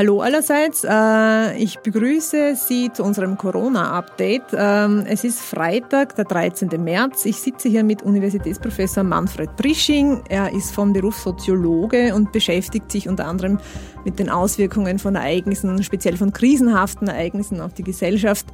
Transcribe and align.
Hallo 0.00 0.22
allerseits, 0.22 0.82
äh, 0.88 1.58
ich 1.58 1.80
begrüße 1.80 2.54
Sie 2.54 2.90
zu 2.90 3.04
unserem 3.04 3.36
Corona-Update. 3.36 4.44
Ähm, 4.54 5.04
es 5.06 5.24
ist 5.24 5.40
Freitag, 5.40 6.14
der 6.14 6.24
13. 6.24 6.70
März. 6.82 7.26
Ich 7.26 7.36
sitze 7.36 7.68
hier 7.68 7.84
mit 7.84 8.02
Universitätsprofessor 8.02 9.02
Manfred 9.04 9.54
Prisching. 9.56 10.22
Er 10.30 10.54
ist 10.54 10.72
vom 10.72 10.94
Beruf 10.94 11.18
Soziologe 11.18 12.14
und 12.14 12.32
beschäftigt 12.32 12.90
sich 12.90 13.10
unter 13.10 13.26
anderem 13.26 13.58
mit 14.04 14.18
den 14.18 14.30
Auswirkungen 14.30 14.98
von 14.98 15.16
Ereignissen, 15.16 15.82
speziell 15.82 16.16
von 16.16 16.32
krisenhaften 16.32 17.08
Ereignissen 17.08 17.60
auf 17.60 17.74
die 17.74 17.84
Gesellschaft 17.84 18.46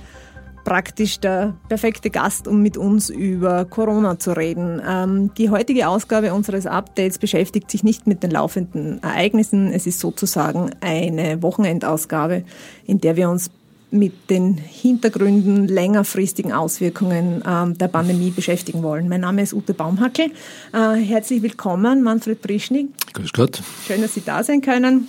praktisch 0.67 1.20
der 1.20 1.55
perfekte 1.69 2.11
Gast, 2.11 2.48
um 2.48 2.61
mit 2.61 2.77
uns 2.77 3.09
über 3.09 3.64
Corona 3.64 4.19
zu 4.19 4.36
reden. 4.36 4.83
Ähm, 4.86 5.31
die 5.39 5.48
heutige 5.48 5.86
Ausgabe 5.86 6.34
unseres 6.34 6.67
Updates 6.67 7.19
beschäftigt 7.19 7.70
sich 7.70 7.84
nicht 7.84 8.09
mit 8.09 8.25
den 8.25 8.33
laufenden 8.33 9.00
Ereignissen. 9.00 9.72
Es 9.72 9.87
ist 9.87 10.00
sozusagen 10.00 10.72
eine 10.81 11.41
Wochenendausgabe, 11.41 12.42
in 12.84 13.00
der 13.00 13.14
wir 13.14 13.31
uns 13.31 13.48
mit 13.92 14.28
den 14.28 14.56
Hintergründen, 14.56 15.69
längerfristigen 15.69 16.53
Auswirkungen 16.53 17.44
ähm, 17.47 17.78
der 17.78 17.87
Pandemie 17.87 18.31
beschäftigen 18.31 18.83
wollen. 18.83 19.09
Mein 19.09 19.20
Name 19.20 19.42
ist 19.42 19.55
Ute 19.55 19.72
Baumhackel. 19.72 20.33
Äh, 20.72 20.97
herzlich 20.97 21.42
willkommen, 21.42 22.03
Manfred 22.03 22.42
Prischnik. 22.42 22.89
Grüß 23.12 23.33
Gott. 23.33 23.62
Schön, 23.87 24.03
dass 24.03 24.14
Sie 24.14 24.22
da 24.25 24.42
sein 24.42 24.62
können. 24.62 25.06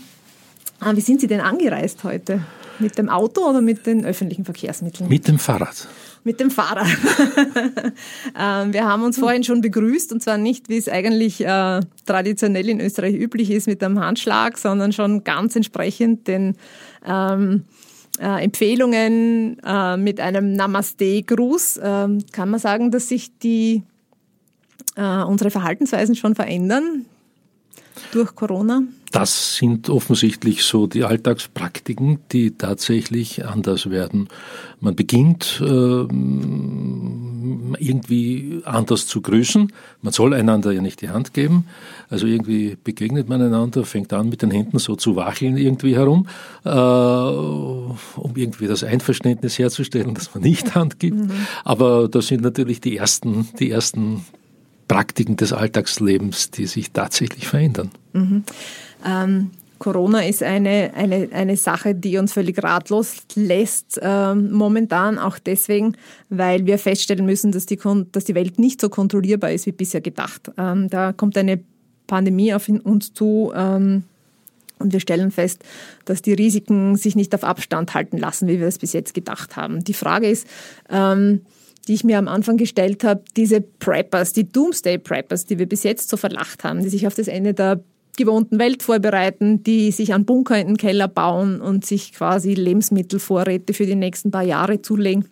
Äh, 0.85 0.95
wie 0.95 1.02
sind 1.02 1.19
Sie 1.19 1.28
denn 1.28 1.41
angereist 1.41 2.03
heute? 2.03 2.41
Mit 2.80 2.97
dem 2.97 3.09
Auto 3.09 3.42
oder 3.42 3.61
mit 3.61 3.86
den 3.86 4.06
öffentlichen 4.06 4.45
Verkehrsmitteln? 4.45 5.09
Mit 5.09 5.28
dem 5.28 5.39
Fahrrad. 5.39 5.88
Mit 6.23 6.39
dem 6.39 6.52
Fahrrad. 6.52 6.88
Ähm, 8.39 8.73
wir 8.73 8.86
haben 8.86 9.03
uns 9.03 9.17
vorhin 9.17 9.44
schon 9.44 9.61
begrüßt 9.61 10.11
und 10.11 10.22
zwar 10.22 10.38
nicht, 10.38 10.69
wie 10.69 10.78
es 10.78 10.88
eigentlich 10.88 11.44
äh, 11.44 11.80
traditionell 12.06 12.69
in 12.69 12.80
Österreich 12.80 13.16
üblich 13.16 13.50
ist, 13.50 13.67
mit 13.67 13.84
einem 13.84 14.00
Handschlag, 14.00 14.58
sondern 14.58 14.94
schon 14.94 15.23
ganz 15.23 15.56
entsprechend 15.56 16.28
den 16.28 16.56
ähm, 17.06 17.64
äh, 18.19 18.44
Empfehlungen 18.44 19.59
äh, 19.66 19.97
mit 19.97 20.19
einem 20.19 20.53
Namaste-Gruß. 20.53 21.80
Ähm, 21.81 22.19
kann 22.31 22.50
man 22.50 22.59
sagen, 22.59 22.91
dass 22.91 23.09
sich 23.09 23.38
die, 23.39 23.84
äh, 24.95 25.23
unsere 25.23 25.50
Verhaltensweisen 25.50 26.16
schon 26.16 26.36
verändern 26.36 27.06
durch 28.12 28.36
Corona? 28.36 28.84
Das 29.11 29.55
sind 29.55 29.89
offensichtlich 29.89 30.63
so 30.63 30.86
die 30.86 31.05
Alltagspraktiken, 31.05 32.19
die 32.31 32.52
tatsächlich 32.52 33.45
anders 33.45 33.89
werden. 33.89 34.27
Man 34.81 34.95
beginnt 34.95 35.61
äh, 35.61 36.05
irgendwie 37.79 38.62
anders 38.66 39.07
zu 39.07 39.22
grüßen. 39.22 39.72
Man 40.01 40.13
soll 40.13 40.34
einander 40.34 40.72
ja 40.72 40.81
nicht 40.81 41.01
die 41.01 41.09
Hand 41.09 41.34
geben. 41.34 41.68
Also 42.09 42.28
irgendwie 42.28 42.78
begegnet 42.84 43.29
man 43.29 43.41
einander, 43.41 43.85
fängt 43.85 44.12
an 44.12 44.28
mit 44.29 44.41
den 44.41 44.51
Händen 44.51 44.79
so 44.79 44.95
zu 44.95 45.16
wacheln 45.16 45.57
irgendwie 45.57 45.95
herum, 45.95 46.28
äh, 46.66 46.69
um 46.69 48.35
irgendwie 48.35 48.68
das 48.68 48.84
Einverständnis 48.84 49.57
herzustellen, 49.57 50.16
dass 50.16 50.34
man 50.34 50.44
nicht 50.44 50.75
Hand 50.75 51.00
gibt. 51.00 51.18
Mhm. 51.18 51.31
Aber 51.63 52.09
das 52.09 52.28
sind 52.28 52.41
natürlich 52.41 52.81
die 52.81 52.97
ersten, 52.97 53.47
die 53.59 53.72
ersten 53.72 54.25
Praktiken 54.88 55.35
des 55.35 55.53
Alltagslebens, 55.53 56.51
die 56.51 56.66
sich 56.66 56.91
tatsächlich 56.91 57.47
verändern. 57.47 57.91
Mhm. 58.13 58.44
Ähm, 59.06 59.52
Corona 59.80 60.25
ist 60.25 60.41
eine, 60.41 60.91
eine, 60.96 61.30
eine 61.31 61.58
Sache, 61.58 61.94
die 61.94 62.18
uns 62.18 62.34
völlig 62.34 62.62
ratlos 62.63 63.18
lässt 63.35 64.00
ähm, 64.02 64.52
momentan, 64.52 65.19
auch 65.19 65.38
deswegen, 65.40 65.96
weil 66.30 66.66
wir 66.66 66.80
feststellen 66.80 67.25
müssen, 67.25 67.52
dass 67.52 67.66
die, 67.66 67.80
dass 68.12 68.24
die 68.24 68.36
Welt 68.36 68.59
nicht 68.59 68.81
so 68.81 68.90
kontrollierbar 68.90 69.52
ist 69.52 69.66
wie 69.66 69.72
bisher 69.72 70.02
gedacht. 70.02 70.52
Ähm, 70.57 70.90
da 70.90 71.13
kommt 71.13 71.38
eine 71.38 71.59
Pandemie 72.07 72.53
auf 72.53 72.68
uns 72.69 73.13
zu. 73.13 73.52
Ähm, 73.56 74.03
und 74.80 74.94
wir 74.94 75.00
stellen 75.00 75.31
fest, 75.31 75.63
dass 76.06 76.22
die 76.22 76.34
Risiken 76.34 76.97
sich 76.97 77.16
nicht 77.16 77.34
auf 77.34 77.44
Abstand 77.44 77.96
halten 77.96 78.18
lassen, 78.18 78.47
wie 78.47 78.59
wir 78.59 78.68
es 78.68 78.78
bis 78.78 78.94
jetzt 78.94 79.16
gedacht 79.16 79.56
haben. 79.56 79.84
Die 79.84 79.94
Frage 79.94 80.30
ist, 80.30 80.46
ähm, 80.90 81.41
die 81.88 81.96
ich 81.96 82.03
mir 82.03 82.19
am 82.19 82.28
Anfang 82.28 82.57
gestellt 82.57 83.03
habe, 83.03 83.24
diese 83.36 83.62
Preppers, 83.62 84.34
die 84.34 84.47
Doomsday 84.47 85.00
Preppers, 85.00 85.46
die 85.46 85.57
wir 85.57 85.68
bis 85.68 85.81
jetzt 85.81 86.09
so 86.09 86.18
verlacht 86.18 86.63
haben, 86.63 86.84
die 86.84 86.90
sich 86.90 87.07
auf 87.07 87.16
das 87.16 87.28
Ende 87.28 87.56
der 87.56 87.81
gewohnten 88.17 88.59
Welt 88.59 88.83
vorbereiten, 88.83 89.63
die 89.63 89.91
sich 89.91 90.13
an 90.13 90.25
Bunker 90.25 90.59
in 90.59 90.67
den 90.67 90.78
Keller 90.78 91.07
bauen 91.07 91.61
und 91.61 91.85
sich 91.85 92.11
quasi 92.11 92.53
Lebensmittelvorräte 92.53 93.73
für 93.73 93.85
die 93.85 93.95
nächsten 93.95 94.31
paar 94.31 94.44
Jahre 94.44 94.81
zulegen. 94.81 95.25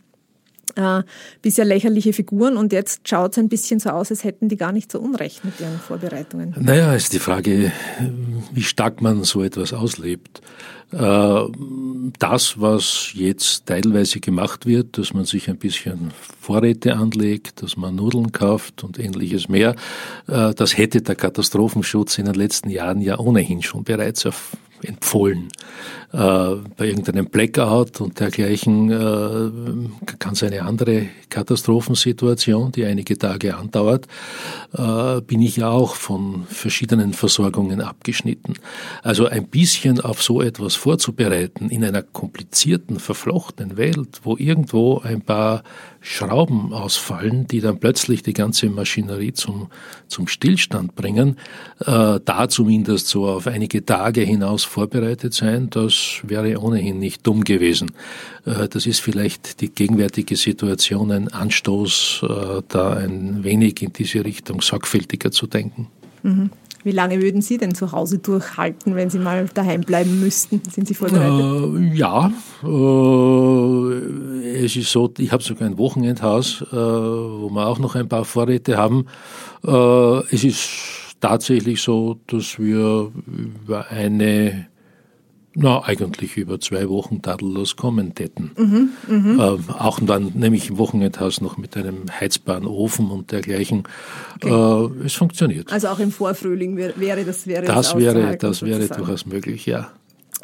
Äh, 0.75 1.03
bisher 1.41 1.65
lächerliche 1.65 2.13
Figuren 2.13 2.57
und 2.57 2.73
jetzt 2.73 3.07
schaut 3.07 3.31
es 3.31 3.37
ein 3.37 3.49
bisschen 3.49 3.79
so 3.79 3.89
aus, 3.89 4.11
als 4.11 4.23
hätten 4.23 4.49
die 4.49 4.57
gar 4.57 4.71
nicht 4.71 4.91
so 4.91 4.99
Unrecht 4.99 5.45
mit 5.45 5.59
ihren 5.59 5.79
Vorbereitungen. 5.79 6.55
Naja, 6.59 6.93
ist 6.93 7.13
die 7.13 7.19
Frage, 7.19 7.71
wie 8.51 8.63
stark 8.63 9.01
man 9.01 9.23
so 9.23 9.43
etwas 9.43 9.73
auslebt. 9.73 10.41
Äh, 10.91 11.43
das, 12.19 12.61
was 12.61 13.09
jetzt 13.13 13.65
teilweise 13.65 14.19
gemacht 14.19 14.65
wird, 14.65 14.97
dass 14.97 15.13
man 15.13 15.25
sich 15.25 15.49
ein 15.49 15.57
bisschen 15.57 16.11
Vorräte 16.39 16.95
anlegt, 16.95 17.63
dass 17.63 17.75
man 17.75 17.95
Nudeln 17.95 18.31
kauft 18.31 18.83
und 18.83 18.99
ähnliches 18.99 19.49
mehr, 19.49 19.75
äh, 20.27 20.53
das 20.53 20.77
hätte 20.77 21.01
der 21.01 21.15
Katastrophenschutz 21.15 22.17
in 22.17 22.25
den 22.25 22.35
letzten 22.35 22.69
Jahren 22.69 23.01
ja 23.01 23.19
ohnehin 23.19 23.61
schon 23.61 23.83
bereits 23.83 24.27
empfohlen. 24.87 25.49
Äh, 26.15 26.17
bei 26.77 26.85
irgendeinem 26.85 27.25
Blackout 27.25 27.99
und 27.99 28.19
dergleichen 28.19 28.89
äh, 28.89 30.15
kann 30.17 30.33
es 30.33 30.43
eine 30.43 30.61
andere 30.61 31.07
Katastrophensituation, 31.29 32.71
die 32.71 32.85
einige 32.85 33.17
Tage 33.17 33.57
andauert, 33.57 34.07
äh, 34.77 35.19
bin 35.21 35.41
ich 35.41 35.57
ja 35.57 35.69
auch 35.69 35.95
von 35.95 36.45
verschiedenen 36.47 37.11
Versorgungen 37.11 37.81
abgeschnitten. 37.81 38.53
Also 39.03 39.25
ein 39.25 39.47
bisschen 39.47 39.99
auf 39.99 40.23
so 40.23 40.41
etwas 40.41 40.75
vorzubereiten 40.75 41.69
in 41.69 41.83
einer 41.83 42.01
komplizierten, 42.01 42.99
verflochtenen 42.99 43.75
Welt, 43.75 44.21
wo 44.23 44.37
irgendwo 44.37 44.99
ein 44.99 45.21
paar 45.21 45.63
Schrauben 46.07 46.71
ausfallen, 46.71 47.47
die 47.47 47.61
dann 47.61 47.79
plötzlich 47.79 48.21
die 48.21 48.33
ganze 48.33 48.69
Maschinerie 48.69 49.33
zum, 49.33 49.69
zum 50.07 50.27
Stillstand 50.27 50.95
bringen, 50.95 51.37
äh, 51.79 52.19
da 52.23 52.47
zumindest 52.47 53.07
so 53.07 53.27
auf 53.27 53.47
einige 53.47 53.83
Tage 53.83 54.21
hinaus 54.21 54.63
vorbereitet 54.63 55.33
sein, 55.33 55.71
das 55.71 56.19
wäre 56.21 56.61
ohnehin 56.61 56.99
nicht 56.99 57.25
dumm 57.25 57.43
gewesen. 57.43 57.91
Äh, 58.45 58.67
das 58.69 58.85
ist 58.85 59.01
vielleicht 59.01 59.61
die 59.61 59.69
gegenwärtige 59.69 60.35
Situation 60.35 61.11
ein 61.11 61.27
Anstoß, 61.27 62.21
äh, 62.21 62.61
da 62.67 62.93
ein 62.93 63.43
wenig 63.43 63.81
in 63.81 63.91
diese 63.91 64.23
Richtung 64.23 64.61
sorgfältiger 64.61 65.31
zu 65.31 65.47
denken. 65.47 65.87
Mhm. 66.21 66.51
Wie 66.85 66.91
lange 66.91 67.19
würden 67.19 67.41
Sie 67.41 67.57
denn 67.57 67.73
zu 67.73 67.91
Hause 67.91 68.19
durchhalten, 68.19 68.93
wenn 68.93 69.09
Sie 69.09 69.17
mal 69.17 69.49
daheim 69.51 69.81
bleiben 69.81 70.19
müssten? 70.19 70.61
Sind 70.69 70.87
Sie 70.87 70.93
vorbereitet? 70.93 71.91
Äh, 71.91 71.97
ja, 71.97 72.31
äh, 72.63 74.63
es 74.63 74.75
ist 74.75 74.91
so, 74.91 75.11
ich 75.17 75.31
habe 75.31 75.41
sogar 75.41 75.67
ein 75.67 75.79
Wochenendhaus, 75.79 76.61
äh, 76.61 76.75
wo 76.75 77.49
wir 77.49 77.65
auch 77.65 77.79
noch 77.79 77.95
ein 77.95 78.07
paar 78.07 78.23
Vorräte 78.23 78.77
haben. 78.77 79.07
Äh, 79.65 80.19
es 80.31 80.43
ist 80.43 80.69
tatsächlich 81.19 81.81
so, 81.81 82.19
dass 82.27 82.59
wir 82.59 83.11
über 83.25 83.89
eine 83.89 84.67
na, 85.55 85.81
eigentlich 85.83 86.35
über 86.35 86.59
zwei 86.59 86.89
Wochen 86.89 87.21
tadellos 87.21 87.77
kommen 87.77 88.13
täten. 88.13 88.51
Mhm, 88.57 88.89
mh. 89.07 89.43
äh, 89.43 89.73
auch 89.79 89.99
dann 90.01 90.33
nämlich 90.35 90.69
im 90.69 90.77
Wochenendhaus 90.77 91.39
noch 91.39 91.57
mit 91.57 91.77
einem 91.77 92.03
heizbaren 92.19 92.67
Ofen 92.67 93.09
und 93.09 93.31
dergleichen. 93.31 93.83
Okay. 94.35 94.49
Äh, 94.49 95.05
es 95.05 95.13
funktioniert. 95.13 95.71
Also 95.71 95.87
auch 95.87 95.99
im 95.99 96.11
Vorfrühling 96.11 96.75
wäre 96.77 97.23
das 97.23 97.47
wäre 97.47 97.65
das, 97.65 97.75
das 97.75 97.97
wäre 97.97 98.37
das 98.37 98.61
wäre 98.63 98.87
durchaus 98.87 99.25
möglich, 99.25 99.65
ja. 99.65 99.91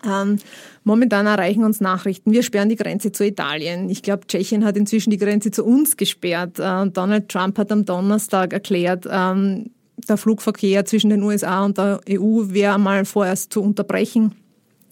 Ähm, 0.03 0.37
momentan 0.83 1.27
erreichen 1.27 1.63
uns 1.63 1.81
Nachrichten. 1.81 2.31
Wir 2.31 2.41
sperren 2.41 2.69
die 2.69 2.75
Grenze 2.75 3.11
zu 3.11 3.25
Italien. 3.25 3.89
Ich 3.89 4.01
glaube, 4.01 4.25
Tschechien 4.25 4.65
hat 4.65 4.77
inzwischen 4.77 5.11
die 5.11 5.17
Grenze 5.17 5.51
zu 5.51 5.63
uns 5.63 5.97
gesperrt. 5.97 6.57
Äh, 6.57 6.89
Donald 6.89 7.29
Trump 7.29 7.57
hat 7.57 7.71
am 7.71 7.85
Donnerstag 7.85 8.53
erklärt, 8.53 9.07
ähm, 9.11 9.71
der 10.07 10.17
Flugverkehr 10.17 10.85
zwischen 10.85 11.09
den 11.09 11.21
USA 11.21 11.63
und 11.63 11.77
der 11.77 11.99
EU 12.09 12.45
wäre 12.47 12.79
mal 12.79 13.05
vorerst 13.05 13.53
zu 13.53 13.61
unterbrechen. 13.61 14.33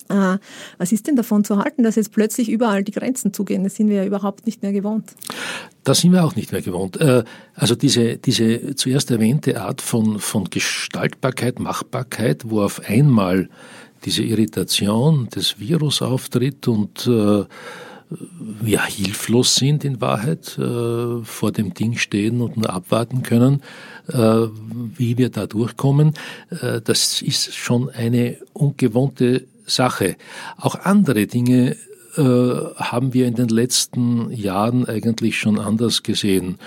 Was 0.09 0.91
ist 0.91 1.05
denn 1.05 1.15
davon 1.15 1.43
zu 1.43 1.57
halten, 1.57 1.83
dass 1.83 1.95
jetzt 1.95 2.11
plötzlich 2.11 2.49
überall 2.49 2.83
die 2.83 2.91
Grenzen 2.91 3.31
zugehen? 3.31 3.63
Das 3.63 3.75
sind 3.75 3.89
wir 3.89 3.97
ja 3.97 4.05
überhaupt 4.05 4.47
nicht 4.47 4.63
mehr 4.63 4.73
gewohnt. 4.73 5.13
Das 5.83 5.99
sind 5.99 6.13
wir 6.13 6.25
auch 6.25 6.35
nicht 6.35 6.51
mehr 6.51 6.63
gewohnt. 6.63 6.99
Äh, 6.99 7.23
also 7.53 7.75
diese, 7.75 8.17
diese 8.17 8.75
zuerst 8.75 9.11
erwähnte 9.11 9.61
Art 9.61 9.81
von, 9.81 10.19
von 10.19 10.45
Gestaltbarkeit, 10.45 11.59
Machbarkeit, 11.59 12.43
wo 12.49 12.61
auf 12.61 12.81
einmal 12.87 13.49
diese 14.05 14.23
Irritation 14.23 15.29
des 15.29 15.59
Virus 15.59 16.01
auftritt 16.01 16.67
und 16.67 17.05
äh, 17.07 17.45
wir 18.61 18.85
hilflos 18.85 19.55
sind 19.55 19.85
in 19.85 20.01
Wahrheit, 20.01 20.57
äh, 20.57 21.23
vor 21.23 21.51
dem 21.51 21.73
Ding 21.73 21.97
stehen 21.97 22.41
und 22.41 22.57
nur 22.57 22.71
abwarten 22.71 23.21
können, 23.21 23.61
äh, 24.07 24.47
wie 24.97 25.17
wir 25.17 25.29
da 25.29 25.45
durchkommen. 25.45 26.13
Das 26.49 27.21
ist 27.21 27.55
schon 27.55 27.89
eine 27.89 28.37
ungewohnte 28.53 29.45
Sache. 29.69 30.15
Auch 30.57 30.75
andere 30.75 31.27
Dinge 31.27 31.75
äh, 32.17 32.21
haben 32.21 33.13
wir 33.13 33.27
in 33.27 33.35
den 33.35 33.49
letzten 33.49 34.31
Jahren 34.31 34.85
eigentlich 34.85 35.37
schon 35.37 35.59
anders 35.59 36.03
gesehen. 36.03 36.57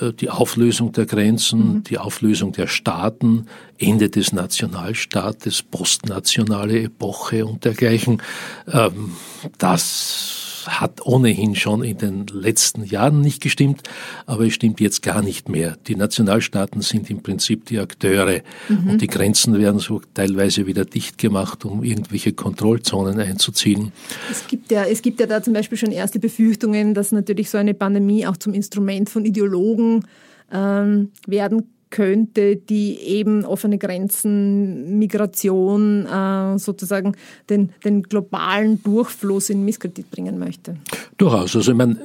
Äh, 0.00 0.12
die 0.12 0.30
Auflösung 0.30 0.92
der 0.92 1.06
Grenzen, 1.06 1.74
mhm. 1.74 1.84
die 1.84 1.98
Auflösung 1.98 2.52
der 2.52 2.66
Staaten, 2.66 3.46
Ende 3.78 4.10
des 4.10 4.32
Nationalstaates, 4.32 5.62
postnationale 5.62 6.82
Epoche 6.82 7.46
und 7.46 7.64
dergleichen. 7.64 8.22
Ähm, 8.70 9.12
das 9.58 10.49
hat 10.68 11.04
ohnehin 11.04 11.54
schon 11.54 11.82
in 11.82 11.98
den 11.98 12.26
letzten 12.26 12.84
Jahren 12.84 13.20
nicht 13.20 13.42
gestimmt, 13.42 13.82
aber 14.26 14.46
es 14.46 14.54
stimmt 14.54 14.80
jetzt 14.80 15.02
gar 15.02 15.22
nicht 15.22 15.48
mehr. 15.48 15.76
Die 15.86 15.96
Nationalstaaten 15.96 16.82
sind 16.82 17.10
im 17.10 17.22
Prinzip 17.22 17.66
die 17.66 17.78
Akteure 17.78 18.40
mhm. 18.68 18.90
und 18.90 19.02
die 19.02 19.06
Grenzen 19.06 19.58
werden 19.58 19.80
so 19.80 20.00
teilweise 20.14 20.66
wieder 20.66 20.84
dicht 20.84 21.18
gemacht, 21.18 21.64
um 21.64 21.82
irgendwelche 21.82 22.32
Kontrollzonen 22.32 23.18
einzuziehen. 23.20 23.92
Es 24.30 24.46
gibt 24.46 24.70
ja, 24.70 24.84
es 24.84 25.02
gibt 25.02 25.20
ja 25.20 25.26
da 25.26 25.42
zum 25.42 25.52
Beispiel 25.52 25.78
schon 25.78 25.92
erste 25.92 26.18
Befürchtungen, 26.18 26.94
dass 26.94 27.12
natürlich 27.12 27.50
so 27.50 27.58
eine 27.58 27.74
Pandemie 27.74 28.26
auch 28.26 28.36
zum 28.36 28.54
Instrument 28.54 29.10
von 29.10 29.24
Ideologen 29.24 30.04
ähm, 30.52 31.10
werden 31.26 31.68
könnte, 31.90 32.56
die 32.56 32.98
eben 33.00 33.44
offene 33.44 33.78
Grenzen, 33.78 34.98
Migration, 34.98 36.06
äh, 36.06 36.58
sozusagen 36.58 37.16
den, 37.48 37.70
den 37.84 38.02
globalen 38.04 38.82
Durchfluss 38.82 39.50
in 39.50 39.64
Misskredit 39.64 40.10
bringen 40.10 40.38
möchte. 40.38 40.76
Durchaus. 41.16 41.56
Also 41.56 41.72
ich 41.72 41.76
meine, 41.76 41.96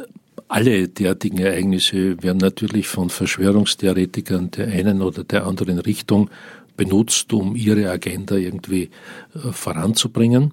alle 0.47 0.87
derartigen 0.87 1.39
Ereignisse 1.39 2.21
werden 2.21 2.37
natürlich 2.37 2.87
von 2.87 3.09
Verschwörungstheoretikern 3.09 4.51
der 4.51 4.67
einen 4.67 5.01
oder 5.01 5.23
der 5.23 5.45
anderen 5.45 5.79
Richtung 5.79 6.29
benutzt, 6.77 7.31
um 7.33 7.55
ihre 7.55 7.89
Agenda 7.89 8.35
irgendwie 8.35 8.89
äh, 9.33 9.51
voranzubringen. 9.51 10.51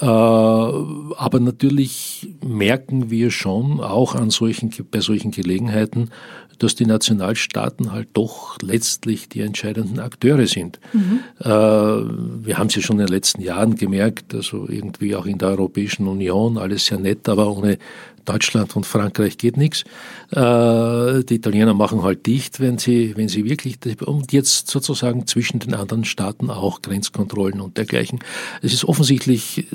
Äh, 0.00 0.04
aber 0.04 1.40
natürlich 1.40 2.28
merken 2.44 3.10
wir 3.10 3.30
schon 3.30 3.80
auch 3.80 4.14
an 4.14 4.30
solchen, 4.30 4.72
bei 4.90 5.00
solchen 5.00 5.30
Gelegenheiten, 5.30 6.10
dass 6.60 6.74
die 6.74 6.86
Nationalstaaten 6.86 7.90
halt 7.90 8.08
doch 8.12 8.58
letztlich 8.62 9.28
die 9.28 9.40
entscheidenden 9.40 9.98
Akteure 9.98 10.46
sind. 10.46 10.78
Mhm. 10.92 11.20
Äh, 11.40 11.46
wir 11.48 12.58
haben 12.58 12.68
es 12.68 12.76
ja 12.76 12.82
schon 12.82 13.00
in 13.00 13.06
den 13.06 13.14
letzten 13.14 13.40
Jahren 13.40 13.74
gemerkt, 13.76 14.34
also 14.34 14.68
irgendwie 14.68 15.16
auch 15.16 15.26
in 15.26 15.38
der 15.38 15.48
Europäischen 15.48 16.06
Union, 16.06 16.58
alles 16.58 16.86
sehr 16.86 16.98
nett, 16.98 17.28
aber 17.28 17.50
ohne 17.50 17.78
Deutschland 18.26 18.76
und 18.76 18.84
Frankreich 18.84 19.38
geht 19.38 19.56
nichts. 19.56 19.84
Äh, 20.30 21.24
die 21.24 21.36
Italiener 21.36 21.74
machen 21.74 22.02
halt 22.02 22.26
dicht, 22.26 22.60
wenn 22.60 22.78
sie, 22.78 23.16
wenn 23.16 23.28
sie 23.28 23.44
wirklich, 23.46 23.78
und 24.02 24.32
jetzt 24.32 24.68
sozusagen 24.68 25.26
zwischen 25.26 25.60
den 25.60 25.74
anderen 25.74 26.04
Staaten 26.04 26.50
auch 26.50 26.82
Grenzkontrollen 26.82 27.60
und 27.60 27.78
dergleichen. 27.78 28.20
Es 28.60 28.74
ist 28.74 28.84
offensichtlich 28.84 29.66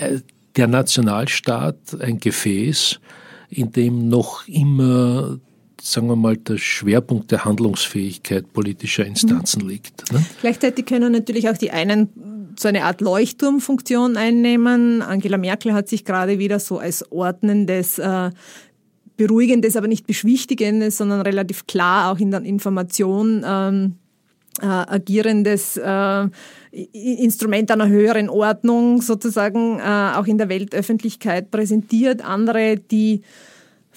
äh, 0.00 0.20
der 0.56 0.68
Nationalstaat 0.68 1.76
ein 2.00 2.20
Gefäß, 2.20 3.00
in 3.50 3.72
dem 3.72 4.08
noch 4.08 4.46
immer 4.46 5.38
sagen 5.80 6.08
wir 6.08 6.16
mal, 6.16 6.36
der 6.36 6.58
Schwerpunkt 6.58 7.30
der 7.30 7.44
Handlungsfähigkeit 7.44 8.52
politischer 8.52 9.04
Instanzen 9.04 9.62
mhm. 9.62 9.68
liegt. 9.68 10.12
Ne? 10.12 10.24
Gleichzeitig 10.40 10.86
können 10.86 11.12
natürlich 11.12 11.48
auch 11.48 11.56
die 11.56 11.70
einen 11.70 12.54
so 12.58 12.68
eine 12.68 12.84
Art 12.84 13.00
Leuchtturmfunktion 13.00 14.16
einnehmen. 14.16 15.00
Angela 15.02 15.38
Merkel 15.38 15.72
hat 15.72 15.88
sich 15.88 16.04
gerade 16.04 16.38
wieder 16.38 16.58
so 16.58 16.78
als 16.78 17.10
ordnendes 17.12 17.98
äh, 17.98 18.30
beruhigendes, 19.16 19.76
aber 19.76 19.88
nicht 19.88 20.06
beschwichtigendes, 20.06 20.98
sondern 20.98 21.20
relativ 21.20 21.66
klar 21.66 22.10
auch 22.10 22.18
in 22.18 22.30
der 22.30 22.42
Information 22.42 23.44
ähm, 23.46 23.96
äh, 24.60 24.66
agierendes 24.66 25.76
äh, 25.76 26.28
Instrument 26.92 27.70
einer 27.70 27.88
höheren 27.88 28.28
Ordnung 28.28 29.02
sozusagen 29.02 29.78
äh, 29.78 30.12
auch 30.16 30.26
in 30.26 30.38
der 30.38 30.48
Weltöffentlichkeit 30.48 31.50
präsentiert. 31.50 32.24
Andere, 32.24 32.76
die 32.76 33.22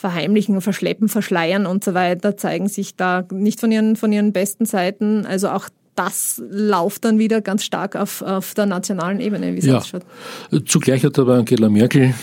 verheimlichen, 0.02 0.60
verschleppen, 0.62 1.08
verschleiern 1.10 1.68
und 1.68 1.84
so 1.84 1.94
weiter, 1.94 2.36
zeigen 2.36 2.68
sich 2.68 2.96
da 2.96 3.24
nicht 3.32 3.60
von 3.60 3.72
ihren, 3.72 3.96
von 3.96 4.12
ihren 4.12 4.34
besten 4.34 4.66
Seiten. 4.66 5.28
Also 5.28 5.50
auch 5.50 5.70
das 5.96 6.42
läuft 6.50 7.06
dann 7.06 7.20
wieder 7.20 7.42
ganz 7.42 7.64
stark 7.64 7.96
auf, 7.96 8.24
auf 8.24 8.56
der 8.56 8.66
nationalen 8.66 9.20
Ebene, 9.20 9.54
wie 9.54 9.60
es 9.60 9.66
ja. 9.66 9.78
ausschaut. 9.78 10.04
Zugleich 10.66 11.04
hat 11.04 11.20
aber 11.20 11.36
Angela 11.36 11.70
Merkel 11.70 12.16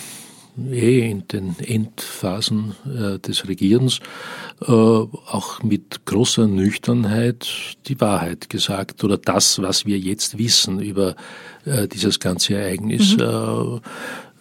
eh 0.72 1.08
in 1.08 1.28
den 1.28 1.54
Endphasen 1.60 2.74
äh, 2.84 3.20
des 3.20 3.46
Regierens 3.46 4.00
äh, 4.60 4.72
auch 4.72 5.62
mit 5.62 6.04
großer 6.04 6.48
Nüchternheit 6.48 7.46
die 7.86 8.00
Wahrheit 8.00 8.50
gesagt 8.50 9.04
oder 9.04 9.18
das, 9.18 9.62
was 9.62 9.86
wir 9.86 9.98
jetzt 10.00 10.36
wissen 10.36 10.80
über 10.80 11.14
äh, 11.64 11.86
dieses 11.86 12.18
ganze 12.18 12.56
Ereignis. 12.56 13.16
Mhm. 13.16 13.22
Äh, 13.22 13.80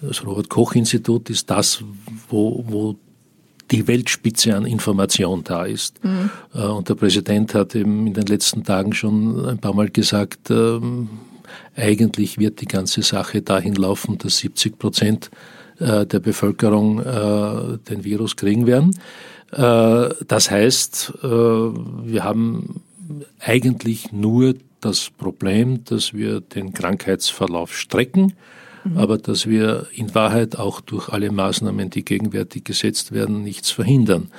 das 0.02 0.26
Robert 0.26 0.50
Koch 0.50 0.74
Institut 0.74 1.30
ist 1.30 1.52
das, 1.52 1.84
wo, 2.30 2.64
wo 2.68 2.96
die 3.72 3.88
Weltspitze 3.88 4.56
an 4.56 4.66
Information 4.66 5.44
da 5.44 5.66
ist. 5.66 6.04
Mhm. 6.04 6.30
Äh, 6.54 6.66
und 6.66 6.90
der 6.90 6.96
Präsident 6.96 7.54
hat 7.54 7.76
eben 7.76 8.08
in 8.08 8.14
den 8.14 8.26
letzten 8.26 8.64
Tagen 8.64 8.94
schon 8.94 9.46
ein 9.46 9.58
paar 9.60 9.74
Mal 9.74 9.90
gesagt, 9.90 10.50
ähm, 10.50 11.10
eigentlich 11.76 12.38
wird 12.38 12.62
die 12.62 12.66
ganze 12.66 13.02
Sache 13.02 13.42
dahin 13.42 13.76
laufen, 13.76 14.18
dass 14.18 14.38
70 14.38 14.78
Prozent 14.80 15.30
äh, 15.80 16.06
der 16.06 16.20
Bevölkerung 16.20 17.00
äh, 17.00 17.78
den 17.90 18.04
Virus 18.04 18.36
kriegen 18.36 18.68
werden. 18.68 18.98
Das 19.50 20.52
heißt, 20.52 21.14
wir 21.22 22.24
haben 22.26 22.82
eigentlich 23.40 24.12
nur 24.12 24.56
das 24.82 25.10
Problem, 25.10 25.86
dass 25.86 26.14
wir 26.14 26.42
den 26.42 26.74
Krankheitsverlauf 26.74 27.74
strecken 27.74 28.34
mhm. 28.92 28.98
aber 28.98 29.18
dass 29.18 29.48
wir 29.48 29.88
in 29.94 30.14
Wahrheit 30.16 30.58
auch 30.58 30.82
durch 30.82 31.10
alle 31.10 31.32
Maßnahmen, 31.32 31.90
die 31.90 32.04
gegenwärtig 32.04 32.64
gesetzt 32.64 33.12
werden, 33.12 33.44
nichts 33.44 33.72
verhindern. 33.72 34.30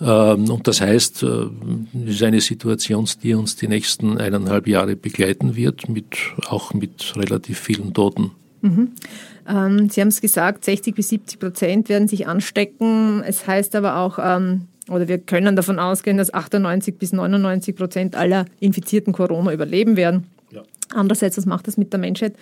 Ähm, 0.00 0.50
und 0.50 0.66
das 0.66 0.80
heißt, 0.80 1.22
äh, 1.22 1.46
es 2.06 2.14
ist 2.14 2.22
eine 2.22 2.40
Situation, 2.40 3.08
die 3.22 3.34
uns 3.34 3.56
die 3.56 3.68
nächsten 3.68 4.18
eineinhalb 4.18 4.66
Jahre 4.66 4.96
begleiten 4.96 5.56
wird, 5.56 5.88
mit, 5.88 6.16
auch 6.48 6.74
mit 6.74 7.14
relativ 7.16 7.58
vielen 7.58 7.94
Toten. 7.94 8.32
Mhm. 8.60 8.92
Ähm, 9.48 9.88
Sie 9.88 10.00
haben 10.00 10.08
es 10.08 10.20
gesagt, 10.20 10.64
60 10.64 10.94
bis 10.94 11.08
70 11.08 11.38
Prozent 11.38 11.88
werden 11.88 12.08
sich 12.08 12.26
anstecken. 12.26 13.22
Es 13.24 13.46
heißt 13.46 13.74
aber 13.74 13.96
auch, 13.96 14.18
ähm, 14.20 14.68
oder 14.88 15.08
wir 15.08 15.18
können 15.18 15.56
davon 15.56 15.78
ausgehen, 15.78 16.16
dass 16.16 16.32
98 16.32 16.98
bis 16.98 17.12
99 17.12 17.76
Prozent 17.76 18.16
aller 18.16 18.46
infizierten 18.60 19.12
Corona 19.12 19.52
überleben 19.52 19.96
werden. 19.96 20.26
Ja. 20.50 20.62
Andererseits, 20.94 21.36
was 21.36 21.46
macht 21.46 21.66
das 21.66 21.76
mit 21.76 21.92
der 21.92 22.00
Menschheit? 22.00 22.34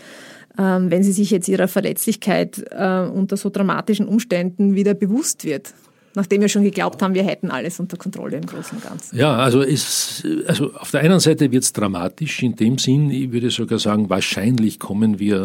Ähm, 0.58 0.90
wenn 0.90 1.02
sie 1.02 1.12
sich 1.12 1.30
jetzt 1.30 1.48
ihrer 1.48 1.68
Verletzlichkeit 1.68 2.64
äh, 2.70 3.00
unter 3.00 3.36
so 3.36 3.50
dramatischen 3.50 4.06
Umständen 4.06 4.74
wieder 4.74 4.94
bewusst 4.94 5.44
wird 5.44 5.74
nachdem 6.16 6.40
wir 6.40 6.48
schon 6.48 6.64
geglaubt 6.64 7.02
haben, 7.02 7.14
wir 7.14 7.22
hätten 7.22 7.50
alles 7.50 7.78
unter 7.78 7.96
Kontrolle 7.96 8.38
im 8.38 8.46
Großen 8.46 8.78
und 8.78 8.82
Ganzen. 8.82 9.16
Ja, 9.16 9.36
also, 9.36 9.60
ist, 9.60 10.26
also 10.46 10.72
auf 10.72 10.90
der 10.90 11.02
einen 11.02 11.20
Seite 11.20 11.52
wird 11.52 11.62
es 11.62 11.72
dramatisch, 11.72 12.42
in 12.42 12.56
dem 12.56 12.78
Sinn, 12.78 13.10
ich 13.10 13.30
würde 13.32 13.50
sogar 13.50 13.78
sagen, 13.78 14.08
wahrscheinlich 14.10 14.80
kommen 14.80 15.20
wir 15.20 15.36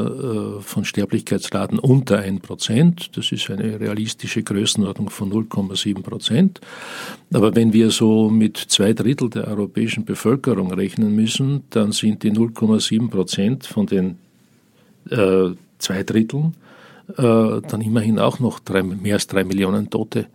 äh, 0.60 0.62
von 0.62 0.86
Sterblichkeitsraten 0.86 1.78
unter 1.78 2.20
ein 2.20 2.40
Prozent. 2.40 3.16
Das 3.18 3.32
ist 3.32 3.50
eine 3.52 3.80
realistische 3.80 4.44
Größenordnung 4.44 5.10
von 5.10 5.32
0,7 5.32 6.02
Prozent. 6.02 6.62
Aber 7.34 7.54
wenn 7.54 7.74
wir 7.74 7.92
so 7.92 8.30
mit 8.30 8.58
zwei 8.58 8.94
Drittel 8.94 9.30
der 9.30 9.50
europäischen 9.50 10.06
Bevölkerung 10.06 10.74
rechnen 10.74 11.14
müssen, 11.14 11.64
dann 11.70 11.92
sind 11.92 12.24
die 12.24 12.32
0,7 12.32 13.10
Prozent 13.10 13.66
von 13.66 13.88
den 13.88 14.16
äh, 15.10 15.56
zwei 15.78 16.04
Dritteln 16.04 16.56
äh, 17.18 17.62
dann 17.68 17.82
immerhin 17.82 18.20
auch 18.20 18.40
noch 18.40 18.60
drei, 18.60 18.84
mehr 18.84 19.16
als 19.16 19.28
drei 19.28 19.44
Millionen 19.44 19.90
Tote. 19.90 20.28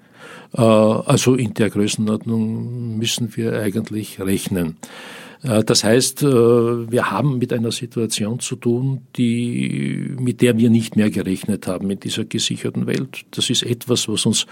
Äh, 0.56 0.61
also 0.61 1.35
in 1.35 1.54
der 1.54 1.70
Größenordnung 1.70 2.99
müssen 2.99 3.37
wir 3.37 3.61
eigentlich 3.61 4.20
rechnen. 4.20 4.76
Äh, 5.43 5.64
das 5.64 5.85
heißt, 5.85 6.23
äh, 6.23 6.26
wir 6.90 7.11
haben 7.11 7.38
mit 7.38 7.52
einer 7.52 7.73
Situation 7.73 8.40
zu 8.40 8.57
tun, 8.57 9.02
die, 9.16 10.14
mit 10.19 10.43
der 10.43 10.59
wir 10.59 10.71
nicht 10.71 10.97
mehr 10.97 11.11
gerechnet 11.11 11.66
haben 11.66 11.90
in 11.90 12.00
dieser 12.00 12.25
gesicherten 12.25 12.87
Welt. 12.87 13.25
Das 13.31 13.50
ist 13.50 13.62
etwas, 13.62 14.09
was 14.09 14.26
uns 14.26 14.47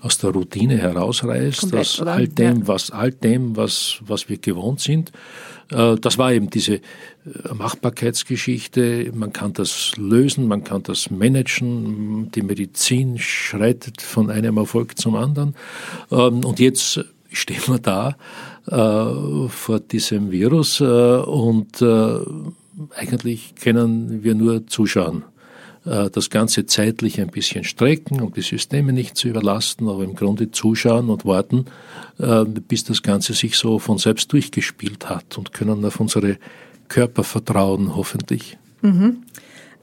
aus 0.00 0.18
der 0.18 0.30
Routine 0.30 0.78
herausreißt, 0.78 1.60
Komplett, 1.60 1.80
aus 1.80 2.00
all 2.00 2.28
dem, 2.28 2.66
was, 2.66 2.90
all 2.90 3.12
dem, 3.12 3.56
was, 3.56 4.00
was 4.06 4.28
wir 4.28 4.38
gewohnt 4.38 4.80
sind. 4.80 5.12
Äh, 5.70 5.96
das 5.96 6.18
war 6.18 6.32
eben 6.32 6.50
diese 6.50 6.80
Machbarkeitsgeschichte. 7.52 9.10
Man 9.14 9.32
kann 9.32 9.52
das 9.52 9.92
lösen, 9.96 10.48
man 10.48 10.64
kann 10.64 10.82
das 10.82 11.10
managen. 11.10 12.30
Die 12.32 12.42
Medizin 12.42 13.18
schreitet 13.18 14.00
von 14.00 14.30
einem 14.30 14.56
Erfolg 14.56 14.98
zum 14.98 15.16
anderen. 15.16 15.54
Ähm, 16.10 16.44
und 16.44 16.58
jetzt 16.58 17.04
stehen 17.32 17.62
wir 17.66 17.78
da 17.78 18.16
äh, 18.66 19.48
vor 19.48 19.80
diesem 19.80 20.30
Virus 20.30 20.80
äh, 20.80 20.84
und 20.84 21.82
äh, 21.82 22.18
eigentlich 22.96 23.54
können 23.56 24.22
wir 24.22 24.34
nur 24.34 24.66
zuschauen. 24.66 25.24
Äh, 25.84 26.10
das 26.10 26.30
Ganze 26.30 26.66
zeitlich 26.66 27.20
ein 27.20 27.30
bisschen 27.30 27.64
strecken, 27.64 28.20
um 28.20 28.32
die 28.32 28.42
Systeme 28.42 28.92
nicht 28.92 29.16
zu 29.16 29.28
überlasten, 29.28 29.88
aber 29.88 30.04
im 30.04 30.14
Grunde 30.14 30.50
zuschauen 30.50 31.10
und 31.10 31.24
warten, 31.24 31.66
äh, 32.18 32.44
bis 32.44 32.84
das 32.84 33.02
Ganze 33.02 33.32
sich 33.32 33.56
so 33.56 33.78
von 33.78 33.98
selbst 33.98 34.32
durchgespielt 34.32 35.08
hat 35.08 35.38
und 35.38 35.52
können 35.52 35.84
auf 35.84 36.00
unsere 36.00 36.38
Körper 36.88 37.24
vertrauen, 37.24 37.94
hoffentlich. 37.96 38.58
Mhm. 38.82 39.22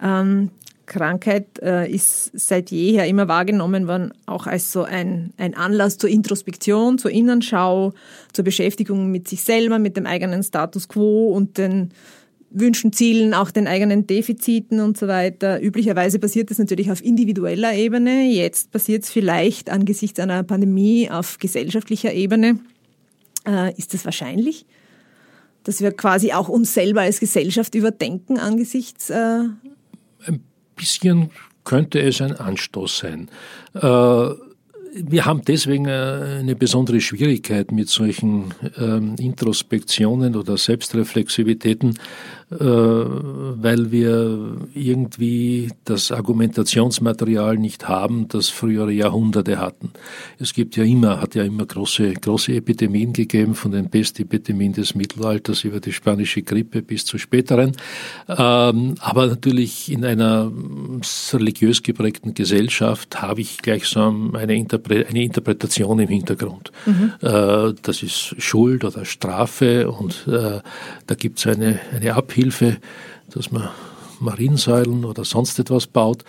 Ähm, 0.01 0.51
Krankheit 0.88 1.60
äh, 1.62 1.91
ist 1.91 2.32
seit 2.34 2.72
jeher 2.72 3.06
immer 3.06 3.27
wahrgenommen 3.27 3.88
worden, 3.88 4.13
auch 4.25 4.48
als 4.48 4.72
so 4.72 4.84
ein, 4.84 5.34
ein 5.38 5.53
Anlass 5.53 5.98
zur 5.98 6.10
Introspektion, 6.10 6.98
zur 6.98 7.12
Innenschau, 7.12 7.94
zur 8.34 8.44
Beschäftigung 8.44 9.12
mit 9.12 9.27
sich 9.27 9.44
selber, 9.44 9.77
mit 9.77 9.98
dem 9.98 10.08
eigenen 10.08 10.41
Status 10.41 10.88
quo 10.88 11.27
und 11.27 11.58
den 11.58 11.91
Wünschen, 12.50 12.94
Zielen, 12.94 13.34
auch 13.34 13.51
den 13.51 13.67
eigenen 13.67 14.08
Defiziten 14.08 14.79
und 14.79 14.98
so 14.98 15.08
weiter. 15.08 15.62
Üblicherweise 15.62 16.17
passiert 16.17 16.50
das 16.50 16.58
natürlich 16.58 16.89
auf 16.89 17.03
individueller 17.03 17.74
Ebene. 17.74 18.24
Jetzt 18.24 18.72
passiert 18.72 19.03
es 19.03 19.10
vielleicht 19.10 19.70
angesichts 19.70 20.20
einer 20.20 20.44
Pandemie 20.44 21.12
auf 21.12 21.38
gesellschaftlicher 21.39 22.13
Ebene. 22.13 22.60
Äh, 23.46 23.74
ist 23.77 23.94
das 23.94 24.06
wahrscheinlich? 24.06 24.65
Dass 25.63 25.82
wir 25.82 25.91
quasi 25.91 26.32
auch 26.32 26.48
uns 26.48 26.74
selber 26.74 27.01
als 27.01 27.20
Gesellschaft 27.20 27.75
überdenken 27.75 28.38
angesichts 28.38 29.10
äh, 29.10 29.44
bisschen 30.78 31.32
könnte 31.64 32.00
es 32.00 32.22
ein 32.22 32.34
Anstoß 32.34 33.00
sein. 33.00 33.30
Äh, 33.74 34.30
wir 35.04 35.26
haben 35.26 35.42
deswegen 35.46 35.86
äh, 35.86 36.38
eine 36.40 36.56
besondere 36.56 37.02
Schwierigkeit 37.02 37.72
mit 37.72 37.90
solchen 37.90 38.54
ähm, 38.78 39.16
Introspektionen 39.20 40.36
oder 40.36 40.58
Selbstreflexivitäten, 40.58 42.00
weil 42.50 43.92
wir 43.92 44.56
irgendwie 44.74 45.70
das 45.84 46.13
Argumentationsmaterial 46.13 47.58
nicht 47.58 47.89
haben, 47.89 48.30
das 48.30 48.48
frühere 48.48 48.92
Jahrhunderte 48.92 49.60
hatten. 49.60 49.92
Es 50.39 50.54
gibt 50.54 50.77
ja 50.77 50.86
immer, 50.86 51.20
hat 51.20 51.36
ja 51.36 51.44
immer 51.44 51.66
große, 51.66 52.13
große 52.13 52.54
Epidemien 52.54 53.12
gegeben, 53.12 53.54
von 53.54 53.72
den 53.72 53.89
Pestepidemien 53.89 54.72
des 54.72 54.96
Mittelalters 54.96 55.66
über 55.66 55.82
die 55.82 55.92
spanische 55.92 56.42
Grippe 56.42 56.82
bis 56.82 57.04
zu 57.04 57.18
späteren. 57.18 57.74
Ähm, 58.30 58.96
aber 59.01 59.27
natürlich 59.27 59.92
in 59.92 60.06
einer 60.06 60.50
religiös 61.34 61.84
geprägten 61.84 62.34
Gesellschaft 62.34 63.22
habe 63.22 63.42
ich 63.42 63.58
gleichsam 63.58 64.36
eine, 64.36 64.56
Interpre 64.56 65.06
eine 65.06 65.22
Interpretation 65.22 66.00
im 66.00 66.08
Hintergrund. 66.08 66.72
Mhm. 66.86 67.12
Äh, 67.22 67.74
das 67.82 68.04
ist 68.04 68.42
Schuld 68.42 68.86
oder 68.86 69.04
Strafe 69.04 69.92
und 69.92 70.25
äh, 70.27 70.62
da 71.08 71.16
gibt 71.16 71.39
es 71.39 71.48
eine, 71.48 71.80
eine 71.94 72.16
Abhängigkeit 72.16 72.37
Hilfe, 72.38 72.77
dass 73.34 73.51
man 73.51 73.70
Mariensäulen 74.22 75.06
oder 75.06 75.26
sonst 75.26 75.60
etwas 75.60 75.88
baut. 75.88 76.24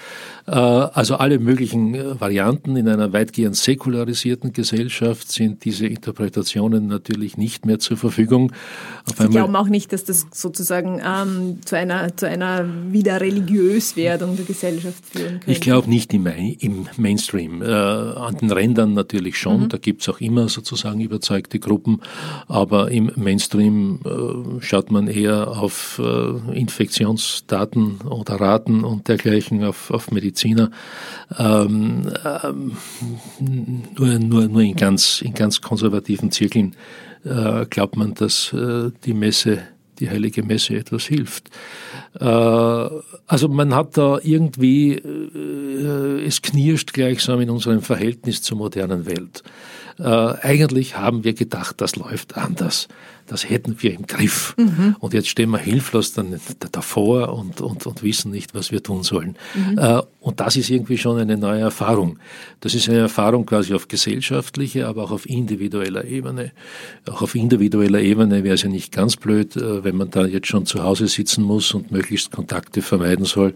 Äh, 0.46 0.52
also 0.52 1.16
alle 1.16 1.38
möglichen 1.38 1.94
äh, 1.94 2.20
Varianten 2.20 2.76
in 2.76 2.88
einer 2.88 3.12
weitgehend 3.12 3.56
säkularisierten 3.56 4.52
Gesellschaft 4.52 5.30
sind 5.30 5.64
diese 5.64 5.86
Interpretationen 5.86 6.86
natürlich 6.86 7.36
nicht 7.36 7.66
mehr 7.66 7.78
zur 7.78 7.96
Verfügung. 7.96 8.52
Auf 9.08 9.18
Sie 9.18 9.28
glauben 9.28 9.56
auch 9.56 9.68
nicht, 9.68 9.92
dass 9.92 10.04
das 10.04 10.26
sozusagen 10.32 11.00
ähm, 11.04 11.58
zu, 11.64 11.76
einer, 11.76 12.16
zu 12.16 12.28
einer 12.28 12.64
wieder 12.90 13.20
Religiöswerdung 13.20 14.36
der 14.36 14.44
Gesellschaft 14.44 15.04
führen 15.06 15.40
könnte? 15.40 15.50
Ich 15.50 15.60
glaube 15.60 15.88
nicht 15.88 16.12
im, 16.14 16.26
im 16.26 16.86
Mainstream. 16.96 17.62
Äh, 17.62 17.66
an 17.66 18.36
den 18.36 18.50
Rändern 18.50 18.94
natürlich 18.94 19.38
schon. 19.38 19.64
Mhm. 19.64 19.68
Da 19.68 19.78
gibt 19.78 20.02
es 20.02 20.08
auch 20.08 20.20
immer 20.20 20.48
sozusagen 20.48 21.00
überzeugte 21.00 21.58
Gruppen. 21.58 22.00
Aber 22.46 22.90
im 22.90 23.10
Mainstream 23.16 24.00
äh, 24.04 24.62
schaut 24.62 24.90
man 24.90 25.08
eher 25.08 25.48
auf 25.48 26.00
äh, 26.02 26.58
Infektionsdaten 26.58 27.77
Daten 27.78 28.08
oder 28.08 28.40
Raten 28.40 28.84
und 28.84 29.08
dergleichen 29.08 29.64
auf, 29.64 29.90
auf 29.90 30.10
Mediziner. 30.10 30.70
Ähm, 31.38 32.10
ähm, 32.44 32.72
nur, 33.96 34.18
nur, 34.18 34.48
nur 34.48 34.62
in 34.62 34.76
ganz, 34.76 35.22
in 35.22 35.34
ganz 35.34 35.60
konservativen 35.60 36.30
Zirkeln 36.30 36.74
äh, 37.24 37.66
glaubt 37.66 37.96
man, 37.96 38.14
dass 38.14 38.52
äh, 38.52 38.90
die 39.04 39.14
Messe 39.14 39.60
die 40.00 40.08
heilige 40.08 40.44
Messe 40.44 40.76
etwas 40.76 41.06
hilft. 41.06 41.50
Äh, 42.20 42.24
also 42.24 43.48
man 43.48 43.74
hat 43.74 43.98
da 43.98 44.20
irgendwie, 44.22 44.92
äh, 44.92 46.24
es 46.24 46.40
knirscht 46.40 46.92
gleichsam 46.92 47.40
in 47.40 47.50
unserem 47.50 47.82
Verhältnis 47.82 48.40
zur 48.40 48.58
modernen 48.58 49.06
Welt. 49.06 49.42
Äh, 49.98 50.04
eigentlich 50.04 50.96
haben 50.96 51.24
wir 51.24 51.34
gedacht, 51.34 51.80
das 51.80 51.96
läuft 51.96 52.36
anders 52.36 52.86
das 53.28 53.48
hätten 53.48 53.76
wir 53.80 53.94
im 53.94 54.06
Griff. 54.06 54.54
Mhm. 54.56 54.96
Und 54.98 55.14
jetzt 55.14 55.28
stehen 55.28 55.50
wir 55.50 55.58
hilflos 55.58 56.12
dann 56.12 56.40
davor 56.72 57.34
und, 57.34 57.60
und, 57.60 57.86
und 57.86 58.02
wissen 58.02 58.30
nicht, 58.30 58.54
was 58.54 58.72
wir 58.72 58.82
tun 58.82 59.02
sollen. 59.02 59.36
Mhm. 59.54 59.78
Äh, 59.78 60.02
und 60.20 60.40
das 60.40 60.56
ist 60.56 60.70
irgendwie 60.70 60.98
schon 60.98 61.18
eine 61.18 61.36
neue 61.36 61.60
Erfahrung. 61.60 62.18
Das 62.60 62.74
ist 62.74 62.88
eine 62.88 62.98
Erfahrung 62.98 63.46
quasi 63.46 63.74
auf 63.74 63.86
gesellschaftlicher, 63.88 64.88
aber 64.88 65.04
auch 65.04 65.10
auf 65.10 65.28
individueller 65.28 66.04
Ebene. 66.04 66.52
Auch 67.08 67.22
auf 67.22 67.34
individueller 67.34 68.00
Ebene 68.00 68.44
wäre 68.44 68.54
es 68.54 68.62
ja 68.62 68.68
nicht 68.68 68.92
ganz 68.92 69.16
blöd, 69.16 69.56
äh, 69.56 69.84
wenn 69.84 69.96
man 69.96 70.10
da 70.10 70.26
jetzt 70.26 70.48
schon 70.48 70.66
zu 70.66 70.82
Hause 70.82 71.06
sitzen 71.06 71.44
muss 71.44 71.72
und 71.74 71.90
möglichst 71.90 72.32
Kontakte 72.32 72.82
vermeiden 72.82 73.26
soll, 73.26 73.54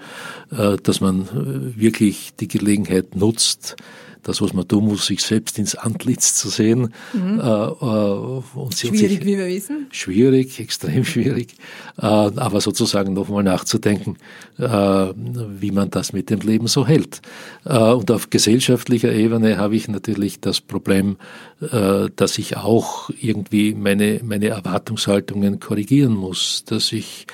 äh, 0.51 0.77
dass 0.83 1.01
man 1.01 1.29
wirklich 1.77 2.35
die 2.39 2.49
Gelegenheit 2.49 3.17
nutzt, 3.17 3.77
das, 4.23 4.41
was 4.41 4.53
man 4.53 4.67
tun 4.69 4.87
muss, 4.87 5.07
sich 5.07 5.23
selbst 5.23 5.59
ins 5.59 5.75
Antlitz 5.75 6.35
zu 6.35 6.49
sehen. 6.49 6.93
Mhm. 7.13 7.41
Äh, 7.41 7.45
äh 7.45 8.43
und 8.55 8.75
schwierig, 8.75 9.01
sich, 9.01 9.25
wie 9.25 9.39
wir 9.39 9.47
wissen. 9.47 9.87
Schwierig, 9.91 10.61
extrem 10.61 11.05
schwierig. 11.05 11.55
Äh, 11.99 12.07
aber 12.07 12.61
sozusagen 12.61 13.13
nochmal 13.15 13.43
nachzudenken, 13.43 14.17
wie 14.57 15.71
man 15.71 15.91
das 15.91 16.13
mit 16.13 16.31
dem 16.31 16.41
Leben 16.41 16.67
so 16.67 16.87
hält. 16.87 17.21
Und 17.65 18.11
auf 18.11 18.31
gesellschaftlicher 18.31 19.13
Ebene 19.13 19.57
habe 19.57 19.77
ich 19.77 19.89
natürlich 19.89 20.41
das 20.41 20.61
Problem, 20.61 21.17
dass 21.59 22.39
ich 22.39 22.57
auch 22.57 23.11
irgendwie 23.21 23.75
meine, 23.75 24.21
meine 24.23 24.49
Erwartungshaltungen 24.49 25.59
korrigieren 25.59 26.15
muss, 26.15 26.65
dass 26.65 26.93
ich 26.93 27.27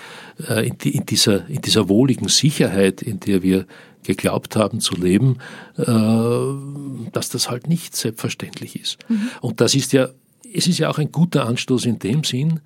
in, 0.49 1.07
dieser, 1.07 1.49
in 1.49 1.61
dieser 1.61 1.89
wohligen 1.89 2.29
Sicherheit, 2.29 3.03
in 3.03 3.21
der 3.21 3.43
wir 3.43 3.67
geglaubt 4.03 4.57
haben 4.57 4.81
zu 4.81 4.95
leben, 4.95 5.39
äh, 5.77 5.85
dass 7.13 7.29
das 7.29 7.51
halt 7.51 7.69
nicht 7.69 7.97
selbstverständlich 7.97 8.81
ist. 8.81 8.99
Mhm. 9.09 9.31
Und 9.41 9.61
das 9.61 9.75
ist 9.75 9.93
ja, 9.93 10.09
es 10.53 10.67
ist 10.67 10.79
ja 10.79 10.89
auch 10.89 10.99
ein 10.99 11.13
guter 11.13 11.47
Anstoß 11.47 11.87
in 11.87 11.99
dem 11.99 12.25
Sinn, 12.25 12.61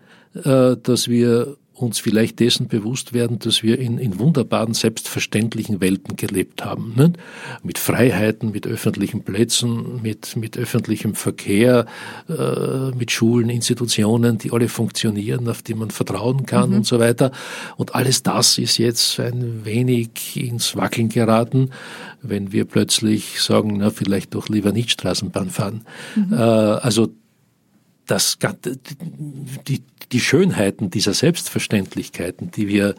äh, 0.44 0.76
dass 0.82 1.08
wir 1.08 1.56
uns 1.74 1.98
vielleicht 1.98 2.40
dessen 2.40 2.68
bewusst 2.68 3.12
werden, 3.12 3.38
dass 3.38 3.62
wir 3.62 3.78
in, 3.78 3.98
in 3.98 4.18
wunderbaren, 4.18 4.74
selbstverständlichen 4.74 5.80
Welten 5.80 6.16
gelebt 6.16 6.64
haben. 6.64 6.92
Ne? 6.96 7.12
Mit 7.62 7.78
Freiheiten, 7.78 8.52
mit 8.52 8.66
öffentlichen 8.66 9.22
Plätzen, 9.22 10.02
mit, 10.02 10.36
mit 10.36 10.56
öffentlichem 10.56 11.14
Verkehr, 11.14 11.86
äh, 12.28 12.90
mit 12.96 13.10
Schulen, 13.10 13.48
Institutionen, 13.48 14.38
die 14.38 14.52
alle 14.52 14.68
funktionieren, 14.68 15.48
auf 15.48 15.62
die 15.62 15.74
man 15.74 15.90
vertrauen 15.90 16.46
kann 16.46 16.70
mhm. 16.70 16.76
und 16.76 16.86
so 16.86 16.98
weiter. 16.98 17.32
Und 17.76 17.94
alles 17.94 18.22
das 18.22 18.58
ist 18.58 18.78
jetzt 18.78 19.18
ein 19.18 19.64
wenig 19.64 20.36
ins 20.36 20.76
Wackeln 20.76 21.08
geraten, 21.08 21.70
wenn 22.20 22.52
wir 22.52 22.64
plötzlich 22.66 23.40
sagen, 23.40 23.76
na, 23.78 23.90
vielleicht 23.90 24.34
doch 24.34 24.48
lieber 24.48 24.72
nicht 24.72 24.90
Straßenbahn 24.90 25.50
fahren. 25.50 25.84
Mhm. 26.16 26.32
Äh, 26.32 26.36
also 26.36 27.08
das, 28.06 28.38
die, 29.68 29.82
die 30.12 30.20
Schönheiten 30.20 30.90
dieser 30.90 31.14
Selbstverständlichkeiten, 31.14 32.50
die 32.50 32.68
wir, 32.68 32.94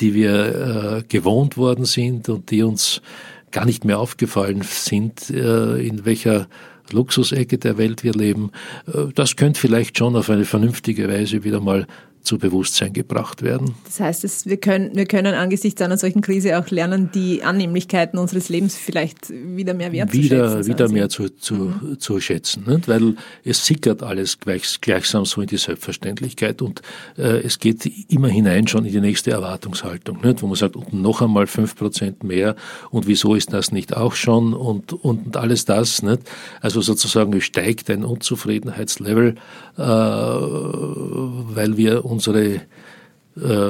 die 0.00 0.14
wir 0.14 0.98
äh, 0.98 1.02
gewohnt 1.06 1.56
worden 1.56 1.84
sind 1.84 2.28
und 2.28 2.50
die 2.50 2.62
uns 2.62 3.02
gar 3.50 3.64
nicht 3.64 3.84
mehr 3.84 3.98
aufgefallen 3.98 4.62
sind, 4.62 5.30
äh, 5.30 5.76
in 5.78 6.04
welcher 6.04 6.48
Luxusecke 6.90 7.58
der 7.58 7.78
Welt 7.78 8.04
wir 8.04 8.12
leben, 8.12 8.50
äh, 8.86 9.12
das 9.14 9.36
könnte 9.36 9.60
vielleicht 9.60 9.98
schon 9.98 10.16
auf 10.16 10.30
eine 10.30 10.44
vernünftige 10.44 11.08
Weise 11.08 11.44
wieder 11.44 11.60
mal 11.60 11.86
zu 12.22 12.38
Bewusstsein 12.38 12.92
gebracht 12.92 13.42
werden. 13.42 13.74
Das 13.84 14.00
heißt, 14.00 14.24
es, 14.24 14.46
wir, 14.46 14.56
können, 14.56 14.94
wir 14.94 15.06
können 15.06 15.34
angesichts 15.34 15.80
einer 15.82 15.96
solchen 15.96 16.20
Krise 16.20 16.58
auch 16.58 16.68
lernen, 16.70 17.10
die 17.14 17.42
Annehmlichkeiten 17.42 18.18
unseres 18.18 18.48
Lebens 18.48 18.76
vielleicht 18.76 19.30
wieder 19.30 19.74
mehr 19.74 19.92
wertzuschätzen. 19.92 20.30
Wieder, 20.30 20.66
wieder 20.66 20.88
mehr 20.88 21.08
zu, 21.08 21.28
zu, 21.28 21.54
mhm. 21.54 21.98
zu 21.98 22.20
schätzen, 22.20 22.64
nicht? 22.66 22.88
weil 22.88 23.14
es 23.44 23.64
sickert 23.64 24.02
alles 24.02 24.38
gleich, 24.40 24.80
gleichsam 24.80 25.24
so 25.24 25.40
in 25.40 25.46
die 25.46 25.56
Selbstverständlichkeit 25.56 26.62
und 26.62 26.82
äh, 27.16 27.40
es 27.40 27.58
geht 27.58 27.90
immer 28.08 28.28
hinein 28.28 28.66
schon 28.68 28.84
in 28.84 28.92
die 28.92 29.00
nächste 29.00 29.30
Erwartungshaltung, 29.30 30.20
nicht? 30.22 30.42
wo 30.42 30.46
man 30.46 30.56
sagt, 30.56 30.76
und 30.76 30.92
noch 30.92 31.22
einmal 31.22 31.46
fünf 31.46 31.76
Prozent 31.76 32.24
mehr 32.24 32.56
und 32.90 33.06
wieso 33.06 33.34
ist 33.34 33.52
das 33.52 33.72
nicht 33.72 33.96
auch 33.96 34.14
schon 34.14 34.54
und, 34.54 34.92
und 34.92 35.36
alles 35.36 35.64
das. 35.64 36.02
Nicht? 36.02 36.22
Also 36.60 36.80
sozusagen 36.80 37.40
steigt 37.40 37.90
ein 37.90 38.04
Unzufriedenheitslevel, 38.04 39.36
äh, 39.76 39.82
weil 39.82 41.76
wir 41.76 42.04
unsere 42.08 42.54
äh, 42.54 42.60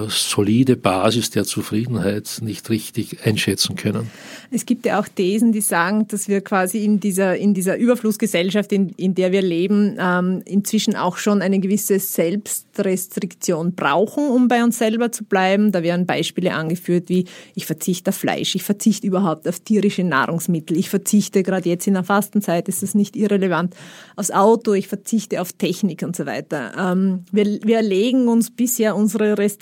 solide 0.08 0.76
Basis 0.76 1.30
der 1.30 1.44
Zufriedenheit 1.44 2.38
nicht 2.40 2.70
richtig 2.70 3.26
einschätzen 3.26 3.76
können. 3.76 4.10
Es 4.50 4.64
gibt 4.64 4.86
ja 4.86 4.98
auch 4.98 5.08
Thesen, 5.08 5.52
die 5.52 5.60
sagen, 5.60 6.08
dass 6.08 6.28
wir 6.28 6.40
quasi 6.40 6.84
in 6.84 7.00
dieser, 7.00 7.36
in 7.36 7.52
dieser 7.52 7.76
Überflussgesellschaft, 7.76 8.72
in, 8.72 8.90
in 8.90 9.14
der 9.14 9.30
wir 9.30 9.42
leben, 9.42 9.96
ähm, 10.00 10.42
inzwischen 10.46 10.96
auch 10.96 11.18
schon 11.18 11.42
eine 11.42 11.60
gewisse 11.60 11.98
Selbstrestriktion 11.98 13.74
brauchen, 13.74 14.28
um 14.28 14.48
bei 14.48 14.64
uns 14.64 14.78
selber 14.78 15.12
zu 15.12 15.24
bleiben. 15.24 15.70
Da 15.70 15.82
werden 15.82 16.06
Beispiele 16.06 16.54
angeführt 16.54 17.10
wie, 17.10 17.26
ich 17.54 17.66
verzichte 17.66 18.08
auf 18.08 18.16
Fleisch, 18.16 18.54
ich 18.54 18.62
verzichte 18.62 19.06
überhaupt 19.06 19.46
auf 19.46 19.60
tierische 19.60 20.02
Nahrungsmittel, 20.02 20.78
ich 20.78 20.88
verzichte 20.88 21.42
gerade 21.42 21.68
jetzt 21.68 21.86
in 21.86 21.94
der 21.94 22.04
Fastenzeit, 22.04 22.68
ist 22.68 22.82
das 22.82 22.94
nicht 22.94 23.16
irrelevant, 23.16 23.74
aufs 24.16 24.30
Auto, 24.30 24.72
ich 24.72 24.88
verzichte 24.88 25.42
auf 25.42 25.52
Technik 25.52 26.02
und 26.02 26.16
so 26.16 26.24
weiter. 26.24 26.72
Ähm, 26.78 27.24
wir, 27.32 27.44
wir 27.62 27.82
legen 27.82 28.28
uns 28.28 28.50
bisher 28.50 28.96
unsere 28.96 29.36
Restriktionen 29.36 29.57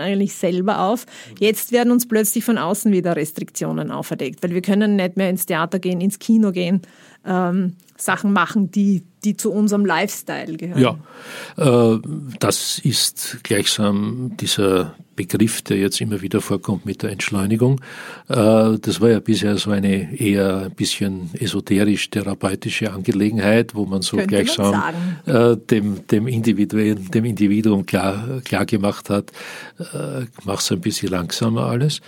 eigentlich 0.00 0.34
selber 0.34 0.80
auf. 0.80 1.06
Jetzt 1.38 1.72
werden 1.72 1.90
uns 1.90 2.06
plötzlich 2.06 2.44
von 2.44 2.58
außen 2.58 2.92
wieder 2.92 3.16
Restriktionen 3.16 3.90
auf 3.90 4.10
auferlegt, 4.10 4.42
weil 4.42 4.50
wir 4.50 4.62
können 4.62 4.96
nicht 4.96 5.16
mehr 5.16 5.30
ins 5.30 5.46
Theater 5.46 5.78
gehen, 5.78 6.00
ins 6.00 6.18
Kino 6.18 6.52
gehen, 6.52 6.82
ähm, 7.24 7.76
Sachen 7.96 8.32
machen, 8.32 8.70
die, 8.70 9.02
die 9.24 9.36
zu 9.36 9.52
unserem 9.52 9.84
Lifestyle 9.84 10.56
gehören. 10.56 10.98
Ja, 11.56 11.94
äh, 11.94 11.98
das 12.38 12.78
ist 12.78 13.38
gleichsam 13.42 14.36
dieser 14.40 14.94
Begriff, 15.20 15.60
der 15.60 15.76
jetzt 15.76 16.00
immer 16.00 16.22
wieder 16.22 16.40
vorkommt 16.40 16.86
mit 16.86 17.02
der 17.02 17.10
Entschleunigung. 17.10 17.80
Äh, 18.28 18.78
das 18.80 19.00
war 19.02 19.10
ja 19.10 19.20
bisher 19.20 19.56
so 19.58 19.70
eine 19.70 20.18
eher 20.18 20.62
ein 20.64 20.70
bisschen 20.70 21.28
esoterisch-therapeutische 21.34 22.90
Angelegenheit, 22.90 23.74
wo 23.74 23.84
man 23.84 24.00
so 24.00 24.16
Könnte 24.16 24.34
gleichsam 24.34 24.82
man 25.26 25.52
äh, 25.52 25.56
dem, 25.58 26.06
dem, 26.06 26.26
Individuum, 26.26 27.10
dem 27.10 27.24
Individuum 27.26 27.84
klar, 27.84 28.40
klar 28.44 28.64
gemacht 28.64 29.10
hat, 29.10 29.30
äh, 29.78 30.24
mach's 30.44 30.72
ein 30.72 30.80
bisschen 30.80 31.10
langsamer 31.10 31.66
alles. 31.66 32.00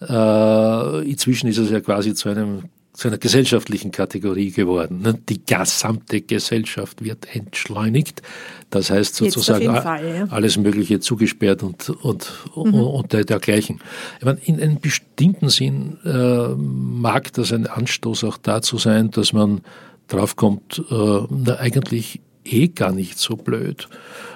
Inzwischen 0.00 1.48
ist 1.48 1.58
es 1.58 1.70
ja 1.70 1.80
quasi 1.80 2.14
zu 2.14 2.28
einem 2.28 2.64
zu 2.98 3.06
einer 3.06 3.18
gesellschaftlichen 3.18 3.92
Kategorie 3.92 4.50
geworden. 4.50 5.02
Ne? 5.02 5.14
Die 5.28 5.40
gesamte 5.46 6.20
Gesellschaft 6.20 7.04
wird 7.04 7.32
entschleunigt. 7.32 8.22
Das 8.70 8.90
heißt 8.90 9.14
sozusagen 9.14 9.66
Fall, 9.66 10.16
ja. 10.16 10.24
alles 10.30 10.56
Mögliche 10.56 10.98
zugesperrt 10.98 11.62
und, 11.62 11.90
und, 11.90 12.32
mhm. 12.56 12.74
und 12.74 13.12
dergleichen. 13.12 13.80
Ich 14.18 14.24
meine, 14.24 14.40
in 14.44 14.60
einem 14.60 14.80
bestimmten 14.80 15.48
Sinn 15.48 15.98
äh, 16.04 16.48
mag 16.56 17.32
das 17.34 17.52
ein 17.52 17.68
Anstoß 17.68 18.24
auch 18.24 18.36
dazu 18.36 18.78
sein, 18.78 19.12
dass 19.12 19.32
man 19.32 19.60
draufkommt, 20.08 20.82
äh, 20.90 21.20
na, 21.30 21.54
eigentlich 21.60 22.20
eh 22.44 22.66
gar 22.66 22.90
nicht 22.90 23.20
so 23.20 23.36
blöd. 23.36 23.88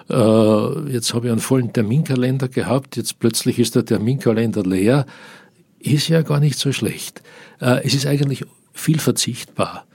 Äh, 0.09 0.93
jetzt 0.93 1.15
habe 1.15 1.27
ich 1.27 1.33
einen 1.33 1.41
vollen 1.41 1.73
Terminkalender 1.73 2.47
gehabt, 2.47 2.97
jetzt 2.97 3.19
plötzlich 3.19 3.59
ist 3.59 3.75
der 3.75 3.85
Terminkalender 3.85 4.63
leer 4.63 5.05
ist 5.83 6.09
ja 6.09 6.23
gar 6.23 6.41
nicht 6.41 6.59
so 6.59 6.73
schlecht. 6.73 7.23
Äh, 7.61 7.85
es 7.85 7.95
ist 7.95 8.07
eigentlich 8.07 8.45
viel 8.73 8.99
verzichtbar. 8.99 9.87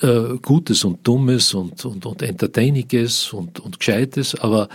Äh, 0.00 0.36
Gutes 0.42 0.84
und 0.84 1.06
Dummes 1.06 1.54
und, 1.54 1.84
und, 1.84 2.06
und 2.06 2.22
Entertainiges 2.22 3.32
und, 3.32 3.60
und 3.60 3.78
Gescheites, 3.78 4.34
aber 4.34 4.68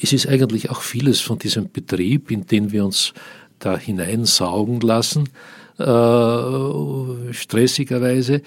es 0.00 0.12
ist 0.12 0.26
eigentlich 0.26 0.70
auch 0.70 0.82
vieles 0.82 1.20
von 1.20 1.38
diesem 1.38 1.70
Betrieb, 1.70 2.30
in 2.30 2.46
den 2.46 2.72
wir 2.72 2.84
uns 2.84 3.14
da 3.60 3.78
hineinsaugen 3.78 4.80
lassen, 4.80 5.28
äh, 5.78 7.32
stressigerweise, 7.32 8.42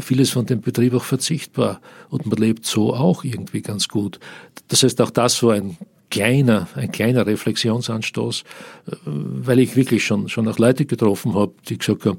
vieles 0.00 0.30
von 0.30 0.46
dem 0.46 0.60
Betrieb 0.60 0.94
auch 0.94 1.02
verzichtbar. 1.02 1.80
Und 2.10 2.26
man 2.26 2.38
lebt 2.38 2.66
so 2.66 2.94
auch 2.94 3.24
irgendwie 3.24 3.62
ganz 3.62 3.88
gut. 3.88 4.20
Das 4.68 4.82
heißt, 4.82 5.00
auch 5.00 5.10
das 5.10 5.38
so 5.38 5.50
ein 5.50 5.76
kleiner, 6.10 6.68
ein 6.74 6.92
kleiner 6.92 7.26
Reflexionsanstoß, 7.26 8.42
äh, 8.86 8.92
weil 9.04 9.60
ich 9.60 9.76
wirklich 9.76 10.04
schon, 10.04 10.28
schon 10.28 10.48
auch 10.48 10.58
Leute 10.58 10.84
getroffen 10.84 11.34
habe, 11.34 11.54
die 11.68 11.78
gesagt 11.78 12.04
haben, 12.04 12.18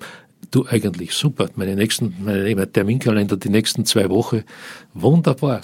du 0.50 0.66
eigentlich 0.68 1.14
super, 1.14 1.50
meine 1.56 1.76
nächsten, 1.76 2.16
meine 2.24 2.72
Terminkalender, 2.72 3.38
die 3.38 3.50
nächsten 3.50 3.86
zwei 3.86 4.10
Wochen, 4.10 4.44
wunderbar. 4.94 5.62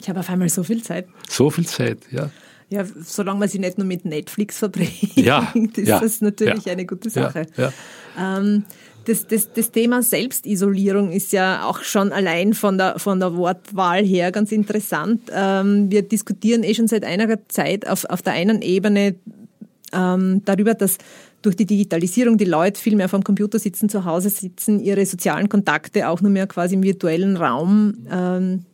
Ich 0.00 0.08
habe 0.08 0.20
auf 0.20 0.30
einmal 0.30 0.48
so 0.48 0.62
viel 0.62 0.82
Zeit. 0.82 1.08
So 1.28 1.50
viel 1.50 1.66
Zeit, 1.66 1.98
ja. 2.10 2.30
Ja, 2.70 2.84
solange 3.04 3.40
man 3.40 3.48
sie 3.48 3.58
nicht 3.58 3.78
nur 3.78 3.86
mit 3.86 4.04
Netflix 4.04 4.58
verbringt, 4.58 5.16
ja, 5.16 5.52
ist 5.76 5.86
ja, 5.86 6.00
das 6.00 6.20
natürlich 6.20 6.64
ja, 6.64 6.72
eine 6.72 6.86
gute 6.86 7.10
Sache. 7.10 7.46
Ja, 7.56 7.72
ähm, 8.18 8.64
das, 9.04 9.26
das, 9.26 9.52
das 9.52 9.70
Thema 9.70 10.02
Selbstisolierung 10.02 11.12
ist 11.12 11.32
ja 11.32 11.66
auch 11.66 11.82
schon 11.82 12.12
allein 12.12 12.54
von 12.54 12.78
der, 12.78 12.98
von 12.98 13.20
der 13.20 13.36
Wortwahl 13.36 14.04
her 14.04 14.32
ganz 14.32 14.52
interessant. 14.52 15.30
Ähm, 15.32 15.90
wir 15.90 16.02
diskutieren 16.02 16.62
eh 16.62 16.74
schon 16.74 16.88
seit 16.88 17.04
einiger 17.04 17.38
Zeit 17.48 17.86
auf, 17.86 18.04
auf 18.06 18.22
der 18.22 18.34
einen 18.34 18.62
Ebene 18.62 19.16
ähm, 19.92 20.42
darüber, 20.44 20.74
dass 20.74 20.98
durch 21.42 21.56
die 21.56 21.66
Digitalisierung 21.66 22.38
die 22.38 22.46
Leute 22.46 22.80
viel 22.80 22.96
mehr 22.96 23.08
vom 23.08 23.22
Computer 23.22 23.58
sitzen, 23.58 23.88
zu 23.88 24.04
Hause 24.04 24.30
sitzen, 24.30 24.80
ihre 24.80 25.04
sozialen 25.04 25.48
Kontakte 25.48 26.08
auch 26.08 26.20
nur 26.20 26.30
mehr 26.30 26.46
quasi 26.46 26.74
im 26.74 26.82
virtuellen 26.82 27.36
Raum 27.36 28.06
ähm, 28.10 28.64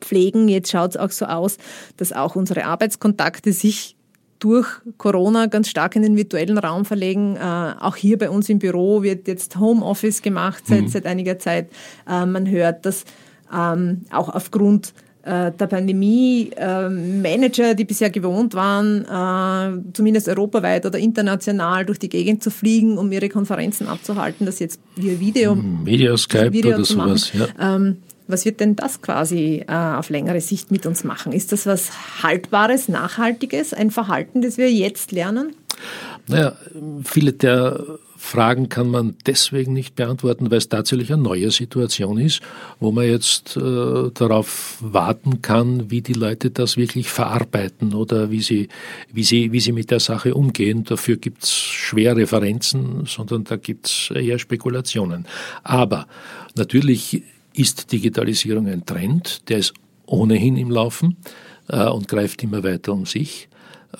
pflegen. 0.00 0.48
Jetzt 0.48 0.70
schaut 0.70 0.90
es 0.90 0.96
auch 0.96 1.10
so 1.10 1.26
aus, 1.26 1.58
dass 1.96 2.12
auch 2.12 2.36
unsere 2.36 2.64
Arbeitskontakte 2.66 3.52
sich 3.52 3.96
durch 4.38 4.66
Corona 4.98 5.46
ganz 5.46 5.68
stark 5.68 5.96
in 5.96 6.02
den 6.02 6.16
virtuellen 6.16 6.58
Raum 6.58 6.84
verlegen. 6.84 7.36
Äh, 7.36 7.74
auch 7.80 7.96
hier 7.96 8.18
bei 8.18 8.30
uns 8.30 8.48
im 8.48 8.58
Büro 8.58 9.02
wird 9.02 9.28
jetzt 9.28 9.58
Homeoffice 9.58 10.22
gemacht 10.22 10.64
seit, 10.66 10.82
mhm. 10.82 10.88
seit 10.88 11.06
einiger 11.06 11.38
Zeit. 11.38 11.70
Äh, 12.08 12.26
man 12.26 12.48
hört, 12.48 12.84
dass 12.84 13.04
ähm, 13.52 14.02
auch 14.10 14.28
aufgrund 14.28 14.92
äh, 15.24 15.52
der 15.52 15.66
Pandemie 15.66 16.50
äh, 16.56 16.88
Manager, 16.88 17.74
die 17.74 17.84
bisher 17.84 18.10
gewohnt 18.10 18.52
waren, 18.54 19.04
äh, 19.04 19.92
zumindest 19.94 20.28
europaweit 20.28 20.84
oder 20.84 20.98
international 20.98 21.86
durch 21.86 21.98
die 21.98 22.10
Gegend 22.10 22.42
zu 22.42 22.50
fliegen, 22.50 22.98
um 22.98 23.10
ihre 23.10 23.30
Konferenzen 23.30 23.88
abzuhalten, 23.88 24.44
das 24.44 24.58
jetzt 24.58 24.80
via 24.96 25.18
Video, 25.18 25.56
Video 25.84 26.16
Skype 26.18 26.52
Video 26.52 26.74
oder 26.74 26.84
sowas. 26.84 27.32
Ja. 27.32 27.46
Ähm, 27.58 27.98
was 28.26 28.44
wird 28.44 28.60
denn 28.60 28.76
das 28.76 29.02
quasi 29.02 29.64
äh, 29.66 29.72
auf 29.72 30.10
längere 30.10 30.40
Sicht 30.40 30.70
mit 30.70 30.86
uns 30.86 31.04
machen? 31.04 31.32
Ist 31.32 31.52
das 31.52 31.66
was 31.66 32.22
Haltbares, 32.22 32.88
Nachhaltiges, 32.88 33.74
ein 33.74 33.90
Verhalten, 33.90 34.42
das 34.42 34.56
wir 34.56 34.70
jetzt 34.72 35.12
lernen? 35.12 35.54
Naja, 36.26 36.56
viele 37.04 37.32
der 37.32 37.98
Fragen 38.16 38.70
kann 38.70 38.90
man 38.90 39.16
deswegen 39.26 39.74
nicht 39.74 39.96
beantworten, 39.96 40.50
weil 40.50 40.56
es 40.56 40.70
tatsächlich 40.70 41.12
eine 41.12 41.22
neue 41.22 41.50
Situation 41.50 42.16
ist, 42.16 42.40
wo 42.80 42.90
man 42.90 43.06
jetzt 43.06 43.56
äh, 43.58 44.10
darauf 44.14 44.78
warten 44.80 45.42
kann, 45.42 45.90
wie 45.90 46.00
die 46.00 46.14
Leute 46.14 46.50
das 46.50 46.78
wirklich 46.78 47.10
verarbeiten 47.10 47.92
oder 47.92 48.30
wie 48.30 48.40
sie, 48.40 48.68
wie 49.12 49.24
sie, 49.24 49.52
wie 49.52 49.60
sie 49.60 49.72
mit 49.72 49.90
der 49.90 50.00
Sache 50.00 50.34
umgehen. 50.34 50.84
Dafür 50.84 51.16
gibt 51.18 51.44
es 51.44 51.52
schwer 51.52 52.16
Referenzen, 52.16 53.04
sondern 53.06 53.44
da 53.44 53.56
gibt 53.56 53.86
es 53.86 54.10
eher 54.14 54.38
Spekulationen. 54.38 55.26
Aber 55.62 56.06
natürlich 56.54 57.22
ist 57.54 57.92
Digitalisierung 57.92 58.66
ein 58.66 58.84
Trend, 58.84 59.48
der 59.48 59.58
ist 59.58 59.74
ohnehin 60.06 60.56
im 60.56 60.70
Laufen 60.70 61.16
äh, 61.68 61.88
und 61.88 62.08
greift 62.08 62.42
immer 62.42 62.62
weiter 62.62 62.92
um 62.92 63.06
sich. 63.06 63.48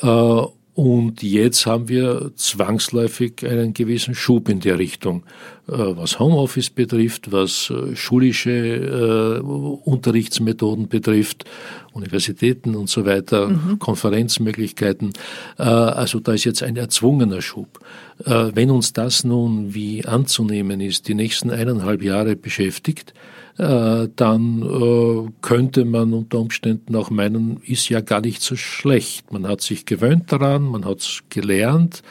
Äh, 0.02 0.42
und 0.74 1.22
jetzt 1.22 1.66
haben 1.66 1.88
wir 1.88 2.32
zwangsläufig 2.34 3.46
einen 3.46 3.74
gewissen 3.74 4.16
Schub 4.16 4.48
in 4.48 4.58
der 4.58 4.76
Richtung, 4.76 5.22
äh, 5.68 5.72
was 5.76 6.18
Homeoffice 6.18 6.70
betrifft, 6.70 7.30
was 7.30 7.70
äh, 7.70 7.94
schulische 7.94 8.50
äh, 8.50 9.40
Unterrichtsmethoden 9.40 10.88
betrifft, 10.88 11.44
Universitäten 11.92 12.74
und 12.74 12.90
so 12.90 13.06
weiter, 13.06 13.50
mhm. 13.50 13.78
Konferenzmöglichkeiten. 13.78 15.12
Also 15.56 16.18
da 16.18 16.32
ist 16.32 16.42
jetzt 16.42 16.64
ein 16.64 16.74
erzwungener 16.74 17.40
Schub. 17.40 17.78
Wenn 18.18 18.72
uns 18.72 18.92
das 18.92 19.22
nun 19.22 19.74
wie 19.74 20.04
anzunehmen 20.04 20.80
ist, 20.80 21.06
die 21.06 21.14
nächsten 21.14 21.52
eineinhalb 21.52 22.02
Jahre 22.02 22.34
beschäftigt, 22.34 23.14
dann 23.56 24.62
äh, 24.62 25.30
könnte 25.40 25.84
man 25.84 26.12
unter 26.12 26.38
Umständen 26.40 26.96
auch 26.96 27.10
meinen, 27.10 27.60
ist 27.64 27.88
ja 27.88 28.00
gar 28.00 28.20
nicht 28.20 28.42
so 28.42 28.56
schlecht. 28.56 29.32
Man 29.32 29.46
hat 29.46 29.60
sich 29.60 29.86
gewöhnt 29.86 30.32
daran, 30.32 30.64
man 30.64 30.84
hat 30.84 30.98
es 30.98 31.22
gelernt, 31.28 32.02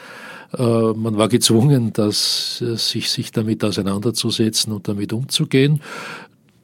äh, 0.56 0.62
man 0.62 1.18
war 1.18 1.28
gezwungen, 1.28 1.92
dass, 1.92 2.58
sich, 2.58 3.10
sich 3.10 3.30
damit 3.30 3.62
auseinanderzusetzen 3.62 4.72
und 4.72 4.88
damit 4.88 5.12
umzugehen. 5.12 5.80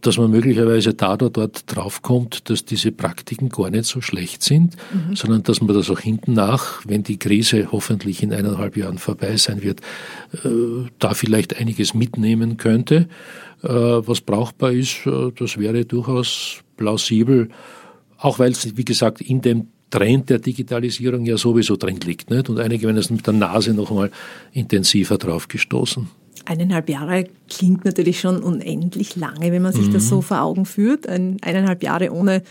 Dass 0.00 0.16
man 0.16 0.30
möglicherweise 0.30 0.94
da 0.94 1.14
oder 1.14 1.30
dort 1.30 1.64
draufkommt, 1.66 2.48
dass 2.48 2.64
diese 2.64 2.92
Praktiken 2.92 3.48
gar 3.48 3.70
nicht 3.70 3.84
so 3.84 4.00
schlecht 4.00 4.42
sind, 4.42 4.76
mhm. 4.92 5.14
sondern 5.14 5.42
dass 5.42 5.60
man 5.60 5.74
das 5.74 5.90
auch 5.90 6.00
hinten 6.00 6.32
nach, 6.32 6.82
wenn 6.86 7.02
die 7.02 7.18
Krise 7.18 7.68
hoffentlich 7.70 8.22
in 8.22 8.32
eineinhalb 8.32 8.76
Jahren 8.76 8.98
vorbei 8.98 9.36
sein 9.36 9.62
wird, 9.62 9.80
äh, 10.44 10.88
da 10.98 11.14
vielleicht 11.14 11.56
einiges 11.58 11.94
mitnehmen 11.94 12.56
könnte. 12.56 13.08
Äh, 13.62 13.68
was 13.68 14.20
brauchbar 14.20 14.72
ist, 14.72 15.06
äh, 15.06 15.32
das 15.38 15.58
wäre 15.58 15.84
durchaus 15.84 16.62
plausibel, 16.76 17.50
auch 18.18 18.38
weil 18.38 18.52
es, 18.52 18.76
wie 18.76 18.84
gesagt, 18.84 19.20
in 19.20 19.42
dem 19.42 19.68
Trend 19.90 20.30
der 20.30 20.38
Digitalisierung 20.38 21.26
ja 21.26 21.36
sowieso 21.36 21.76
drin 21.76 21.98
liegt. 22.00 22.30
Nicht? 22.30 22.48
Und 22.48 22.58
einige 22.60 22.86
werden 22.86 22.96
es 22.96 23.10
mit 23.10 23.26
der 23.26 23.34
Nase 23.34 23.74
noch 23.74 23.90
einmal 23.90 24.10
intensiver 24.52 25.18
drauf 25.18 25.48
gestoßen. 25.48 26.08
Eineinhalb 26.44 26.88
Jahre 26.88 27.24
klingt 27.48 27.85
natürlich 27.85 28.20
schon 28.20 28.42
unendlich 28.42 29.16
lange, 29.16 29.53
wenn 29.53 29.62
man 29.62 29.72
sich 29.72 29.88
mhm. 29.88 29.92
das 29.92 30.09
so 30.09 30.22
vor 30.22 30.40
Augen 30.40 30.66
führt. 30.66 31.09
Ein, 31.09 31.37
eineinhalb 31.42 31.83
Jahre 31.83 32.12
ohne 32.12 32.42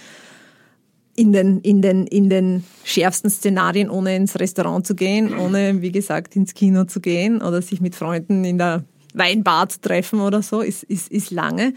in 1.15 1.34
den, 1.34 1.60
in, 1.62 1.82
den, 1.82 2.08
in 2.08 2.30
den 2.30 2.63
schärfsten 2.86 3.30
Szenarien, 3.30 3.89
ohne 3.89 4.15
ins 4.15 4.39
Restaurant 4.39 4.88
zu 4.88 4.95
gehen, 4.95 5.38
ohne, 5.38 5.82
wie 5.82 5.91
gesagt, 5.91 6.36
ins 6.36 6.54
Kino 6.54 6.86
zu 6.86 7.02
gehen 7.02 7.41
oder 7.41 7.62
sich 7.62 7.82
mit 7.82 7.95
Freunden 7.95 8.45
in 8.45 8.58
der 8.58 8.86
Weinbar 9.13 9.67
zu 9.67 9.82
treffen 9.82 10.21
oder 10.21 10.41
so, 10.41 10.62
ist, 10.62 10.84
ist, 10.84 11.12
ist 11.12 11.32
lange. 11.32 11.73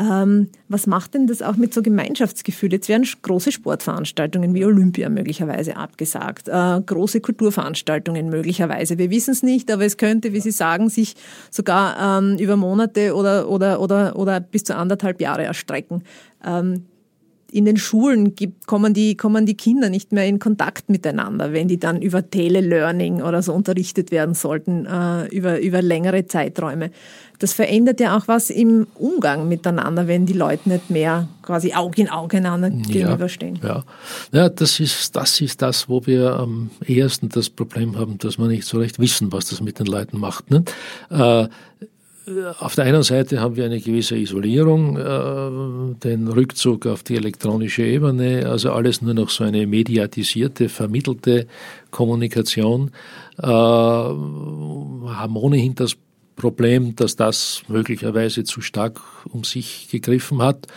Ähm, 0.00 0.48
was 0.68 0.86
macht 0.86 1.14
denn 1.14 1.26
das 1.26 1.42
auch 1.42 1.56
mit 1.56 1.74
so 1.74 1.82
Gemeinschaftsgefühl? 1.82 2.72
Jetzt 2.72 2.88
werden 2.88 3.06
große 3.22 3.50
Sportveranstaltungen 3.50 4.54
wie 4.54 4.64
Olympia 4.64 5.08
möglicherweise 5.08 5.76
abgesagt, 5.76 6.48
äh, 6.48 6.80
große 6.80 7.20
Kulturveranstaltungen 7.20 8.28
möglicherweise. 8.28 8.96
Wir 8.96 9.10
wissen 9.10 9.32
es 9.32 9.42
nicht, 9.42 9.72
aber 9.72 9.84
es 9.84 9.96
könnte, 9.96 10.32
wie 10.32 10.40
Sie 10.40 10.52
sagen, 10.52 10.88
sich 10.88 11.16
sogar 11.50 12.20
ähm, 12.20 12.38
über 12.38 12.56
Monate 12.56 13.14
oder, 13.16 13.48
oder, 13.48 13.80
oder, 13.80 14.16
oder 14.16 14.38
bis 14.38 14.64
zu 14.64 14.76
anderthalb 14.76 15.20
Jahre 15.20 15.42
erstrecken. 15.42 16.04
Ähm, 16.44 16.84
in 17.50 17.64
den 17.64 17.78
Schulen 17.78 18.34
gibt, 18.34 18.66
kommen, 18.66 18.92
die, 18.92 19.16
kommen 19.16 19.46
die 19.46 19.56
Kinder 19.56 19.88
nicht 19.88 20.12
mehr 20.12 20.26
in 20.26 20.38
Kontakt 20.38 20.90
miteinander, 20.90 21.52
wenn 21.52 21.66
die 21.66 21.78
dann 21.78 22.02
über 22.02 22.28
Telelearning 22.28 23.22
oder 23.22 23.42
so 23.42 23.54
unterrichtet 23.54 24.10
werden 24.10 24.34
sollten, 24.34 24.84
äh, 24.84 25.26
über, 25.28 25.60
über 25.60 25.80
längere 25.80 26.26
Zeiträume. 26.26 26.90
Das 27.38 27.54
verändert 27.54 28.00
ja 28.00 28.16
auch 28.16 28.28
was 28.28 28.50
im 28.50 28.86
Umgang 28.96 29.48
miteinander, 29.48 30.08
wenn 30.08 30.26
die 30.26 30.32
Leute 30.34 30.68
nicht 30.68 30.90
mehr 30.90 31.28
quasi 31.40 31.72
Auge 31.72 32.02
in 32.02 32.10
Auge 32.10 32.38
einander 32.38 32.68
ja, 32.68 32.82
gegenüberstehen. 32.82 33.60
Ja, 33.62 33.84
ja 34.32 34.48
das, 34.48 34.80
ist, 34.80 35.16
das 35.16 35.40
ist 35.40 35.62
das, 35.62 35.88
wo 35.88 36.04
wir 36.04 36.34
am 36.34 36.70
ehesten 36.84 37.28
das 37.30 37.48
Problem 37.48 37.96
haben, 37.96 38.18
dass 38.18 38.38
wir 38.38 38.48
nicht 38.48 38.64
so 38.64 38.78
recht 38.78 38.98
wissen, 38.98 39.32
was 39.32 39.46
das 39.46 39.62
mit 39.62 39.78
den 39.78 39.86
Leuten 39.86 40.18
macht. 40.18 40.50
Ne? 40.50 40.64
Äh, 41.10 41.48
auf 42.58 42.74
der 42.74 42.84
einen 42.84 43.02
Seite 43.02 43.40
haben 43.40 43.56
wir 43.56 43.64
eine 43.64 43.80
gewisse 43.80 44.16
Isolierung, 44.16 44.96
äh, 44.96 45.94
den 46.02 46.28
Rückzug 46.28 46.86
auf 46.86 47.02
die 47.02 47.16
elektronische 47.16 47.82
Ebene, 47.82 48.46
also 48.48 48.72
alles 48.72 49.02
nur 49.02 49.14
noch 49.14 49.30
so 49.30 49.44
eine 49.44 49.66
mediatisierte, 49.66 50.68
vermittelte 50.68 51.46
Kommunikation, 51.90 52.90
äh, 53.38 53.46
haben 53.46 55.36
ohnehin 55.36 55.74
das 55.74 55.96
Problem, 56.36 56.94
dass 56.94 57.16
das 57.16 57.62
möglicherweise 57.68 58.44
zu 58.44 58.60
stark 58.60 59.00
um 59.28 59.44
sich 59.44 59.88
gegriffen 59.90 60.40
hat, 60.40 60.68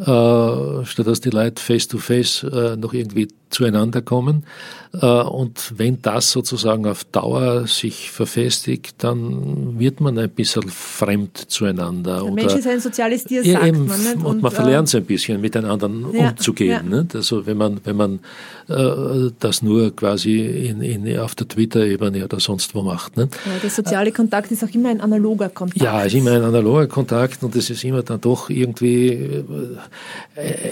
äh, 0.00 0.84
statt 0.86 1.06
dass 1.06 1.20
die 1.20 1.30
Leute 1.30 1.62
face-to-face 1.62 2.44
-face, 2.44 2.72
äh, 2.72 2.76
noch 2.76 2.92
irgendwie 2.94 3.28
zueinander 3.50 4.00
kommen. 4.00 4.44
Äh, 4.92 5.06
und 5.06 5.74
wenn 5.76 6.00
das 6.02 6.30
sozusagen 6.30 6.86
auf 6.86 7.04
Dauer 7.04 7.66
sich 7.66 8.10
verfestigt, 8.10 8.94
dann 8.98 9.78
wird 9.78 10.00
man 10.00 10.18
ein 10.18 10.30
bisschen 10.30 10.68
fremd 10.68 11.36
zueinander. 11.36 12.22
Der 12.22 12.32
Mensch 12.32 12.54
ist 12.54 12.66
ein 12.66 12.80
soziales 12.80 13.24
Tier, 13.24 13.44
sagt 13.44 13.66
eben, 13.66 13.86
man. 13.86 14.00
Nicht? 14.00 14.14
Und, 14.16 14.26
und 14.26 14.42
man 14.42 14.52
verlernt 14.52 14.88
es 14.88 14.94
ein 14.94 15.04
bisschen, 15.04 15.40
miteinander 15.40 15.90
ja, 16.12 16.30
umzugehen. 16.30 16.92
Ja. 16.92 17.04
Also 17.14 17.46
wenn 17.46 17.56
man, 17.56 17.80
wenn 17.84 17.96
man 17.96 18.20
äh, 18.68 19.30
das 19.38 19.62
nur 19.62 19.94
quasi 19.94 20.40
in, 20.40 20.80
in, 20.82 21.18
auf 21.18 21.34
der 21.34 21.48
Twitter-Ebene 21.48 22.24
oder 22.24 22.40
sonst 22.40 22.74
wo 22.74 22.82
macht. 22.82 23.16
Ja, 23.16 23.26
der 23.62 23.70
soziale 23.70 24.12
Kontakt 24.12 24.50
ist 24.50 24.64
auch 24.64 24.74
immer 24.74 24.90
ein 24.90 25.00
analoger 25.00 25.48
Kontakt. 25.48 25.80
Ja, 25.82 26.02
ist 26.02 26.14
immer 26.14 26.32
ein 26.32 26.42
analoger 26.42 26.86
Kontakt 26.86 27.42
und 27.42 27.54
es 27.56 27.70
ist 27.70 27.84
immer 27.84 28.02
dann 28.02 28.20
doch 28.20 28.48
irgendwie 28.48 29.08
äh, 29.08 29.44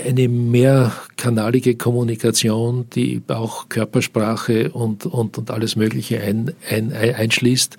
eine 0.07 0.29
mehrkanalige 0.29 1.77
Kommunikation, 1.77 2.89
die 2.95 3.23
auch 3.29 3.69
Körpersprache 3.69 4.71
und, 4.71 5.07
und, 5.07 5.39
und 5.39 5.51
alles 5.51 5.77
Mögliche 5.77 6.21
ein, 6.21 6.53
ein, 6.69 6.93
einschließt. 6.93 7.77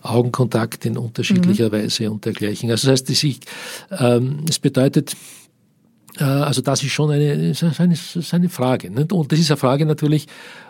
Augenkontakt 0.00 0.86
in 0.86 0.96
unterschiedlicher 0.96 1.68
mhm. 1.68 1.72
Weise 1.72 2.10
und 2.10 2.24
dergleichen. 2.24 2.70
Also 2.70 2.88
das 2.88 3.00
heißt, 3.00 3.10
es, 3.10 3.40
ähm, 3.98 4.44
es 4.48 4.58
bedeutet, 4.60 5.16
äh, 6.18 6.24
also 6.24 6.62
das 6.62 6.82
ist 6.82 6.92
schon 6.92 7.10
eine, 7.10 7.32
eine, 7.32 7.94
eine 8.30 8.48
Frage. 8.48 8.90
Nicht? 8.90 9.12
Und 9.12 9.32
das 9.32 9.38
ist 9.38 9.50
eine 9.50 9.56
Frage 9.56 9.86
natürlich, 9.86 10.26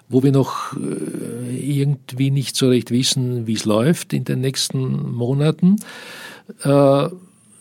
wo 0.08 0.22
wir 0.22 0.32
noch 0.32 0.74
äh, 0.76 1.78
irgendwie 1.78 2.30
nicht 2.30 2.56
so 2.56 2.68
recht 2.68 2.90
wissen, 2.90 3.46
wie 3.46 3.54
es 3.54 3.64
läuft 3.64 4.12
in 4.12 4.24
den 4.24 4.40
nächsten 4.40 5.10
Monaten. 5.12 5.76
Äh, 6.62 7.08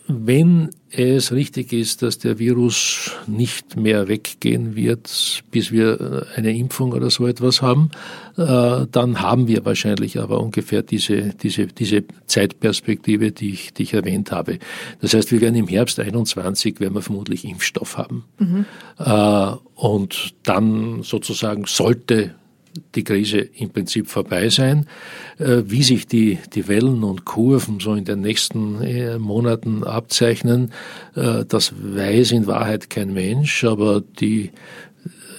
wenn 0.07 0.69
es 0.89 1.33
richtig 1.33 1.73
ist, 1.73 2.01
dass 2.01 2.17
der 2.17 2.39
Virus 2.39 3.11
nicht 3.27 3.75
mehr 3.75 4.07
weggehen 4.07 4.75
wird, 4.75 5.43
bis 5.51 5.71
wir 5.71 6.27
eine 6.35 6.57
Impfung 6.57 6.93
oder 6.93 7.09
so 7.09 7.27
etwas 7.27 7.61
haben, 7.61 7.91
äh, 8.37 8.85
dann 8.89 9.21
haben 9.21 9.47
wir 9.47 9.65
wahrscheinlich 9.65 10.17
aber 10.19 10.39
ungefähr 10.39 10.81
diese, 10.81 11.33
diese, 11.35 11.67
diese 11.67 12.05
Zeitperspektive, 12.25 13.31
die 13.31 13.51
ich, 13.51 13.73
die 13.73 13.83
ich 13.83 13.93
erwähnt 13.93 14.31
habe. 14.31 14.59
Das 15.01 15.13
heißt, 15.13 15.31
wir 15.31 15.41
werden 15.41 15.55
im 15.55 15.67
Herbst 15.67 15.99
21 15.99 16.79
werden 16.79 16.93
wir 16.93 17.01
vermutlich 17.01 17.43
Impfstoff 17.43 17.97
haben. 17.97 18.23
Mhm. 18.39 18.65
Äh, 18.97 19.51
und 19.75 20.35
dann 20.43 21.03
sozusagen 21.03 21.65
sollte 21.65 22.33
die 22.95 23.03
Krise 23.03 23.39
im 23.39 23.69
Prinzip 23.69 24.07
vorbei 24.07 24.49
sein. 24.49 24.87
Äh, 25.37 25.63
wie 25.65 25.83
sich 25.83 26.07
die, 26.07 26.39
die 26.53 26.67
Wellen 26.67 27.03
und 27.03 27.25
Kurven 27.25 27.79
so 27.79 27.93
in 27.93 28.05
den 28.05 28.21
nächsten 28.21 28.81
äh, 28.81 29.17
Monaten 29.17 29.83
abzeichnen, 29.83 30.71
äh, 31.15 31.45
das 31.45 31.73
weiß 31.77 32.31
in 32.31 32.47
Wahrheit 32.47 32.89
kein 32.89 33.13
Mensch, 33.13 33.63
aber 33.63 34.01
die 34.01 34.51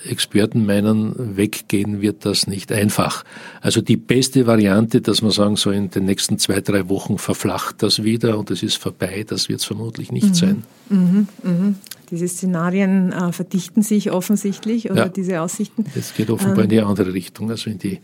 Experten 0.08 0.66
meinen, 0.66 1.36
weggehen 1.36 2.00
wird 2.00 2.24
das 2.24 2.46
nicht 2.46 2.72
einfach. 2.72 3.24
Also 3.60 3.80
die 3.80 3.96
beste 3.96 4.46
Variante, 4.46 5.00
dass 5.00 5.22
man 5.22 5.30
sagen, 5.30 5.56
so 5.56 5.70
in 5.70 5.90
den 5.90 6.04
nächsten 6.04 6.38
zwei, 6.38 6.60
drei 6.60 6.88
Wochen 6.88 7.18
verflacht 7.18 7.82
das 7.82 8.02
wieder 8.02 8.38
und 8.38 8.50
es 8.50 8.62
ist 8.62 8.76
vorbei, 8.76 9.24
das 9.26 9.48
wird 9.48 9.60
es 9.60 9.66
vermutlich 9.66 10.12
nicht 10.12 10.28
mhm. 10.28 10.34
sein. 10.34 10.62
Mhm, 10.88 11.28
mh. 11.42 11.74
Diese 12.10 12.26
Szenarien 12.26 13.12
äh, 13.12 13.32
verdichten 13.32 13.82
sich 13.82 14.10
offensichtlich 14.10 14.90
oder 14.90 15.04
ja. 15.04 15.08
diese 15.08 15.42
Aussichten. 15.42 15.84
Das 15.94 16.14
geht 16.14 16.30
offenbar 16.30 16.58
ähm. 16.58 16.64
in 16.64 16.70
die 16.70 16.80
andere 16.80 17.12
Richtung, 17.12 17.50
also 17.50 17.68
in 17.68 17.78
die 17.78 18.00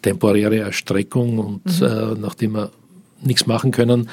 temporäre 0.00 0.56
Erstreckung 0.56 1.38
und 1.38 1.80
mhm. 1.80 1.86
äh, 1.86 2.14
nachdem 2.18 2.52
wir 2.52 2.70
nichts 3.26 3.46
machen 3.46 3.70
können, 3.70 4.08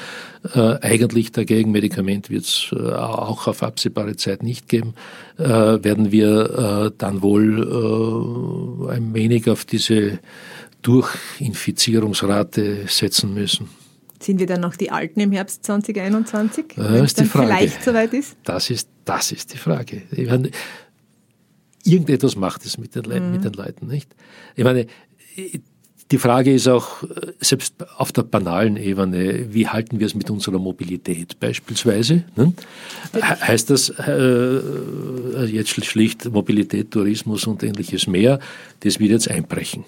äh, 0.54 0.78
eigentlich 0.80 1.32
dagegen 1.32 1.70
Medikament 1.70 2.30
wird 2.30 2.44
es 2.44 2.70
äh, 2.72 2.92
auch 2.92 3.46
auf 3.46 3.62
absehbare 3.62 4.16
Zeit 4.16 4.42
nicht 4.42 4.68
geben, 4.68 4.94
äh, 5.38 5.48
werden 5.48 6.12
wir 6.12 6.86
äh, 6.86 6.90
dann 6.96 7.22
wohl 7.22 8.88
äh, 8.88 8.94
ein 8.94 9.14
wenig 9.14 9.48
auf 9.48 9.64
diese 9.64 10.18
Durchinfizierungsrate 10.82 12.86
setzen 12.88 13.34
müssen. 13.34 13.68
Sind 14.20 14.38
wir 14.38 14.46
dann 14.46 14.60
noch 14.60 14.76
die 14.76 14.90
Alten 14.90 15.20
im 15.20 15.32
Herbst 15.32 15.64
2021? 15.64 16.74
Das 16.76 16.92
wenn 16.92 17.06
die 17.06 17.24
Frage. 17.24 17.46
vielleicht 17.46 17.82
soweit 17.82 18.14
ist? 18.14 18.36
Das 18.44 18.70
ist, 18.70 18.88
das 19.04 19.32
ist 19.32 19.52
die 19.52 19.58
Frage. 19.58 20.02
Ich 20.12 20.28
meine, 20.28 20.50
irgendetwas 21.84 22.36
macht 22.36 22.64
es 22.64 22.78
mit 22.78 22.94
den, 22.94 23.04
Le 23.04 23.20
mhm. 23.20 23.32
mit 23.32 23.44
den 23.44 23.52
Leuten, 23.52 23.88
nicht? 23.88 24.14
Ich 24.54 24.62
meine, 24.62 24.86
die 26.10 26.18
Frage 26.18 26.52
ist 26.52 26.68
auch, 26.68 27.04
selbst 27.40 27.74
auf 27.96 28.12
der 28.12 28.22
banalen 28.22 28.76
Ebene, 28.76 29.52
wie 29.52 29.68
halten 29.68 29.98
wir 30.00 30.06
es 30.06 30.14
mit 30.14 30.30
unserer 30.30 30.58
Mobilität 30.58 31.38
beispielsweise? 31.40 32.24
Ne? 32.36 32.52
Heißt 33.20 33.70
das 33.70 33.90
äh, 33.90 35.44
jetzt 35.46 35.70
schlicht 35.70 36.30
Mobilität, 36.30 36.90
Tourismus 36.90 37.46
und 37.46 37.62
ähnliches 37.62 38.06
mehr, 38.06 38.38
das 38.80 38.98
wird 39.00 39.10
jetzt 39.10 39.30
einbrechen? 39.30 39.84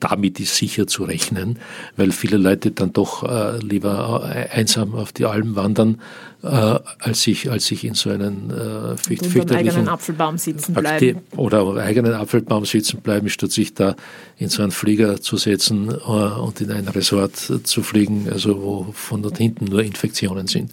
Damit 0.00 0.40
ist 0.40 0.56
sicher 0.56 0.86
zu 0.86 1.04
rechnen, 1.04 1.58
weil 1.96 2.12
viele 2.12 2.36
Leute 2.36 2.70
dann 2.70 2.92
doch 2.92 3.22
äh, 3.22 3.58
lieber 3.58 4.30
äh, 4.34 4.48
einsam 4.50 4.94
auf 4.94 5.12
die 5.12 5.24
Alpen 5.24 5.56
wandern, 5.56 6.00
äh, 6.42 6.46
als 6.46 7.22
sich 7.22 7.50
als 7.50 7.66
sich 7.66 7.84
in 7.84 7.94
so 7.94 8.10
einen 8.10 8.50
äh, 8.50 8.96
fürcht, 8.96 9.26
fürchterlichen 9.26 9.54
eigenen 9.54 9.88
Apfelbaum 9.88 10.38
sitzen 10.38 10.74
bleiben 10.74 11.20
oder 11.36 11.76
eigenen 11.76 12.14
Apfelbaum 12.14 12.64
sitzen 12.64 13.00
bleiben, 13.00 13.28
statt 13.28 13.52
sich 13.52 13.74
da 13.74 13.94
in 14.38 14.48
so 14.48 14.62
einen 14.62 14.72
Flieger 14.72 15.20
zu 15.20 15.36
setzen 15.36 15.88
äh, 15.90 15.94
und 15.94 16.60
in 16.60 16.72
ein 16.72 16.88
Resort 16.88 17.36
zu 17.36 17.82
fliegen, 17.82 18.28
also 18.30 18.60
wo 18.60 18.86
von 18.92 19.22
dort 19.22 19.38
hinten 19.38 19.66
nur 19.66 19.82
Infektionen 19.82 20.48
sind. 20.48 20.72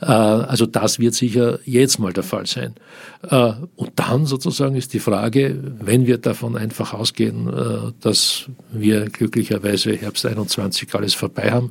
Äh, 0.00 0.06
also 0.06 0.66
das 0.66 0.98
wird 0.98 1.14
sicher 1.14 1.58
jetzt 1.64 1.98
mal 1.98 2.12
der 2.12 2.22
Fall 2.22 2.46
sein. 2.46 2.74
Äh, 3.22 3.52
und 3.76 3.92
dann 3.96 4.26
sozusagen 4.26 4.76
ist 4.76 4.92
die 4.92 5.00
Frage, 5.00 5.58
wenn 5.80 6.06
wir 6.06 6.18
davon 6.18 6.56
einfach 6.56 6.92
ausgehen, 6.92 7.48
äh, 7.48 7.92
dass 8.00 8.46
wir 8.72 9.06
glücklicherweise 9.06 9.92
Herbst 9.92 10.26
21 10.26 10.94
alles 10.94 11.14
vorbei 11.14 11.50
haben, 11.50 11.70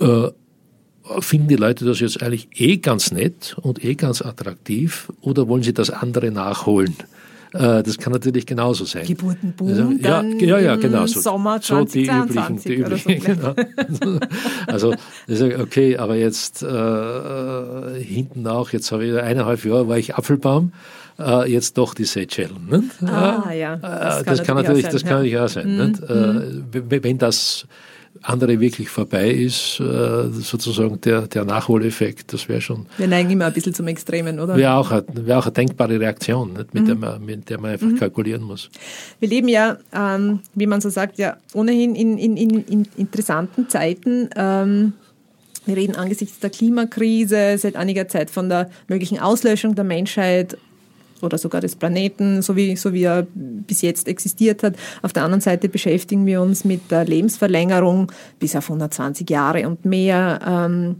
äh, 0.00 0.28
finden 1.20 1.48
die 1.48 1.56
Leute 1.56 1.84
das 1.84 2.00
jetzt 2.00 2.22
eigentlich 2.22 2.48
eh 2.54 2.76
ganz 2.76 3.10
nett 3.10 3.56
und 3.60 3.84
eh 3.84 3.94
ganz 3.94 4.22
attraktiv 4.22 5.10
oder 5.20 5.48
wollen 5.48 5.62
sie 5.62 5.74
das 5.74 5.90
andere 5.90 6.30
nachholen? 6.30 6.94
Äh, 7.52 7.82
das 7.82 7.98
kann 7.98 8.12
natürlich 8.12 8.46
genauso 8.46 8.84
sein. 8.84 9.06
Geburtenboom, 9.06 9.68
also, 9.68 9.90
ja, 10.00 10.22
ja, 10.22 10.58
ja, 10.60 10.76
genau. 10.76 11.06
So, 11.06 11.20
Sommer 11.20 11.60
2022 11.60 12.62
so 12.62 12.68
die 12.68 12.76
üblichen, 12.76 13.04
die 13.04 13.14
üblichen 13.14 13.20
so 13.20 14.14
genau. 14.14 14.26
Also 14.66 14.94
okay, 15.58 15.96
aber 15.96 16.16
jetzt 16.16 16.62
äh, 16.62 18.04
hinten 18.04 18.46
auch, 18.46 18.70
jetzt 18.70 18.92
habe 18.92 19.04
ich 19.04 19.18
eineinhalb 19.18 19.64
Jahre 19.64 19.88
war 19.88 19.98
ich 19.98 20.14
Apfelbaum, 20.14 20.72
äh, 21.18 21.50
jetzt 21.50 21.76
doch 21.76 21.94
die 21.94 22.04
Seychellen. 22.04 22.68
Ne? 22.68 22.84
Ah, 23.08 23.52
ja. 23.52 23.76
Das, 23.76 24.24
das 24.24 24.42
kann, 24.42 24.56
natürlich, 24.56 24.86
das 24.88 25.02
kann 25.02 25.14
natürlich 25.14 25.38
auch 25.38 25.48
sein. 25.48 25.76
Mhm. 25.76 26.62
Äh, 26.72 27.02
wenn 27.02 27.18
das 27.18 27.66
andere 28.22 28.58
wirklich 28.60 28.88
vorbei 28.88 29.30
ist, 29.30 29.80
äh, 29.80 30.28
sozusagen 30.30 31.00
der, 31.00 31.22
der 31.28 31.44
Nachholeffekt, 31.44 32.32
das 32.32 32.48
wäre 32.48 32.60
schon. 32.60 32.86
Wir 32.98 33.06
neigen 33.06 33.30
immer 33.30 33.46
ein 33.46 33.52
bisschen 33.52 33.72
zum 33.72 33.86
Extremen, 33.86 34.40
oder? 34.40 34.56
Wäre 34.56 34.74
auch, 34.74 34.90
wär 34.90 35.38
auch 35.38 35.46
eine 35.46 35.52
denkbare 35.52 35.98
Reaktion, 35.98 36.52
nicht, 36.52 36.74
mit, 36.74 36.82
mhm. 36.82 36.86
der 36.86 36.96
man, 36.96 37.24
mit 37.24 37.48
der 37.48 37.60
man 37.60 37.70
einfach 37.72 37.86
mhm. 37.86 37.98
kalkulieren 37.98 38.42
muss. 38.42 38.68
Wir 39.20 39.28
leben 39.28 39.48
ja, 39.48 39.78
ähm, 39.92 40.40
wie 40.54 40.66
man 40.66 40.80
so 40.80 40.90
sagt, 40.90 41.18
ja 41.18 41.36
ohnehin 41.54 41.94
in, 41.94 42.18
in, 42.18 42.36
in, 42.36 42.64
in 42.64 42.88
interessanten 42.96 43.68
Zeiten. 43.68 44.28
Ähm, 44.36 44.94
wir 45.66 45.76
reden 45.76 45.94
angesichts 45.94 46.40
der 46.40 46.50
Klimakrise 46.50 47.56
seit 47.58 47.76
einiger 47.76 48.08
Zeit 48.08 48.30
von 48.30 48.48
der 48.48 48.70
möglichen 48.88 49.18
Auslöschung 49.18 49.74
der 49.74 49.84
Menschheit 49.84 50.56
oder 51.22 51.38
sogar 51.38 51.60
des 51.60 51.76
Planeten, 51.76 52.42
so 52.42 52.56
wie, 52.56 52.76
so 52.76 52.92
wie 52.92 53.04
er 53.04 53.26
bis 53.34 53.82
jetzt 53.82 54.08
existiert 54.08 54.62
hat. 54.62 54.76
Auf 55.02 55.12
der 55.12 55.24
anderen 55.24 55.40
Seite 55.40 55.68
beschäftigen 55.68 56.26
wir 56.26 56.40
uns 56.40 56.64
mit 56.64 56.90
der 56.90 57.04
Lebensverlängerung 57.04 58.12
bis 58.38 58.56
auf 58.56 58.64
120 58.64 59.28
Jahre 59.28 59.66
und 59.68 59.84
mehr. 59.84 60.40
Ähm, 60.46 60.96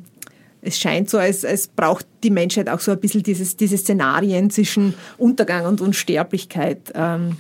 es 0.63 0.79
scheint 0.79 1.09
so, 1.09 1.19
als, 1.19 1.45
als 1.45 1.69
braucht 1.69 2.07
die 2.23 2.31
Menschheit 2.31 2.69
auch 2.69 2.81
so 2.81 2.93
ein 2.93 3.01
bisschen 3.01 3.23
dieses, 3.23 3.57
diese 3.57 3.79
Szenarien 3.79 4.51
zwischen 4.51 4.95
Untergang 5.17 5.67
und 5.67 5.81
Unsterblichkeit. 5.81 6.93
Ähm. 6.95 7.37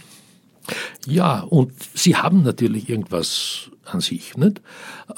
Ja, 1.06 1.40
und 1.40 1.72
sie 1.94 2.16
haben 2.16 2.42
natürlich 2.42 2.88
irgendwas 2.88 3.70
an 3.94 4.00
sich. 4.00 4.36
Nicht? 4.36 4.60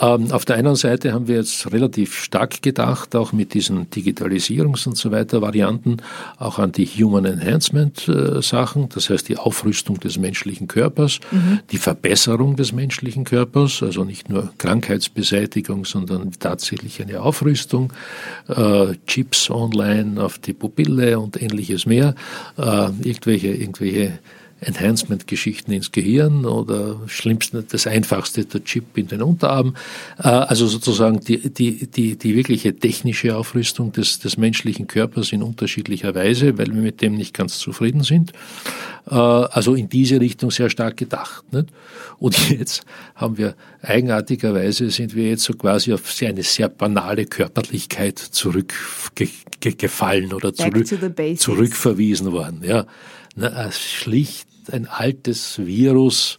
Ähm, 0.00 0.32
auf 0.32 0.44
der 0.44 0.56
einen 0.56 0.76
Seite 0.76 1.12
haben 1.12 1.28
wir 1.28 1.37
jetzt 1.37 1.72
relativ 1.72 2.18
stark 2.18 2.62
gedacht, 2.62 3.14
auch 3.14 3.32
mit 3.32 3.54
diesen 3.54 3.88
Digitalisierungs- 3.90 4.87
und 4.87 4.96
so 4.96 5.11
weiter 5.11 5.42
Varianten, 5.42 5.98
auch 6.38 6.58
an 6.58 6.72
die 6.72 6.87
Human 6.87 7.24
Enhancement 7.24 8.08
äh, 8.08 8.42
Sachen, 8.42 8.88
das 8.88 9.11
heißt 9.11 9.28
die 9.28 9.37
Aufrüstung 9.37 10.00
des 10.00 10.18
menschlichen 10.18 10.68
Körpers, 10.68 11.20
mhm. 11.30 11.61
die 11.70 11.78
Verbesserung 11.78 12.56
des 12.56 12.72
menschlichen 12.72 13.24
Körpers, 13.24 13.82
also 13.82 14.04
nicht 14.04 14.28
nur 14.28 14.52
Krankheitsbeseitigung, 14.58 15.85
sondern 15.85 16.32
tatsächlich 16.38 17.00
eine 17.02 17.20
Aufrüstung, 17.22 17.92
äh, 18.48 18.94
Chips 19.06 19.50
online 19.50 20.22
auf 20.22 20.38
die 20.38 20.52
Pupille 20.52 21.18
und 21.18 21.40
ähnliches 21.40 21.87
mehr, 21.87 22.14
äh, 22.56 22.62
irgendwelche, 23.02 23.48
irgendwelche 23.48 24.18
Enhancement-Geschichten 24.62 25.72
ins 25.72 25.92
Gehirn 25.92 26.44
oder 26.44 27.01
schlimmsten, 27.07 27.66
das 27.68 27.87
einfachste, 27.87 28.44
der 28.44 28.64
Chip 28.64 28.96
in 28.96 29.09
den 29.09 29.22
Unterarm. 29.22 29.77
Äh, 30.18 30.29
also 30.29 30.66
sozusagen 30.66 31.20
die, 31.20 31.51
die, 31.51 31.87
die, 31.87 32.16
die 32.16 32.35
wirkliche 32.35 32.77
technische 32.77 33.37
Aufrüstung 33.37 33.92
des, 33.92 34.20
des 34.20 34.37
menschlichen 34.37 34.87
Körpers 34.87 35.33
in 35.33 35.42
unterschiedlicher 35.42 36.14
Weise, 36.14 36.59
weil 36.59 36.68
wir 36.68 36.81
mit 36.81 37.03
dem 37.03 37.16
nicht 37.16 37.35
ganz 37.35 37.59
zufrieden 37.59 38.03
sind. 38.03 38.33
Äh, 39.11 39.14
also 39.14 39.75
in 39.75 39.88
diese 39.88 40.20
Richtung 40.20 40.51
sehr 40.51 40.68
stark 40.70 40.96
gedacht. 40.96 41.53
Nicht? 41.53 41.68
Und 42.18 42.51
jetzt 42.51 42.85
haben 43.14 43.38
wir 43.38 43.55
eigenartigerweise 43.83 44.90
sind 44.90 45.14
wir 45.14 45.29
jetzt 45.29 45.44
so 45.44 45.53
quasi 45.55 45.92
auf 45.92 46.03
eine 46.22 46.42
sehr 46.42 46.68
banale 46.68 47.27
Körperlichkeit 47.27 48.18
zurückgefallen 48.18 50.33
oder 50.33 50.53
zurück, 50.55 50.88
zurückverwiesen 51.38 52.33
worden. 52.33 52.62
Ja, 52.64 52.87
Na, 53.35 53.70
schlicht 53.72 54.51
ein 54.70 54.87
altes 54.87 55.59
Virus, 55.59 56.38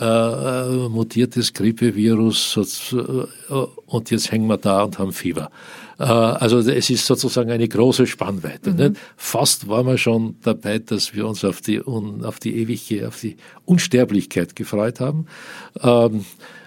äh, 0.00 0.88
mutiertes 0.88 1.52
Grippevirus 1.52 2.58
äh, 2.92 3.54
und 3.86 4.10
jetzt 4.10 4.32
hängen 4.32 4.48
wir 4.48 4.56
da 4.58 4.82
und 4.82 4.98
haben 4.98 5.12
Fieber. 5.12 5.50
Äh, 5.98 6.04
also 6.04 6.58
es 6.58 6.90
ist 6.90 7.06
sozusagen 7.06 7.50
eine 7.50 7.68
große 7.68 8.06
Spannweite. 8.06 8.72
Mhm. 8.72 8.96
Fast 9.16 9.68
waren 9.68 9.86
wir 9.86 9.98
schon 9.98 10.36
dabei, 10.42 10.78
dass 10.78 11.14
wir 11.14 11.26
uns 11.26 11.44
auf 11.44 11.60
die, 11.60 11.80
auf 11.80 12.40
die 12.40 12.56
ewige, 12.56 13.08
auf 13.08 13.20
die 13.20 13.36
Unsterblichkeit 13.64 14.56
gefreut 14.56 15.00
haben. 15.00 15.26
Ähm, 15.80 16.24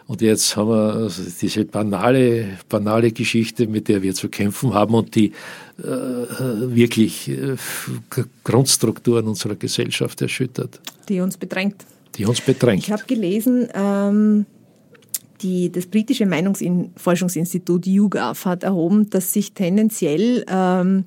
und 0.10 0.22
jetzt 0.22 0.58
haben 0.58 0.70
wir 0.70 0.94
also 0.96 1.22
diese 1.40 1.66
banale, 1.66 2.58
banale 2.68 3.12
Geschichte, 3.12 3.68
mit 3.68 3.88
der 3.88 4.02
wir 4.02 4.16
zu 4.16 4.28
kämpfen 4.28 4.74
haben 4.74 4.96
und 4.96 5.14
die 5.14 5.34
äh, 5.78 5.84
wirklich 5.84 7.30
äh, 7.30 7.56
Grundstrukturen 8.44 9.28
unserer 9.28 9.56
Gesellschaft 9.56 10.20
erschüttert. 10.24 10.82
Die 11.10 11.20
uns 11.20 11.38
bedrängt. 11.38 11.86
Die 12.16 12.26
uns 12.26 12.42
bedrängt. 12.42 12.82
Ich 12.82 12.92
habe 12.92 13.04
gelesen, 13.06 13.68
ähm, 13.76 14.48
die, 15.44 15.72
das 15.72 15.86
britische 15.86 16.26
Meinungsforschungsinstitut 16.26 17.86
YouGov 17.86 18.46
hat 18.46 18.64
erhoben, 18.64 19.12
dass 19.12 19.32
sich 19.32 19.54
tendenziell 19.54 20.44
ähm, 20.50 21.04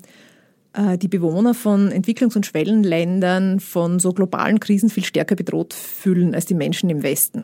äh, 0.71 0.97
die 0.97 1.09
Bewohner 1.09 1.53
von 1.53 1.89
Entwicklungs- 1.89 2.37
und 2.37 2.45
Schwellenländern 2.45 3.59
von 3.59 3.99
so 3.99 4.13
globalen 4.13 4.61
Krisen 4.61 4.89
viel 4.89 5.03
stärker 5.03 5.35
bedroht 5.35 5.73
fühlen 5.73 6.33
als 6.33 6.45
die 6.45 6.55
Menschen 6.55 6.89
im 6.89 7.03
Westen 7.03 7.43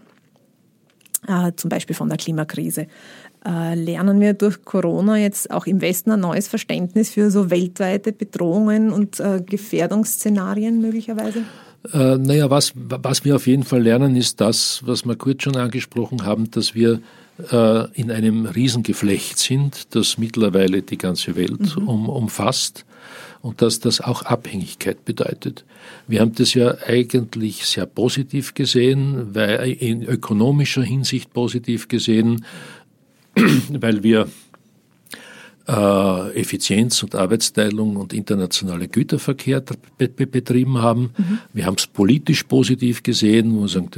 äh, 1.28 1.52
zum 1.56 1.70
Beispiel 1.70 1.96
von 1.96 2.10
der 2.10 2.18
Klimakrise. 2.18 2.88
Äh, 3.46 3.76
lernen 3.76 4.20
wir 4.20 4.34
durch 4.34 4.64
Corona 4.64 5.18
jetzt 5.18 5.52
auch 5.52 5.66
im 5.66 5.82
Westen 5.82 6.12
ein 6.12 6.20
neues 6.20 6.48
Verständnis 6.48 7.12
für 7.12 7.32
so 7.32 7.50
weltweite 7.50 8.12
Bedrohungen 8.12 8.92
und 8.92 9.20
äh, 9.20 9.42
Gefährdungsszenarien 9.46 10.82
möglicherweise? 10.82 11.44
Äh, 11.94 12.18
naja, 12.18 12.50
was, 12.50 12.74
was 12.76 13.24
wir 13.24 13.36
auf 13.36 13.48
jeden 13.48 13.64
Fall 13.64 13.82
lernen, 13.82 14.16
ist 14.16 14.42
das, 14.42 14.82
was 14.86 15.06
wir 15.06 15.16
kurz 15.16 15.44
schon 15.44 15.56
angesprochen 15.56 16.26
haben, 16.26 16.52
dass 16.52 16.76
wir 16.76 17.00
äh, 17.52 17.92
in 17.94 18.12
einem 18.12 18.46
Riesengeflecht 18.46 19.40
sind, 19.40 19.96
das 19.96 20.18
mittlerweile 20.18 20.82
die 20.82 20.98
ganze 20.98 21.38
Welt 21.38 21.78
mhm. 21.78 21.88
um, 21.88 22.10
umfasst 22.10 22.86
und 23.42 23.62
dass 23.62 23.80
das 23.80 24.02
auch 24.02 24.24
Abhängigkeit 24.24 25.06
bedeutet. 25.06 25.64
Wir 26.08 26.22
haben 26.22 26.36
das 26.36 26.54
ja 26.54 26.76
eigentlich 26.86 27.66
sehr 27.66 27.86
positiv 27.86 28.54
gesehen, 28.54 29.34
weil 29.34 29.72
in 29.72 30.04
ökonomischer 30.04 30.84
Hinsicht 30.84 31.34
positiv 31.34 31.88
gesehen, 31.88 32.46
weil 33.70 34.04
wir 34.04 34.28
äh, 35.70 36.40
Effizienz 36.40 37.04
und 37.04 37.14
Arbeitsteilung 37.14 37.96
und 37.96 38.12
internationale 38.12 38.88
Güterverkehr 38.88 39.64
betrieben 39.98 40.80
haben. 40.80 41.12
Mhm. 41.16 41.40
Wir 41.54 41.66
haben 41.68 41.76
es 41.78 41.86
politisch 41.86 42.44
positiv 42.44 43.04
gesehen, 43.04 43.56
wo 43.56 43.68
sagen, 43.68 43.92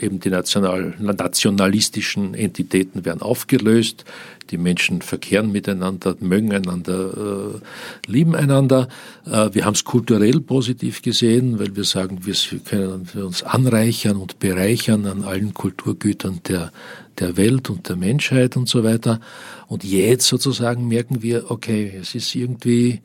eben 0.00 0.18
die 0.18 0.30
national, 0.30 0.94
nationalistischen 0.98 2.34
Entitäten 2.34 3.04
werden 3.04 3.20
aufgelöst, 3.20 4.04
die 4.50 4.58
Menschen 4.58 5.02
verkehren 5.02 5.52
miteinander, 5.52 6.16
mögen 6.20 6.52
einander, 6.52 7.54
äh, 7.54 8.10
lieben 8.10 8.34
einander. 8.34 8.88
Äh, 9.26 9.50
wir 9.52 9.64
haben 9.64 9.74
es 9.74 9.84
kulturell 9.84 10.40
positiv 10.40 11.02
gesehen, 11.02 11.58
weil 11.58 11.76
wir 11.76 11.84
sagen, 11.84 12.20
wir 12.24 12.34
können 12.64 13.08
uns 13.14 13.42
anreichern 13.42 14.16
und 14.16 14.38
bereichern 14.38 15.06
an 15.06 15.24
allen 15.24 15.54
Kulturgütern 15.54 16.40
der, 16.48 16.72
der 17.18 17.36
Welt 17.36 17.70
und 17.70 17.88
der 17.88 17.96
Menschheit 17.96 18.56
und 18.56 18.68
so 18.68 18.84
weiter. 18.84 19.20
Und 19.68 19.84
jetzt 19.84 20.26
sozusagen 20.26 20.88
merken 20.88 21.22
wir, 21.22 21.50
okay, 21.50 21.92
es 22.00 22.14
ist 22.14 22.34
irgendwie 22.34 23.00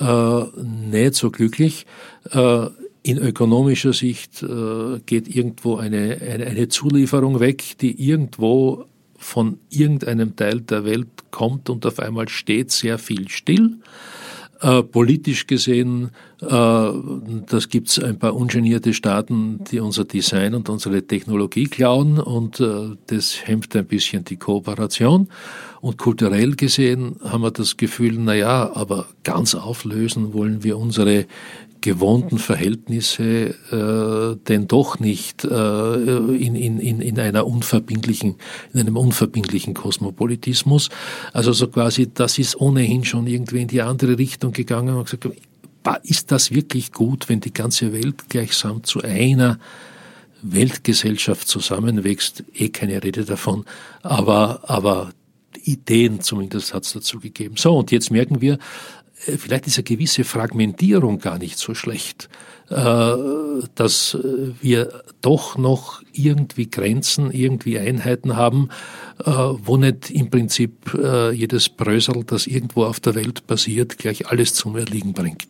äh, 0.00 0.42
nicht 0.62 1.14
so 1.14 1.30
glücklich. 1.30 1.86
Äh, 2.30 2.66
in 3.02 3.18
ökonomischer 3.18 3.92
Sicht 3.92 4.42
äh, 4.42 4.98
geht 5.06 5.28
irgendwo 5.28 5.76
eine, 5.76 6.18
eine, 6.20 6.46
eine 6.46 6.68
Zulieferung 6.68 7.38
weg, 7.38 7.76
die 7.80 8.08
irgendwo 8.08 8.86
von 9.26 9.58
irgendeinem 9.70 10.36
Teil 10.36 10.60
der 10.60 10.84
Welt 10.84 11.08
kommt 11.32 11.68
und 11.68 11.84
auf 11.84 11.98
einmal 11.98 12.28
steht 12.28 12.70
sehr 12.70 12.96
viel 12.96 13.28
still. 13.28 13.78
Äh, 14.60 14.84
politisch 14.84 15.46
gesehen, 15.46 16.12
äh, 16.40 16.46
das 16.48 17.68
gibt's 17.68 17.98
ein 17.98 18.18
paar 18.18 18.34
ungenierte 18.34 18.94
Staaten, 18.94 19.64
die 19.64 19.80
unser 19.80 20.04
Design 20.04 20.54
und 20.54 20.70
unsere 20.70 21.02
Technologie 21.02 21.66
klauen 21.66 22.18
und 22.18 22.60
äh, 22.60 22.96
das 23.08 23.46
hemmt 23.46 23.74
ein 23.76 23.84
bisschen 23.84 24.24
die 24.24 24.36
Kooperation. 24.36 25.28
Und 25.82 25.98
kulturell 25.98 26.52
gesehen 26.52 27.16
haben 27.22 27.42
wir 27.42 27.50
das 27.50 27.76
Gefühl, 27.76 28.14
na 28.18 28.34
ja, 28.34 28.74
aber 28.74 29.08
ganz 29.24 29.54
auflösen 29.54 30.32
wollen 30.32 30.64
wir 30.64 30.78
unsere 30.78 31.26
gewohnten 31.80 32.38
Verhältnisse 32.38 33.54
äh, 33.70 34.36
denn 34.48 34.66
doch 34.66 34.98
nicht 34.98 35.44
äh, 35.44 35.94
in, 35.94 36.54
in, 36.54 37.00
in, 37.00 37.18
einer 37.18 37.46
unverbindlichen, 37.46 38.36
in 38.72 38.80
einem 38.80 38.96
unverbindlichen 38.96 39.74
Kosmopolitismus. 39.74 40.88
Also 41.32 41.52
so 41.52 41.68
quasi, 41.68 42.12
das 42.12 42.38
ist 42.38 42.60
ohnehin 42.60 43.04
schon 43.04 43.26
irgendwie 43.26 43.62
in 43.62 43.68
die 43.68 43.82
andere 43.82 44.18
Richtung 44.18 44.52
gegangen 44.52 44.96
und 44.96 45.10
gesagt, 45.10 45.36
ist 46.02 46.32
das 46.32 46.50
wirklich 46.50 46.92
gut, 46.92 47.28
wenn 47.28 47.40
die 47.40 47.52
ganze 47.52 47.92
Welt 47.92 48.28
gleichsam 48.28 48.82
zu 48.82 49.02
einer 49.02 49.58
Weltgesellschaft 50.42 51.46
zusammenwächst? 51.46 52.44
Eh 52.54 52.70
keine 52.70 53.02
Rede 53.02 53.24
davon. 53.24 53.64
Aber, 54.02 54.60
aber 54.64 55.10
Ideen 55.64 56.20
zumindest 56.20 56.74
hat 56.74 56.84
es 56.84 56.92
dazu 56.92 57.18
gegeben. 57.18 57.56
So, 57.56 57.76
und 57.76 57.90
jetzt 57.90 58.10
merken 58.10 58.40
wir, 58.40 58.58
vielleicht 59.16 59.66
ist 59.66 59.78
eine 59.78 59.84
gewisse 59.84 60.24
Fragmentierung 60.24 61.18
gar 61.18 61.38
nicht 61.38 61.58
so 61.58 61.74
schlecht, 61.74 62.28
äh, 62.65 62.65
dass 62.68 64.18
wir 64.60 65.02
doch 65.20 65.56
noch 65.56 66.02
irgendwie 66.12 66.68
Grenzen, 66.68 67.30
irgendwie 67.30 67.78
Einheiten 67.78 68.36
haben, 68.36 68.70
äh, 69.24 69.30
wo 69.30 69.76
nicht 69.76 70.10
im 70.10 70.30
Prinzip 70.30 70.72
jedes 71.32 71.68
Brösel, 71.68 72.24
das 72.24 72.46
irgendwo 72.46 72.84
auf 72.84 73.00
der 73.00 73.14
Welt 73.14 73.46
passiert, 73.46 73.98
gleich 73.98 74.28
alles 74.28 74.54
zum 74.54 74.76
Erliegen 74.76 75.12
bringt. 75.12 75.48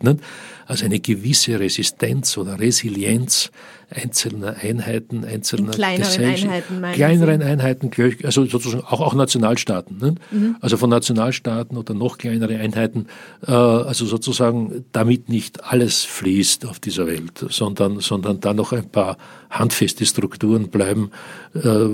Also 0.67 0.85
eine 0.85 1.01
gewisse 1.01 1.59
Resistenz 1.61 2.37
oder 2.37 2.59
Resilienz 2.59 3.51
einzelner 3.89 4.57
Einheiten, 4.57 5.25
einzelner 5.25 5.73
In 5.73 5.77
kleineren 5.77 6.25
Einheiten, 6.25 6.93
kleineren 6.93 7.41
Sie? 7.41 7.47
Einheiten, 7.47 7.91
also 8.25 8.45
sozusagen 8.47 8.83
auch, 8.85 9.01
auch 9.01 9.15
Nationalstaaten, 9.15 10.19
mhm. 10.31 10.57
also 10.61 10.77
von 10.77 10.91
Nationalstaaten 10.91 11.77
oder 11.77 11.95
noch 11.95 12.19
kleinere 12.19 12.57
Einheiten, 12.59 13.07
äh, 13.47 13.53
also 13.53 14.05
sozusagen 14.07 14.85
damit 14.93 15.29
nicht 15.29 15.65
alles 15.65 16.03
fließt 16.03 16.67
auf 16.67 16.81
dieser 16.81 17.06
Welt, 17.07 17.45
sondern, 17.49 18.01
sondern 18.01 18.41
da 18.41 18.55
noch 18.55 18.73
ein 18.73 18.89
paar 18.89 19.17
handfeste 19.51 20.05
Strukturen 20.07 20.69
bleiben, 20.69 21.11
äh, 21.55 21.89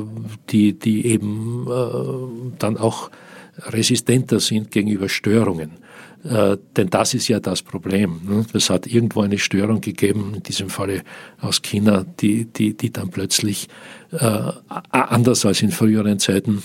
die, 0.50 0.78
die 0.78 1.06
eben 1.06 1.66
äh, 1.68 2.54
dann 2.58 2.76
auch 2.76 3.10
resistenter 3.58 4.40
sind 4.40 4.70
gegenüber 4.70 5.08
Störungen. 5.08 5.82
Äh, 6.24 6.56
denn 6.76 6.88
das 6.88 7.14
ist 7.14 7.28
ja 7.28 7.40
das 7.40 7.62
Problem. 7.62 8.20
Ne? 8.24 8.46
Es 8.52 8.70
hat 8.70 8.86
irgendwo 8.86 9.22
eine 9.22 9.38
Störung 9.38 9.80
gegeben, 9.80 10.34
in 10.36 10.42
diesem 10.42 10.70
Falle 10.70 11.02
aus 11.40 11.62
China, 11.62 12.04
die, 12.20 12.44
die, 12.44 12.76
die 12.76 12.92
dann 12.92 13.10
plötzlich 13.10 13.68
äh, 14.12 14.52
anders 14.90 15.44
als 15.44 15.62
in 15.62 15.72
früheren 15.72 16.20
Zeiten 16.20 16.62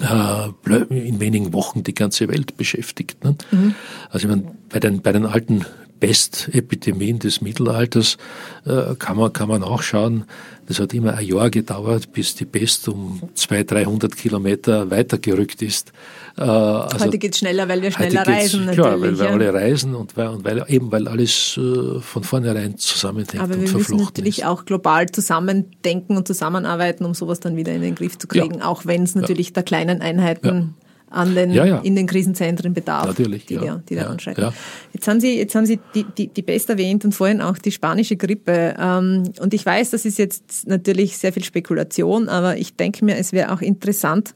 äh, 0.00 0.48
in 0.90 1.20
wenigen 1.20 1.52
Wochen 1.52 1.84
die 1.84 1.94
ganze 1.94 2.26
Welt 2.28 2.56
beschäftigt. 2.56 3.22
Ne? 3.22 3.36
Mhm. 3.52 3.74
Also 4.10 4.26
ich 4.26 4.34
meine, 4.34 4.56
bei 4.68 4.80
den, 4.80 5.02
bei 5.02 5.12
den 5.12 5.26
alten 5.26 5.64
Pestepidemien 6.04 7.18
des 7.18 7.40
Mittelalters 7.40 8.18
äh, 8.66 8.94
kann, 8.98 9.16
man, 9.16 9.32
kann 9.32 9.48
man 9.48 9.62
auch 9.62 9.80
schauen, 9.80 10.24
das 10.66 10.78
hat 10.78 10.92
immer 10.92 11.14
ein 11.14 11.26
Jahr 11.26 11.48
gedauert, 11.48 12.12
bis 12.12 12.34
die 12.34 12.44
Pest 12.44 12.88
um 12.88 13.22
200, 13.34 13.70
300 13.70 14.16
Kilometer 14.16 14.90
weitergerückt 14.90 15.62
ist. 15.62 15.92
Äh, 16.36 16.42
also 16.42 17.06
heute 17.06 17.16
geht 17.16 17.32
es 17.32 17.38
schneller, 17.38 17.70
weil 17.70 17.80
wir 17.80 17.90
schneller 17.90 18.26
reisen. 18.26 18.70
Klar, 18.72 19.00
weil 19.00 19.18
wir 19.18 19.24
ja. 19.24 19.30
alle 19.30 19.54
reisen 19.54 19.94
und 19.94 20.14
weil, 20.14 20.28
und 20.28 20.44
weil 20.44 20.62
eben 20.68 20.92
weil 20.92 21.08
alles 21.08 21.58
äh, 21.58 22.00
von 22.00 22.22
vornherein 22.22 22.76
zusammenhängt 22.76 23.40
Aber 23.40 23.58
wir 23.58 23.70
müssen 23.70 23.96
natürlich 23.96 24.40
ist. 24.40 24.44
auch 24.44 24.66
global 24.66 25.06
zusammendenken 25.10 26.18
und 26.18 26.28
zusammenarbeiten, 26.28 27.06
um 27.06 27.14
sowas 27.14 27.40
dann 27.40 27.56
wieder 27.56 27.72
in 27.72 27.80
den 27.80 27.94
Griff 27.94 28.18
zu 28.18 28.28
kriegen, 28.28 28.58
ja. 28.58 28.66
auch 28.66 28.84
wenn 28.84 29.04
es 29.04 29.14
natürlich 29.14 29.48
ja. 29.48 29.54
der 29.54 29.62
kleinen 29.62 30.02
Einheiten 30.02 30.74
an 31.14 31.34
den, 31.34 31.52
ja, 31.52 31.64
ja. 31.64 31.78
in 31.78 31.96
den 31.96 32.06
Krisenzentren 32.06 32.74
bedarf, 32.74 33.06
Natürlich, 33.06 33.46
die, 33.46 33.54
ja. 33.54 33.76
die, 33.76 33.94
die 33.94 33.94
da 33.96 34.06
anschreiten. 34.06 34.52
Jetzt 34.92 35.08
haben 35.08 35.20
Sie, 35.20 35.38
jetzt 35.38 35.54
haben 35.54 35.66
Sie 35.66 35.78
die, 35.94 36.04
die, 36.04 36.28
die 36.28 36.42
Pest 36.42 36.68
erwähnt 36.68 37.04
und 37.04 37.12
vorhin 37.12 37.40
auch 37.40 37.56
die 37.58 37.70
spanische 37.70 38.16
Grippe. 38.16 38.74
Ähm, 38.78 39.32
und 39.40 39.54
ich 39.54 39.64
weiß, 39.64 39.90
das 39.90 40.04
ist 40.04 40.18
jetzt 40.18 40.66
natürlich 40.66 41.16
sehr 41.16 41.32
viel 41.32 41.44
Spekulation, 41.44 42.28
aber 42.28 42.56
ich 42.56 42.76
denke 42.76 43.04
mir, 43.04 43.16
es 43.16 43.32
wäre 43.32 43.52
auch 43.52 43.60
interessant, 43.60 44.34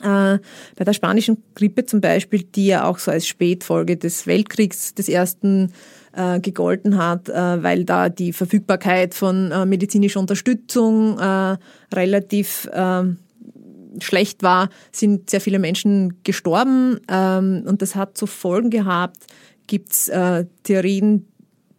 äh, 0.00 0.38
bei 0.76 0.84
der 0.84 0.92
spanischen 0.92 1.42
Grippe 1.54 1.84
zum 1.84 2.00
Beispiel, 2.00 2.44
die 2.44 2.66
ja 2.66 2.84
auch 2.84 2.98
so 2.98 3.10
als 3.10 3.26
Spätfolge 3.26 3.96
des 3.96 4.26
Weltkriegs 4.26 4.94
des 4.94 5.08
ersten 5.08 5.72
äh, 6.12 6.40
gegolten 6.40 6.98
hat, 6.98 7.28
äh, 7.28 7.62
weil 7.62 7.84
da 7.84 8.08
die 8.08 8.32
Verfügbarkeit 8.32 9.14
von 9.14 9.50
äh, 9.50 9.66
medizinischer 9.66 10.20
Unterstützung 10.20 11.18
äh, 11.18 11.56
relativ 11.92 12.68
äh, 12.72 13.02
schlecht 14.04 14.42
war, 14.42 14.70
sind 14.92 15.30
sehr 15.30 15.40
viele 15.40 15.58
Menschen 15.58 16.22
gestorben 16.24 17.00
ähm, 17.08 17.64
und 17.66 17.82
das 17.82 17.94
hat 17.94 18.16
zu 18.16 18.26
Folgen 18.26 18.70
gehabt. 18.70 19.26
Gibt 19.66 19.92
es 19.92 20.08
äh, 20.08 20.46
Theorien, 20.62 21.26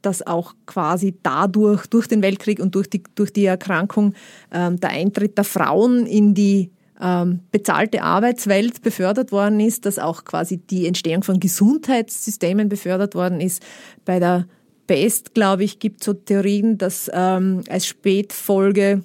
dass 0.01 0.25
auch 0.25 0.53
quasi 0.65 1.15
dadurch, 1.23 1.87
durch 1.87 2.07
den 2.07 2.21
Weltkrieg 2.21 2.59
und 2.59 2.75
durch 2.75 2.89
die, 2.89 3.03
durch 3.15 3.33
die 3.33 3.45
Erkrankung, 3.45 4.13
ähm, 4.51 4.79
der 4.79 4.91
Eintritt 4.91 5.37
der 5.37 5.43
Frauen 5.43 6.05
in 6.05 6.33
die 6.33 6.71
ähm, 7.01 7.41
bezahlte 7.51 8.03
Arbeitswelt 8.03 8.81
befördert 8.81 9.31
worden 9.31 9.59
ist, 9.59 9.85
dass 9.85 9.99
auch 9.99 10.25
quasi 10.25 10.57
die 10.57 10.85
Entstehung 10.85 11.23
von 11.23 11.39
Gesundheitssystemen 11.39 12.69
befördert 12.69 13.15
worden 13.15 13.39
ist. 13.39 13.63
Bei 14.05 14.19
der 14.19 14.47
Pest, 14.87 15.33
glaube 15.33 15.63
ich, 15.63 15.79
gibt 15.79 16.01
es 16.01 16.05
so 16.05 16.13
Theorien, 16.13 16.77
dass 16.77 17.09
ähm, 17.13 17.63
als 17.69 17.85
Spätfolge 17.85 19.03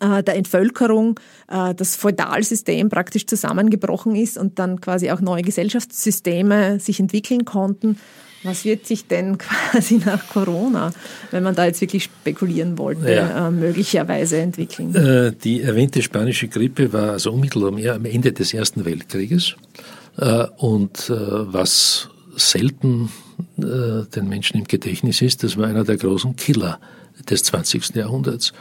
der 0.00 0.36
Entvölkerung 0.36 1.18
äh, 1.48 1.74
das 1.74 1.96
Feudalsystem 1.96 2.88
praktisch 2.88 3.26
zusammengebrochen 3.26 4.14
ist 4.14 4.38
und 4.38 4.58
dann 4.58 4.80
quasi 4.80 5.10
auch 5.10 5.20
neue 5.20 5.42
Gesellschaftssysteme 5.42 6.80
sich 6.80 7.00
entwickeln 7.00 7.44
konnten. 7.44 7.98
Was 8.42 8.64
wird 8.64 8.86
sich 8.86 9.06
denn 9.06 9.38
quasi 9.72 10.00
nach 10.04 10.28
Corona, 10.28 10.92
wenn 11.30 11.42
man 11.42 11.54
da 11.54 11.66
jetzt 11.66 11.80
wirklich 11.80 12.04
spekulieren 12.04 12.78
wollte, 12.78 13.12
ja. 13.12 13.48
äh, 13.48 13.50
möglicherweise 13.50 14.38
entwickeln? 14.38 14.94
Äh, 14.94 15.32
die 15.32 15.62
erwähnte 15.62 16.02
spanische 16.02 16.48
Grippe 16.48 16.92
war 16.92 17.12
also 17.12 17.32
unmittelbar 17.32 17.94
am 17.94 18.04
Ende 18.04 18.32
des 18.32 18.54
Ersten 18.54 18.84
Weltkrieges. 18.84 19.56
Äh, 20.16 20.46
und 20.58 21.10
äh, 21.10 21.14
was 21.16 22.08
selten 22.36 23.10
den 23.58 24.28
Menschen 24.28 24.58
im 24.58 24.64
Gedächtnis 24.64 25.20
ist, 25.20 25.42
das 25.42 25.58
war 25.58 25.66
einer 25.66 25.84
der 25.84 25.98
großen 25.98 26.36
Killer 26.36 26.78
des 27.28 27.42
20. 27.44 27.94
Jahrhunderts. 27.94 28.52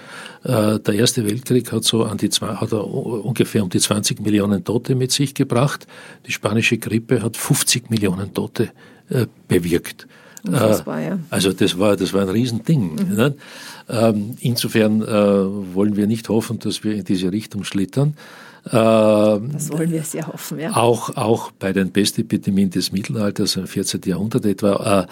Äh, 0.43 0.79
der 0.79 0.93
Erste 0.93 1.25
Weltkrieg 1.25 1.71
hat 1.71 1.83
so 1.83 2.03
an 2.03 2.17
die, 2.17 2.29
hat 2.29 2.73
ungefähr 2.73 3.63
um 3.63 3.69
die 3.69 3.79
20 3.79 4.21
Millionen 4.21 4.63
Tote 4.63 4.95
mit 4.95 5.11
sich 5.11 5.33
gebracht. 5.33 5.87
Die 6.25 6.31
spanische 6.31 6.77
Grippe 6.77 7.21
hat 7.21 7.37
50 7.37 7.89
Millionen 7.89 8.33
Tote 8.33 8.69
äh, 9.09 9.27
bewirkt. 9.47 10.07
War, 10.47 11.01
ja. 11.01 11.17
Also 11.31 11.53
das 11.53 11.79
war, 11.79 11.97
das 11.97 12.13
war 12.13 12.21
ein 12.21 12.29
Riesending. 12.29 12.95
Mhm. 12.95 13.33
Ähm, 13.89 14.37
insofern 14.41 15.01
äh, 15.01 15.05
wollen 15.07 15.95
wir 15.95 16.05
nicht 16.05 16.29
hoffen, 16.29 16.59
dass 16.59 16.83
wir 16.83 16.93
in 16.93 17.03
diese 17.03 17.31
Richtung 17.31 17.63
schlittern. 17.63 18.15
das 18.63 18.73
wollen 19.71 19.91
wir 19.91 20.03
sehr 20.03 20.27
hoffen, 20.27 20.59
ja. 20.59 20.75
Auch, 20.75 21.15
auch 21.15 21.51
bei 21.51 21.73
den 21.73 21.91
Pestepidemien 21.91 22.69
des 22.69 22.91
Mittelalters 22.91 23.55
im 23.55 23.65
14. 23.65 24.01
Jahrhundert 24.05 24.45
etwa, 24.45 25.07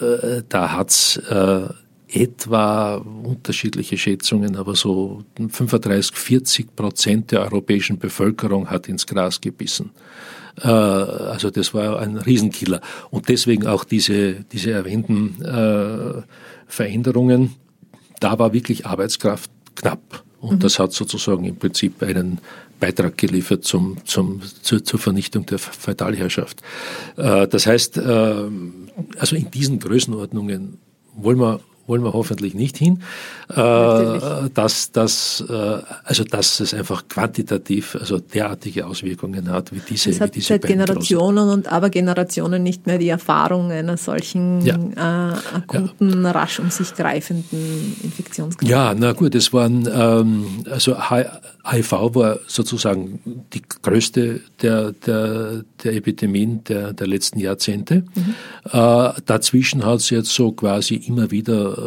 äh, 0.00 0.04
äh, 0.04 0.42
da 0.50 0.72
hat's 0.72 1.16
äh, 1.16 1.68
etwa 2.10 2.96
unterschiedliche 2.96 3.98
Schätzungen, 3.98 4.56
aber 4.56 4.74
so 4.74 5.24
35, 5.36 6.16
40 6.16 6.76
Prozent 6.76 7.32
der 7.32 7.42
europäischen 7.42 7.98
Bevölkerung 7.98 8.70
hat 8.70 8.88
ins 8.88 9.06
Gras 9.06 9.40
gebissen. 9.40 9.90
Äh, 10.62 10.68
also 10.68 11.50
das 11.50 11.74
war 11.74 11.98
ein 12.00 12.16
Riesenkiller. 12.16 12.80
Und 13.10 13.28
deswegen 13.28 13.66
auch 13.66 13.84
diese, 13.84 14.44
diese 14.52 14.72
erwähnten 14.72 15.42
äh, 15.42 16.22
Veränderungen. 16.66 17.54
Da 18.20 18.38
war 18.38 18.52
wirklich 18.52 18.86
Arbeitskraft 18.86 19.50
knapp. 19.74 20.24
Und 20.40 20.56
mhm. 20.56 20.60
das 20.60 20.78
hat 20.78 20.92
sozusagen 20.92 21.44
im 21.44 21.56
Prinzip 21.56 22.02
einen 22.02 22.38
Beitrag 22.80 23.18
geliefert 23.18 23.64
zum, 23.64 23.98
zum, 24.04 24.40
zur, 24.62 24.84
zur 24.84 24.98
Vernichtung 24.98 25.46
der 25.46 25.58
Feudalherrschaft. 25.58 26.62
Äh, 27.16 27.48
das 27.48 27.66
heißt, 27.66 27.98
also 27.98 29.36
in 29.36 29.50
diesen 29.50 29.78
Größenordnungen 29.78 30.78
wollen 31.14 31.40
wir 31.40 31.60
wollen 31.88 32.04
wir 32.04 32.12
hoffentlich 32.12 32.54
nicht 32.54 32.76
hin, 32.76 33.00
äh, 33.48 33.54
dass, 33.54 34.92
dass, 34.92 35.44
äh, 35.48 35.78
also 36.04 36.24
dass 36.24 36.60
es 36.60 36.74
einfach 36.74 37.08
quantitativ 37.08 37.96
also 37.98 38.18
derartige 38.18 38.86
Auswirkungen 38.86 39.50
hat 39.50 39.72
wie 39.72 39.80
diese. 39.80 40.10
Es 40.10 40.20
hat 40.20 40.34
diese 40.34 40.48
seit 40.48 40.62
Generationen 40.62 41.48
und 41.48 41.72
aber 41.72 41.90
Generationen 41.90 42.62
nicht 42.62 42.86
mehr 42.86 42.98
die 42.98 43.08
Erfahrung 43.08 43.70
einer 43.72 43.96
solchen 43.96 44.60
ja. 44.64 44.74
äh, 44.74 45.56
akuten, 45.56 46.24
ja. 46.24 46.30
rasch 46.30 46.60
um 46.60 46.70
sich 46.70 46.94
greifenden 46.94 47.96
Infektionskrankheit. 48.02 48.70
Ja, 48.70 48.94
na 48.94 49.12
gut, 49.12 49.34
es 49.34 49.52
waren 49.52 49.88
ähm, 49.90 50.64
also 50.70 50.96
HIV 51.70 51.92
war 52.14 52.38
sozusagen 52.46 53.44
die 53.52 53.62
größte 53.82 54.40
der, 54.62 54.92
der, 54.92 55.64
der 55.82 55.94
Epidemien 55.94 56.64
der, 56.64 56.92
der 56.92 57.06
letzten 57.06 57.38
Jahrzehnte. 57.40 58.04
Mhm. 58.14 58.34
Äh, 58.70 59.12
dazwischen 59.26 59.84
hat 59.84 60.00
es 60.00 60.10
jetzt 60.10 60.30
so 60.30 60.52
quasi 60.52 60.94
immer 60.94 61.30
wieder 61.30 61.77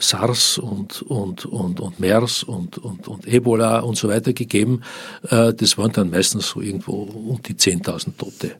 SARS 0.00 0.58
und, 0.58 1.02
und, 1.02 1.44
und, 1.46 1.80
und 1.80 2.00
MERS 2.00 2.42
und, 2.44 2.78
und, 2.78 3.08
und 3.08 3.26
Ebola 3.26 3.80
und 3.80 3.96
so 3.96 4.08
weiter 4.08 4.32
gegeben. 4.32 4.82
Äh, 5.28 5.52
das 5.54 5.76
waren 5.76 5.92
dann 5.92 6.10
meistens 6.10 6.48
so 6.48 6.60
irgendwo 6.60 7.02
um 7.02 7.42
die 7.42 7.54
10.000 7.54 8.16
Tote 8.16 8.46
äh, 8.48 8.54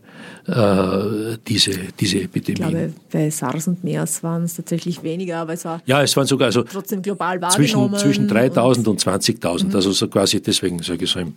diese, 0.48 1.72
diese 2.00 2.22
Epidemie. 2.22 2.52
Ich 2.52 2.56
glaube, 2.56 2.92
bei 3.12 3.30
SARS 3.30 3.68
und 3.68 3.84
MERS 3.84 4.22
waren 4.22 4.44
es 4.44 4.54
tatsächlich 4.54 5.02
weniger, 5.02 5.38
aber 5.38 5.52
es 5.52 5.64
war 5.64 5.82
ja, 5.84 6.02
es 6.02 6.16
waren 6.16 6.26
sogar 6.26 6.46
also 6.46 6.62
trotzdem 6.62 7.02
global 7.02 7.38
zwischen, 7.50 7.94
zwischen 7.96 8.30
3.000 8.30 8.78
und, 8.78 8.88
und 8.88 9.00
20.000, 9.02 9.64
mhm. 9.64 9.74
also 9.74 9.92
so 9.92 10.08
quasi 10.08 10.40
deswegen 10.40 10.82
sage 10.82 11.04
ich 11.04 11.10
so 11.10 11.20
im, 11.20 11.34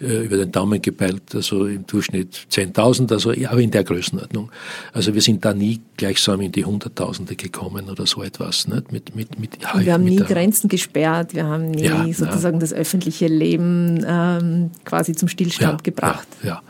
äh, 0.00 0.24
über 0.24 0.38
den 0.38 0.50
Daumen 0.50 0.80
gepeilt, 0.80 1.34
also 1.34 1.66
im 1.66 1.86
Durchschnitt 1.86 2.46
10.000, 2.50 3.12
also 3.12 3.32
ja, 3.32 3.50
aber 3.50 3.60
in 3.60 3.70
der 3.70 3.84
Größenordnung. 3.84 4.50
Also 4.92 5.14
wir 5.14 5.20
sind 5.20 5.44
da 5.44 5.52
nie 5.52 5.80
gleichsam 5.96 6.40
in 6.40 6.52
die 6.52 6.64
Hunderttausende 6.64 7.36
gekommen 7.36 7.90
oder 7.90 8.06
so 8.06 8.22
etwas, 8.22 8.66
nicht? 8.66 8.92
Mit, 8.92 9.14
mit, 9.14 9.38
mit, 9.38 9.62
ja, 9.62 9.78
wir 9.78 9.92
haben 9.92 10.04
nie 10.04 10.16
Grenzen 10.16 10.68
gesperrt, 10.68 11.34
wir 11.34 11.44
haben 11.44 11.70
nie 11.70 11.84
ja, 11.84 12.06
sozusagen 12.12 12.56
ja. 12.56 12.60
das 12.60 12.72
öffentliche 12.72 13.26
Leben 13.26 14.04
ähm, 14.06 14.70
quasi 14.84 15.14
zum 15.14 15.28
Stillstand 15.28 15.84
gebracht. 15.84 16.26
Ja, 16.42 16.62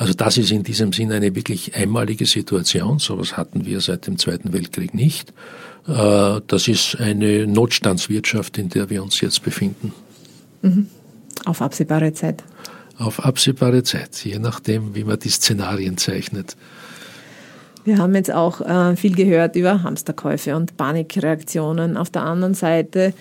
also 0.00 0.14
das 0.14 0.38
ist 0.38 0.50
in 0.50 0.62
diesem 0.62 0.94
Sinne 0.94 1.16
eine 1.16 1.34
wirklich 1.36 1.76
einmalige 1.76 2.24
Situation. 2.24 2.98
Sowas 2.98 3.36
hatten 3.36 3.66
wir 3.66 3.82
seit 3.82 4.06
dem 4.06 4.16
Zweiten 4.16 4.54
Weltkrieg 4.54 4.94
nicht. 4.94 5.34
Äh, 5.86 6.40
das 6.46 6.68
ist 6.68 6.98
eine 6.98 7.46
Notstandswirtschaft, 7.46 8.56
in 8.56 8.70
der 8.70 8.88
wir 8.88 9.02
uns 9.02 9.20
jetzt 9.20 9.42
befinden. 9.42 9.92
Mhm. 10.62 10.86
Auf 11.44 11.60
absehbare 11.60 12.14
Zeit. 12.14 12.42
Auf 12.96 13.22
absehbare 13.22 13.82
Zeit, 13.82 14.24
je 14.24 14.38
nachdem, 14.38 14.94
wie 14.94 15.04
man 15.04 15.18
die 15.18 15.28
Szenarien 15.28 15.98
zeichnet. 15.98 16.56
Wir 17.84 17.98
haben 17.98 18.14
jetzt 18.14 18.32
auch 18.32 18.62
äh, 18.62 18.96
viel 18.96 19.14
gehört 19.14 19.54
über 19.54 19.82
Hamsterkäufe 19.82 20.56
und 20.56 20.78
Panikreaktionen. 20.78 21.98
Auf 21.98 22.08
der 22.08 22.22
anderen 22.22 22.54
Seite 22.54 23.12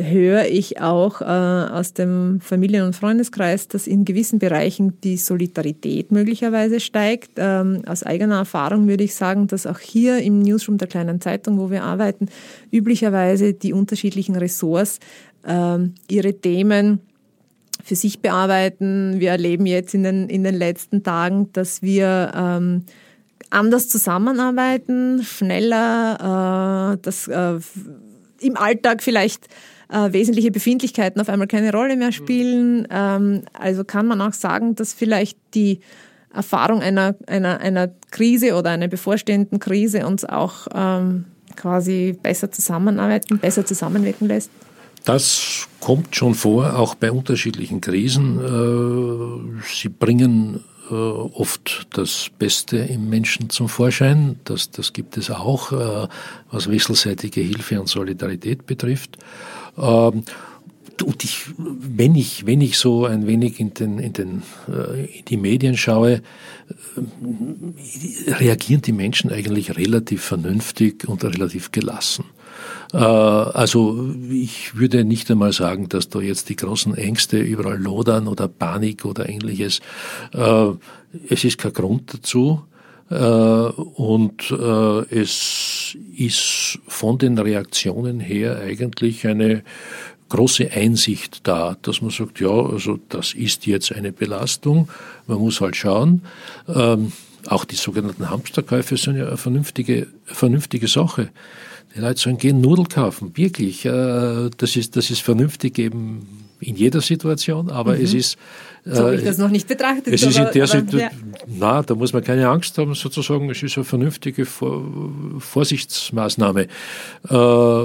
höre 0.00 0.46
ich 0.46 0.80
auch 0.80 1.20
äh, 1.20 1.24
aus 1.24 1.92
dem 1.92 2.40
Familien- 2.40 2.86
und 2.86 2.94
Freundeskreis, 2.94 3.68
dass 3.68 3.86
in 3.86 4.04
gewissen 4.04 4.38
Bereichen 4.38 5.00
die 5.02 5.16
Solidarität 5.16 6.12
möglicherweise 6.12 6.80
steigt. 6.80 7.32
Ähm, 7.36 7.82
aus 7.86 8.04
eigener 8.04 8.36
Erfahrung 8.36 8.86
würde 8.88 9.04
ich 9.04 9.14
sagen, 9.14 9.48
dass 9.48 9.66
auch 9.66 9.80
hier 9.80 10.18
im 10.18 10.40
Newsroom 10.40 10.78
der 10.78 10.88
kleinen 10.88 11.20
Zeitung, 11.20 11.58
wo 11.58 11.70
wir 11.70 11.82
arbeiten, 11.82 12.28
üblicherweise 12.70 13.54
die 13.54 13.72
unterschiedlichen 13.72 14.36
Ressorts 14.36 15.00
äh, 15.44 15.78
ihre 16.08 16.34
Themen 16.34 17.00
für 17.82 17.96
sich 17.96 18.20
bearbeiten. 18.20 19.18
Wir 19.18 19.30
erleben 19.30 19.66
jetzt 19.66 19.94
in 19.94 20.04
den, 20.04 20.28
in 20.28 20.44
den 20.44 20.54
letzten 20.54 21.02
Tagen, 21.02 21.50
dass 21.52 21.82
wir 21.82 22.32
ähm, 22.36 22.84
anders 23.50 23.88
zusammenarbeiten, 23.88 25.22
schneller, 25.24 26.94
äh, 26.94 26.98
dass 27.02 27.28
äh, 27.28 27.58
im 28.40 28.56
Alltag 28.56 29.02
vielleicht 29.02 29.48
äh, 29.90 30.12
wesentliche 30.12 30.50
Befindlichkeiten 30.50 31.20
auf 31.20 31.28
einmal 31.28 31.48
keine 31.48 31.72
Rolle 31.72 31.96
mehr 31.96 32.12
spielen. 32.12 32.86
Ähm, 32.90 33.42
also 33.52 33.84
kann 33.84 34.06
man 34.06 34.20
auch 34.20 34.32
sagen, 34.32 34.74
dass 34.74 34.92
vielleicht 34.92 35.38
die 35.54 35.80
Erfahrung 36.32 36.82
einer, 36.82 37.16
einer, 37.26 37.60
einer 37.60 37.90
Krise 38.10 38.54
oder 38.54 38.70
einer 38.70 38.88
bevorstehenden 38.88 39.58
Krise 39.58 40.06
uns 40.06 40.24
auch 40.24 40.68
ähm, 40.74 41.24
quasi 41.56 42.16
besser 42.22 42.50
zusammenarbeiten, 42.50 43.38
besser 43.38 43.64
zusammenwirken 43.64 44.28
lässt? 44.28 44.50
Das 45.04 45.68
kommt 45.80 46.14
schon 46.14 46.34
vor, 46.34 46.76
auch 46.78 46.94
bei 46.94 47.10
unterschiedlichen 47.10 47.80
Krisen. 47.80 48.38
Äh, 48.38 49.62
sie 49.66 49.88
bringen 49.88 50.64
äh, 50.90 50.94
oft 50.94 51.86
das 51.94 52.30
Beste 52.38 52.78
im 52.78 53.08
Menschen 53.08 53.48
zum 53.50 53.68
Vorschein. 53.68 54.38
Das, 54.44 54.70
das 54.70 54.92
gibt 54.92 55.16
es 55.16 55.30
auch, 55.30 55.72
äh, 55.72 56.08
was 56.50 56.70
wechselseitige 56.70 57.40
Hilfe 57.40 57.80
und 57.80 57.88
Solidarität 57.88 58.66
betrifft. 58.66 59.18
Ähm, 59.80 60.24
und 61.04 61.24
ich, 61.24 61.46
wenn 61.56 62.16
ich, 62.16 62.44
wenn 62.46 62.60
ich 62.60 62.76
so 62.76 63.06
ein 63.06 63.26
wenig 63.26 63.60
in 63.60 63.72
den, 63.72 63.98
in 63.98 64.12
den, 64.12 64.42
in 64.66 65.24
die 65.26 65.36
Medien 65.36 65.76
schaue, 65.76 66.22
reagieren 68.26 68.82
die 68.82 68.92
Menschen 68.92 69.30
eigentlich 69.30 69.76
relativ 69.76 70.22
vernünftig 70.22 71.08
und 71.08 71.22
relativ 71.24 71.70
gelassen. 71.70 72.24
Äh, 72.92 72.98
also 72.98 74.12
ich 74.30 74.76
würde 74.76 75.04
nicht 75.04 75.30
einmal 75.30 75.52
sagen, 75.52 75.88
dass 75.88 76.08
da 76.08 76.20
jetzt 76.20 76.48
die 76.48 76.56
großen 76.56 76.94
Ängste 76.94 77.38
überall 77.38 77.78
lodern 77.78 78.28
oder 78.28 78.48
Panik 78.48 79.04
oder 79.04 79.28
ähnliches. 79.28 79.80
Äh, 80.32 80.70
es 81.28 81.44
ist 81.44 81.58
kein 81.58 81.72
Grund 81.72 82.14
dazu. 82.14 82.62
Äh, 83.10 83.14
und 83.14 84.50
es 84.50 85.96
ist 86.16 86.78
von 86.86 87.18
den 87.18 87.38
Reaktionen 87.38 88.20
her 88.20 88.60
eigentlich 88.60 89.26
eine 89.26 89.62
große 90.28 90.70
Einsicht 90.70 91.46
da, 91.46 91.76
dass 91.82 92.02
man 92.02 92.10
sagt, 92.10 92.40
ja, 92.40 92.50
also 92.50 92.98
das 93.08 93.34
ist 93.34 93.66
jetzt 93.66 93.92
eine 93.92 94.12
Belastung, 94.12 94.88
man 95.26 95.38
muss 95.38 95.60
halt 95.60 95.76
schauen. 95.76 96.22
Ähm, 96.68 97.12
auch 97.46 97.64
die 97.64 97.76
sogenannten 97.76 98.28
Hamsterkäufe 98.28 98.96
sind 98.96 99.16
ja 99.16 99.28
eine 99.28 99.36
vernünftige, 99.36 100.08
vernünftige 100.24 100.88
Sache. 100.88 101.30
Die 101.94 102.00
Leute 102.00 102.20
sollen 102.20 102.36
gehen 102.36 102.60
Nudeln 102.60 102.88
kaufen, 102.88 103.36
wirklich. 103.36 103.84
Äh, 103.86 104.50
das 104.56 104.76
ist, 104.76 104.96
das 104.96 105.10
ist 105.10 105.22
vernünftig 105.22 105.78
eben 105.78 106.26
in 106.60 106.76
jeder 106.76 107.00
Situation, 107.00 107.70
aber 107.70 107.96
mhm. 107.96 108.04
es 108.04 108.14
ist. 108.14 108.38
So 108.90 109.04
habe 109.04 109.16
ich 109.16 109.22
äh, 109.22 109.26
das 109.26 109.38
noch 109.38 109.50
nicht 109.50 109.68
betrachtet. 109.68 110.14
Es 110.14 110.22
ist 110.22 110.38
in 110.38 110.48
der 110.52 110.66
Situation, 110.66 111.00
ja. 111.00 111.10
na, 111.46 111.82
da 111.82 111.94
muss 111.94 112.12
man 112.12 112.24
keine 112.24 112.48
Angst 112.48 112.76
haben, 112.78 112.94
sozusagen. 112.94 113.48
Es 113.50 113.62
ist 113.62 113.76
eine 113.76 113.84
vernünftige 113.84 114.46
Vorsichtsmaßnahme 114.46 116.66
äh, 117.28 117.84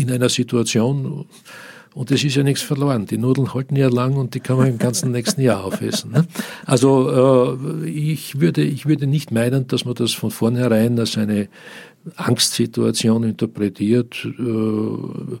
in 0.00 0.10
einer 0.10 0.28
Situation. 0.28 1.26
Und 1.92 2.12
es 2.12 2.22
ist 2.22 2.36
ja 2.36 2.42
nichts 2.42 2.62
verloren. 2.62 3.06
Die 3.06 3.18
Nudeln 3.18 3.52
halten 3.52 3.74
ja 3.74 3.88
lang 3.88 4.16
und 4.16 4.34
die 4.34 4.40
kann 4.40 4.56
man 4.56 4.68
im 4.68 4.78
ganzen 4.78 5.10
nächsten 5.12 5.40
Jahr 5.40 5.64
aufessen. 5.64 6.12
Ne? 6.12 6.26
Also 6.64 7.58
äh, 7.84 7.88
ich, 7.88 8.40
würde, 8.40 8.62
ich 8.62 8.86
würde 8.86 9.06
nicht 9.06 9.32
meinen, 9.32 9.66
dass 9.66 9.84
man 9.84 9.94
das 9.94 10.12
von 10.12 10.30
vornherein 10.30 10.98
als 10.98 11.18
eine 11.18 11.48
Angstsituation 12.16 13.24
interpretiert. 13.24 14.24
Äh, 14.24 15.38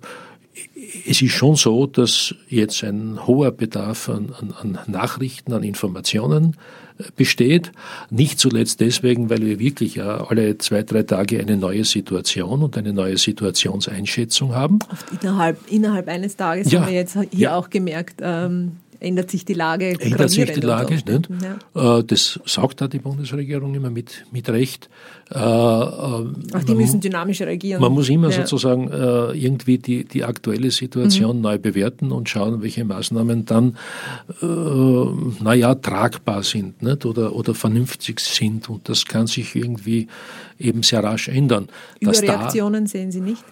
es 1.08 1.22
ist 1.22 1.32
schon 1.32 1.56
so, 1.56 1.86
dass 1.86 2.34
jetzt 2.48 2.82
ein 2.82 3.26
hoher 3.26 3.52
Bedarf 3.52 4.08
an, 4.08 4.34
an, 4.38 4.52
an 4.52 4.78
Nachrichten, 4.86 5.52
an 5.52 5.62
Informationen 5.62 6.56
äh, 6.98 7.04
besteht. 7.16 7.72
Nicht 8.10 8.38
zuletzt 8.38 8.80
deswegen, 8.80 9.30
weil 9.30 9.42
wir 9.42 9.58
wirklich 9.58 9.96
ja 9.96 10.26
alle 10.26 10.58
zwei, 10.58 10.82
drei 10.82 11.02
Tage 11.04 11.40
eine 11.40 11.56
neue 11.56 11.84
Situation 11.84 12.62
und 12.62 12.76
eine 12.76 12.92
neue 12.92 13.16
Situationseinschätzung 13.16 14.54
haben. 14.54 14.80
Oft 14.90 15.06
innerhalb, 15.22 15.70
innerhalb 15.70 16.08
eines 16.08 16.36
Tages 16.36 16.70
ja, 16.70 16.80
haben 16.80 16.88
wir 16.88 16.94
jetzt 16.94 17.14
hier 17.14 17.28
ja. 17.32 17.56
auch 17.56 17.70
gemerkt, 17.70 18.20
ähm, 18.22 18.72
ändert 19.00 19.30
sich 19.30 19.44
die 19.44 19.54
Lage. 19.54 19.98
Ändert 19.98 20.30
sich 20.30 20.52
die 20.52 20.60
Lage, 20.60 20.94
nicht? 20.94 21.08
Ja. 21.74 21.98
Äh, 21.98 22.04
das 22.04 22.38
sagt 22.44 22.80
da 22.80 22.88
die 22.88 22.98
Bundesregierung 22.98 23.74
immer 23.74 23.90
mit, 23.90 24.24
mit 24.30 24.48
Recht. 24.50 24.88
Äh, 25.30 25.38
Ach, 25.38 26.64
die 26.68 26.74
müssen 26.74 27.00
dynamisch 27.00 27.40
reagieren. 27.40 27.80
Man 27.80 27.92
muss 27.92 28.08
immer 28.10 28.28
ja. 28.28 28.36
sozusagen 28.36 28.90
äh, 28.90 29.32
irgendwie 29.32 29.78
die, 29.78 30.04
die 30.04 30.24
aktuelle 30.24 30.70
Situation 30.70 31.36
mhm. 31.36 31.42
neu 31.42 31.58
bewerten 31.58 32.12
und 32.12 32.28
schauen, 32.28 32.62
welche 32.62 32.84
Maßnahmen 32.84 33.46
dann, 33.46 33.76
naja, 35.40 35.74
tragbar 35.74 36.42
sind 36.42 36.82
nicht? 36.82 37.06
Oder, 37.06 37.34
oder 37.34 37.54
vernünftig 37.54 38.20
sind. 38.20 38.68
Und 38.68 38.88
das 38.88 39.06
kann 39.06 39.26
sich 39.26 39.54
irgendwie 39.56 40.08
eben 40.58 40.82
sehr 40.82 41.02
rasch 41.02 41.28
ändern. 41.28 41.68
Überreaktionen 42.00 42.84
da, 42.84 42.90
sehen 42.90 43.10
Sie 43.10 43.20
nicht? 43.20 43.42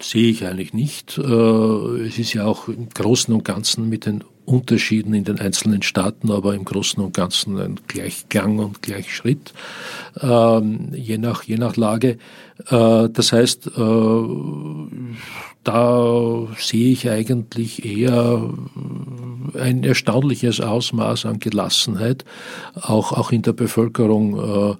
sehe 0.00 0.30
ich 0.30 0.44
eigentlich 0.44 0.74
nicht. 0.74 1.16
Es 1.16 2.18
ist 2.18 2.34
ja 2.34 2.44
auch 2.44 2.68
im 2.68 2.88
Großen 2.90 3.32
und 3.32 3.44
Ganzen 3.44 3.88
mit 3.88 4.06
den 4.06 4.22
Unterschieden 4.46 5.14
in 5.14 5.24
den 5.24 5.38
einzelnen 5.38 5.82
Staaten, 5.82 6.30
aber 6.30 6.54
im 6.54 6.64
Großen 6.64 7.02
und 7.02 7.14
Ganzen 7.14 7.58
ein 7.58 7.80
Gleichklang 7.86 8.58
und 8.58 8.82
Gleichschritt, 8.82 9.54
ähm, 10.20 10.88
je, 10.92 11.18
nach, 11.18 11.42
je 11.44 11.56
nach 11.56 11.76
Lage. 11.76 12.18
Äh, 12.68 13.08
das 13.08 13.32
heißt, 13.32 13.68
äh, 13.76 14.22
da 15.64 16.46
sehe 16.58 16.92
ich 16.92 17.08
eigentlich 17.08 17.84
eher 17.84 18.50
ein 19.58 19.82
erstaunliches 19.82 20.60
Ausmaß 20.60 21.24
an 21.24 21.38
Gelassenheit, 21.38 22.24
auch, 22.74 23.12
auch 23.12 23.32
in 23.32 23.42
der 23.42 23.54
Bevölkerung. 23.54 24.72
Äh, 24.72 24.76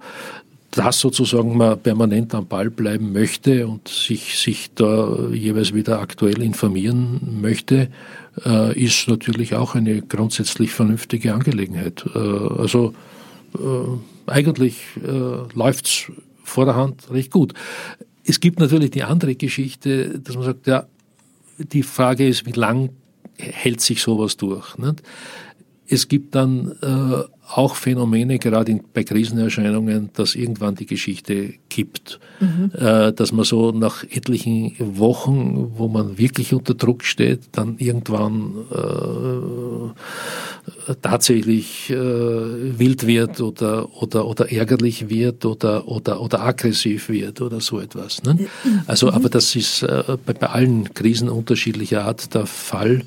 das 0.75 0.99
sozusagen 0.99 1.57
man 1.57 1.79
permanent 1.79 2.35
am 2.35 2.47
Ball 2.47 2.69
bleiben 2.69 3.13
möchte 3.13 3.65
und 3.65 3.87
sich, 3.87 4.37
sich 4.37 4.73
da 4.75 5.29
jeweils 5.31 5.73
wieder 5.73 5.99
aktuell 5.99 6.41
informieren 6.41 7.39
möchte, 7.41 7.89
äh, 8.45 8.77
ist 8.77 9.07
natürlich 9.07 9.55
auch 9.55 9.75
eine 9.75 10.01
grundsätzlich 10.01 10.71
vernünftige 10.71 11.33
Angelegenheit. 11.33 12.05
Äh, 12.13 12.19
also 12.19 12.93
äh, 13.53 14.29
eigentlich 14.29 14.81
äh, 15.01 15.57
läuft's 15.57 16.11
vor 16.43 16.65
der 16.65 16.75
Hand 16.75 17.09
recht 17.09 17.31
gut. 17.31 17.53
Es 18.25 18.41
gibt 18.41 18.59
natürlich 18.59 18.91
die 18.91 19.03
andere 19.03 19.35
Geschichte, 19.35 20.19
dass 20.19 20.35
man 20.35 20.43
sagt, 20.43 20.67
ja, 20.67 20.87
die 21.57 21.83
Frage 21.83 22.27
ist, 22.27 22.45
wie 22.45 22.51
lang 22.51 22.89
hält 23.37 23.79
sich 23.79 24.01
sowas 24.01 24.35
durch? 24.35 24.77
Nicht? 24.77 25.03
Es 25.87 26.07
gibt 26.07 26.35
dann 26.35 26.71
äh, 26.81 27.23
auch 27.47 27.75
Phänomene, 27.75 28.39
gerade 28.39 28.71
in, 28.71 28.81
bei 28.93 29.03
Krisenerscheinungen, 29.03 30.09
dass 30.13 30.33
irgendwann 30.35 30.73
die 30.75 30.87
Geschichte 30.87 31.53
kippt. 31.69 32.19
Mhm. 32.39 32.71
Äh, 32.73 33.13
dass 33.13 33.31
man 33.31 33.45
so 33.45 33.71
nach 33.71 34.03
etlichen 34.03 34.73
Wochen, 34.79 35.73
wo 35.77 35.87
man 35.87 36.17
wirklich 36.17 36.53
unter 36.53 36.73
Druck 36.73 37.03
steht, 37.03 37.41
dann 37.51 37.77
irgendwann 37.77 38.65
äh, 38.71 40.95
tatsächlich 41.01 41.91
äh, 41.91 41.95
wild 41.95 43.05
wird 43.05 43.41
oder, 43.41 43.93
oder, 44.01 44.25
oder 44.27 44.51
ärgerlich 44.51 45.09
wird 45.09 45.45
oder, 45.45 45.87
oder, 45.87 46.19
oder 46.21 46.41
aggressiv 46.41 47.09
wird 47.09 47.41
oder 47.41 47.61
so 47.61 47.79
etwas. 47.79 48.23
Ne? 48.23 48.33
Mhm. 48.33 48.47
Also, 48.87 49.11
aber 49.11 49.29
das 49.29 49.55
ist 49.55 49.83
äh, 49.83 50.17
bei, 50.25 50.33
bei 50.33 50.47
allen 50.47 50.91
Krisen 50.93 51.29
unterschiedlicher 51.29 52.05
Art 52.05 52.33
der 52.33 52.47
Fall 52.47 53.03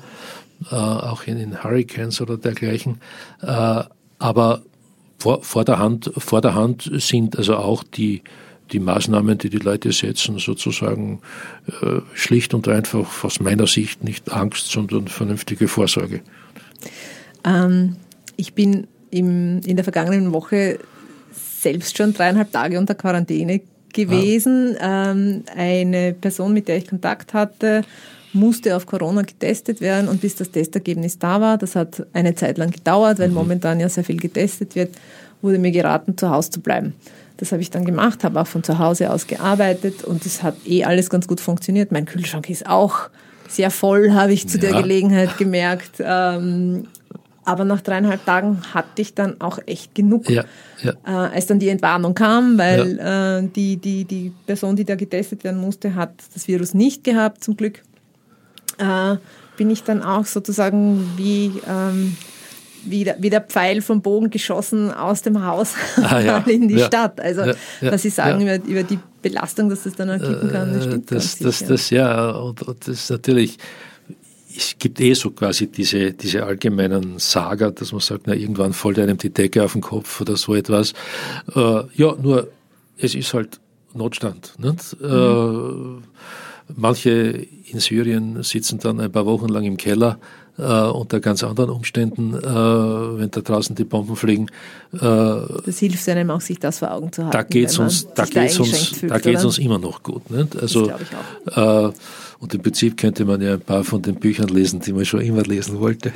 äh, 0.71 0.75
auch 0.75 1.23
in 1.23 1.37
den 1.37 1.63
Hurricanes 1.63 2.21
oder 2.21 2.37
dergleichen. 2.37 2.99
Äh, 3.41 3.83
aber 4.19 4.61
vor, 5.17 5.43
vor, 5.43 5.65
der 5.65 5.79
Hand, 5.79 6.11
vor 6.17 6.41
der 6.41 6.55
Hand 6.55 6.89
sind 6.93 7.37
also 7.37 7.57
auch 7.57 7.83
die 7.83 8.23
die 8.71 8.79
Maßnahmen, 8.79 9.37
die 9.37 9.49
die 9.49 9.57
Leute 9.57 9.91
setzen, 9.91 10.37
sozusagen 10.39 11.21
äh, 11.81 12.01
schlicht 12.13 12.53
und 12.53 12.67
einfach 12.67 13.23
aus 13.23 13.39
meiner 13.39 13.67
Sicht 13.67 14.03
nicht 14.03 14.31
Angst, 14.31 14.67
sondern 14.67 15.07
vernünftige 15.07 15.67
Vorsorge. 15.67 16.21
Ähm, 17.43 17.95
ich 18.35 18.53
bin 18.53 18.87
im, 19.11 19.61
in 19.65 19.75
der 19.75 19.83
vergangenen 19.83 20.33
Woche 20.33 20.79
selbst 21.31 21.97
schon 21.97 22.13
dreieinhalb 22.13 22.51
Tage 22.51 22.77
unter 22.77 22.95
Quarantäne 22.95 23.61
gewesen. 23.93 24.77
Ah. 24.79 25.11
Ähm, 25.11 25.43
eine 25.55 26.13
Person, 26.13 26.53
mit 26.53 26.67
der 26.67 26.77
ich 26.77 26.87
Kontakt 26.87 27.33
hatte, 27.33 27.83
musste 28.33 28.75
auf 28.75 28.85
Corona 28.85 29.23
getestet 29.23 29.81
werden 29.81 30.07
und 30.07 30.21
bis 30.21 30.35
das 30.35 30.51
Testergebnis 30.51 31.17
da 31.19 31.41
war, 31.41 31.57
das 31.57 31.75
hat 31.75 32.05
eine 32.13 32.35
Zeit 32.35 32.57
lang 32.57 32.71
gedauert, 32.71 33.19
weil 33.19 33.29
mhm. 33.29 33.35
momentan 33.35 33.79
ja 33.79 33.89
sehr 33.89 34.03
viel 34.03 34.17
getestet 34.17 34.75
wird, 34.75 34.95
wurde 35.41 35.57
mir 35.57 35.71
geraten, 35.71 36.17
zu 36.17 36.29
Hause 36.29 36.51
zu 36.51 36.61
bleiben. 36.61 36.93
Das 37.37 37.53
habe 37.53 37.61
ich 37.61 37.71
dann 37.71 37.85
gemacht, 37.85 38.23
habe 38.23 38.41
auch 38.41 38.47
von 38.47 38.63
zu 38.63 38.79
Hause 38.79 39.11
aus 39.11 39.25
gearbeitet 39.25 40.03
und 40.03 40.25
es 40.25 40.43
hat 40.43 40.55
eh 40.65 40.83
alles 40.83 41.09
ganz 41.09 41.27
gut 41.27 41.39
funktioniert. 41.39 41.91
Mein 41.91 42.05
Kühlschrank 42.05 42.49
ist 42.49 42.67
auch 42.67 43.09
sehr 43.47 43.71
voll, 43.71 44.11
habe 44.11 44.33
ich 44.33 44.47
zu 44.47 44.57
ja. 44.57 44.69
der 44.69 44.81
Gelegenheit 44.81 45.37
gemerkt. 45.37 45.91
Ähm, 45.99 46.87
aber 47.45 47.65
nach 47.65 47.81
dreieinhalb 47.81 48.23
Tagen 48.25 48.61
hatte 48.73 49.01
ich 49.01 49.15
dann 49.15 49.41
auch 49.41 49.57
echt 49.65 49.95
genug. 49.95 50.29
Ja, 50.29 50.43
ja. 50.83 50.91
Äh, 51.05 51.33
als 51.33 51.47
dann 51.47 51.57
die 51.57 51.69
Entwarnung 51.69 52.13
kam, 52.13 52.59
weil 52.59 52.99
äh, 52.99 53.49
die, 53.55 53.77
die, 53.77 54.05
die 54.05 54.31
Person, 54.45 54.75
die 54.75 54.85
da 54.85 54.95
getestet 54.95 55.43
werden 55.43 55.59
musste, 55.59 55.95
hat 55.95 56.13
das 56.33 56.47
Virus 56.47 56.75
nicht 56.75 57.03
gehabt, 57.03 57.43
zum 57.43 57.57
Glück, 57.57 57.81
äh, 58.79 59.17
bin 59.57 59.69
ich 59.69 59.83
dann 59.83 60.01
auch 60.01 60.25
sozusagen 60.25 61.05
wie 61.17 61.51
ähm, 61.67 62.15
wie 62.85 63.03
der, 63.03 63.17
wie 63.19 63.29
der 63.29 63.41
Pfeil 63.41 63.81
vom 63.81 64.01
Bogen 64.01 64.29
geschossen 64.29 64.91
aus 64.91 65.21
dem 65.21 65.45
Haus 65.45 65.73
ah, 65.97 66.19
ja. 66.19 66.37
in 66.47 66.67
die 66.67 66.75
ja. 66.75 66.85
Stadt. 66.85 67.19
Also, 67.19 67.41
ja. 67.41 67.55
was 67.81 68.01
Sie 68.01 68.09
sagen 68.09 68.41
über, 68.41 68.55
über 68.65 68.83
die 68.83 68.99
Belastung, 69.21 69.69
dass 69.69 69.83
das 69.83 69.93
dann 69.95 70.09
kippen 70.19 70.51
kann, 70.51 70.73
das 70.73 70.83
stimmt. 70.85 71.11
Das, 71.11 71.37
das, 71.37 71.65
das, 71.65 71.89
ja, 71.89 72.31
und, 72.31 72.61
und 72.63 72.87
das 72.87 73.03
ist 73.03 73.09
natürlich, 73.09 73.57
es 74.55 74.75
gibt 74.79 74.99
eh 74.99 75.13
so 75.13 75.31
quasi 75.31 75.67
diese, 75.67 76.13
diese 76.13 76.45
allgemeinen 76.45 77.19
Saga, 77.19 77.71
dass 77.71 77.91
man 77.91 78.01
sagt, 78.01 78.27
na, 78.27 78.33
irgendwann 78.33 78.73
fällt 78.73 78.99
einem 78.99 79.17
die 79.17 79.29
Decke 79.29 79.63
auf 79.63 79.73
den 79.73 79.81
Kopf 79.81 80.21
oder 80.21 80.37
so 80.37 80.55
etwas. 80.55 80.93
Äh, 81.55 81.83
ja, 81.95 82.15
nur, 82.21 82.47
es 82.97 83.15
ist 83.15 83.33
halt 83.33 83.59
Notstand. 83.93 84.53
Nicht? 84.57 85.01
Mhm. 85.01 86.03
Manche 86.75 87.47
in 87.71 87.79
Syrien 87.79 88.43
sitzen 88.43 88.79
dann 88.79 88.99
ein 88.99 89.11
paar 89.11 89.25
Wochen 89.25 89.49
lang 89.49 89.65
im 89.65 89.77
Keller 89.77 90.19
äh, 90.59 90.89
unter 90.89 91.19
ganz 91.19 91.43
anderen 91.43 91.69
Umständen, 91.69 92.35
äh, 92.35 92.43
wenn 92.43 93.31
da 93.31 93.41
draußen 93.41 93.75
die 93.75 93.85
Bomben 93.85 94.15
fliegen. 94.15 94.47
Äh, 94.93 94.99
das 94.99 95.79
hilft 95.79 96.07
einem 96.09 96.31
auch, 96.31 96.41
sich 96.41 96.59
das 96.59 96.79
vor 96.79 96.91
Augen 96.91 97.11
zu 97.11 97.23
haben. 97.23 97.31
Da 97.31 97.43
geht 97.43 97.69
es 97.69 97.79
uns, 97.79 98.07
da 98.13 98.25
geht's 98.25 98.59
uns, 98.59 98.87
fühlt, 98.89 99.11
da 99.11 99.19
geht's 99.19 99.45
uns 99.45 99.57
immer 99.57 99.79
noch 99.79 100.03
gut. 100.03 100.29
Nicht? 100.29 100.55
Also, 100.61 100.87
das 100.87 101.01
ich 101.01 101.55
auch. 101.57 101.87
Äh, 101.87 101.93
und 102.39 102.53
im 102.53 102.61
Prinzip 102.61 102.95
könnte 102.95 103.25
man 103.25 103.41
ja 103.41 103.53
ein 103.53 103.59
paar 103.59 103.83
von 103.83 104.01
den 104.01 104.15
Büchern 104.15 104.47
lesen, 104.47 104.79
die 104.79 104.93
man 104.93 105.03
schon 105.03 105.19
immer 105.19 105.43
lesen 105.43 105.81
wollte. 105.81 106.13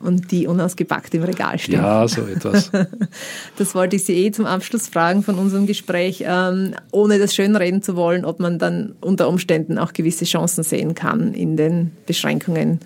Und 0.00 0.30
die 0.30 0.46
unausgepackt 0.46 1.12
im 1.14 1.24
Regal 1.24 1.58
stehen. 1.58 1.74
Ja, 1.74 2.06
so 2.06 2.22
etwas. 2.22 2.70
Das 3.56 3.74
wollte 3.74 3.96
ich 3.96 4.04
Sie 4.04 4.14
eh 4.14 4.30
zum 4.30 4.46
Abschluss 4.46 4.88
fragen 4.88 5.22
von 5.22 5.36
unserem 5.36 5.66
Gespräch, 5.66 6.24
ähm, 6.26 6.74
ohne 6.92 7.18
das 7.18 7.34
schönreden 7.34 7.82
zu 7.82 7.96
wollen, 7.96 8.24
ob 8.24 8.40
man 8.40 8.58
dann 8.58 8.94
unter 9.00 9.28
Umständen 9.28 9.78
auch 9.78 9.92
gewisse 9.92 10.24
Chancen 10.24 10.62
sehen 10.64 10.94
kann 10.94 11.34
in 11.34 11.56
den 11.56 11.92
Beschränkungen 12.06 12.80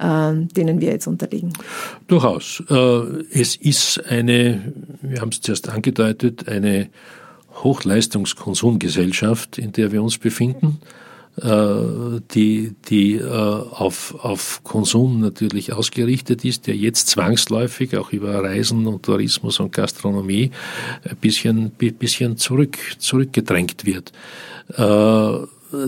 denen 0.00 0.80
wir 0.80 0.92
jetzt 0.92 1.06
unterliegen. 1.06 1.52
Durchaus. 2.06 2.62
Äh, 2.70 2.74
es 3.32 3.56
ist 3.56 4.04
eine, 4.08 4.72
wir 5.02 5.20
haben 5.20 5.30
es 5.30 5.40
zuerst 5.40 5.68
angedeutet, 5.68 6.48
eine 6.48 6.88
Hochleistungskonsumgesellschaft, 7.62 9.58
in 9.58 9.72
der 9.72 9.90
wir 9.92 10.02
uns 10.02 10.18
befinden, 10.18 10.78
äh, 11.42 12.20
die, 12.34 12.74
die 12.88 13.14
äh, 13.14 13.24
auf, 13.24 14.14
auf 14.24 14.62
Konsum 14.64 15.20
natürlich 15.20 15.72
ausgerichtet 15.72 16.44
ist, 16.44 16.66
der 16.66 16.76
jetzt 16.76 17.08
zwangsläufig 17.08 17.96
auch 17.96 18.12
über 18.12 18.42
Reisen 18.42 18.86
und 18.86 19.04
Tourismus 19.04 19.60
und 19.60 19.72
Gastronomie 19.72 20.50
ein 21.08 21.16
bisschen, 21.16 21.70
bisschen 21.70 22.36
zurück, 22.36 22.78
zurückgedrängt 22.98 23.84
wird 23.84 24.12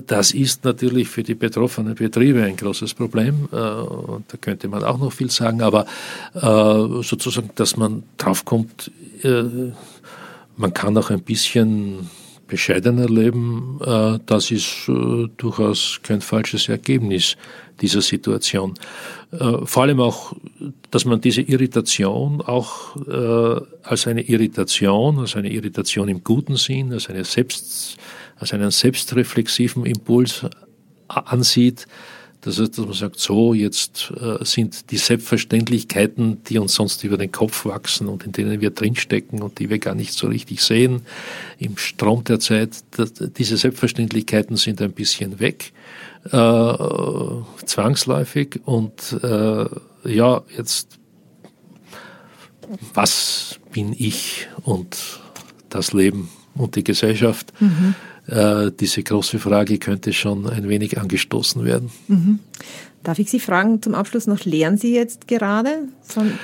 das 0.07 0.33
ist 0.33 0.65
natürlich 0.65 1.09
für 1.09 1.23
die 1.23 1.35
betroffenen 1.35 1.95
Betriebe 1.95 2.43
ein 2.43 2.57
großes 2.57 2.95
Problem. 2.95 3.49
Äh, 3.51 3.57
da 3.57 4.37
könnte 4.41 4.69
man 4.69 4.85
auch 4.85 4.99
noch 4.99 5.13
viel 5.13 5.31
sagen, 5.31 5.63
aber 5.63 5.87
äh, 6.35 7.03
sozusagen, 7.03 7.51
dass 7.55 7.77
man 7.77 8.03
draufkommt, 8.19 8.91
äh, 9.23 9.73
man 10.57 10.75
kann 10.75 10.97
auch 10.99 11.11
ein 11.11 11.23
bisschen 11.23 12.11
bescheidener 12.47 13.09
leben, 13.09 13.79
das 14.27 14.51
ist 14.51 14.91
durchaus 15.37 16.01
kein 16.03 16.21
falsches 16.21 16.69
Ergebnis 16.69 17.37
dieser 17.81 18.01
Situation. 18.01 18.75
Vor 19.63 19.83
allem 19.85 20.01
auch, 20.01 20.33
dass 20.91 21.05
man 21.05 21.21
diese 21.21 21.43
Irritation 21.43 22.41
auch 22.41 22.97
als 23.85 24.09
eine 24.09 24.23
Irritation, 24.23 25.21
als 25.21 25.37
eine 25.37 25.53
Irritation 25.53 26.09
im 26.09 26.25
guten 26.25 26.57
Sinn, 26.57 26.93
als 26.93 27.09
eine 27.09 27.25
Selbst 27.25 27.99
als 28.41 28.53
einen 28.53 28.71
selbstreflexiven 28.71 29.87
Impuls 29.87 30.47
ansieht, 31.09 31.87
dass, 32.41 32.57
dass 32.57 32.79
man 32.79 32.93
sagt, 32.95 33.19
so, 33.19 33.53
jetzt 33.53 34.13
äh, 34.19 34.43
sind 34.45 34.91
die 34.91 34.97
Selbstverständlichkeiten, 34.97 36.43
die 36.45 36.59
uns 36.59 36.75
sonst 36.75 37.05
über 37.05 37.19
den 37.19 37.31
Kopf 37.31 37.67
wachsen 37.67 38.09
und 38.09 38.25
in 38.25 38.33
denen 38.33 38.63
wir 38.63 38.71
drinstecken 38.71 39.43
und 39.43 39.59
die 39.59 39.69
wir 39.69 39.79
gar 39.79 39.95
nicht 39.95 40.15
so 40.15 40.27
richtig 40.27 40.63
sehen, 40.63 41.03
im 41.59 41.77
Strom 41.77 42.25
der 42.25 42.41
Zeit, 42.41 42.71
diese 43.37 43.59
Selbstverständlichkeiten 43.59 44.57
sind 44.57 44.81
ein 44.81 44.93
bisschen 44.93 45.39
weg, 45.39 45.73
äh, 46.25 46.75
zwangsläufig. 47.67 48.61
Und 48.65 49.19
äh, 49.23 49.67
ja, 50.05 50.43
jetzt, 50.57 50.99
was 52.95 53.61
bin 53.71 53.95
ich 53.97 54.49
und 54.63 55.21
das 55.69 55.93
Leben 55.93 56.31
und 56.55 56.75
die 56.77 56.85
Gesellschaft? 56.85 57.53
Mhm 57.61 57.95
äh, 58.31 58.71
diese 58.79 59.03
große 59.03 59.39
Frage 59.39 59.79
könnte 59.79 60.13
schon 60.13 60.49
ein 60.49 60.69
wenig 60.69 60.99
angestoßen 60.99 61.65
werden. 61.65 61.91
Mhm. 62.09 62.39
Darf 63.03 63.19
ich 63.19 63.31
Sie 63.31 63.41
fragen 63.41 63.81
zum 63.81 63.95
Abschluss 63.95 64.27
noch, 64.27 64.45
lernen 64.45 64.77
Sie 64.77 64.95
jetzt 64.95 65.27
gerade? 65.27 65.89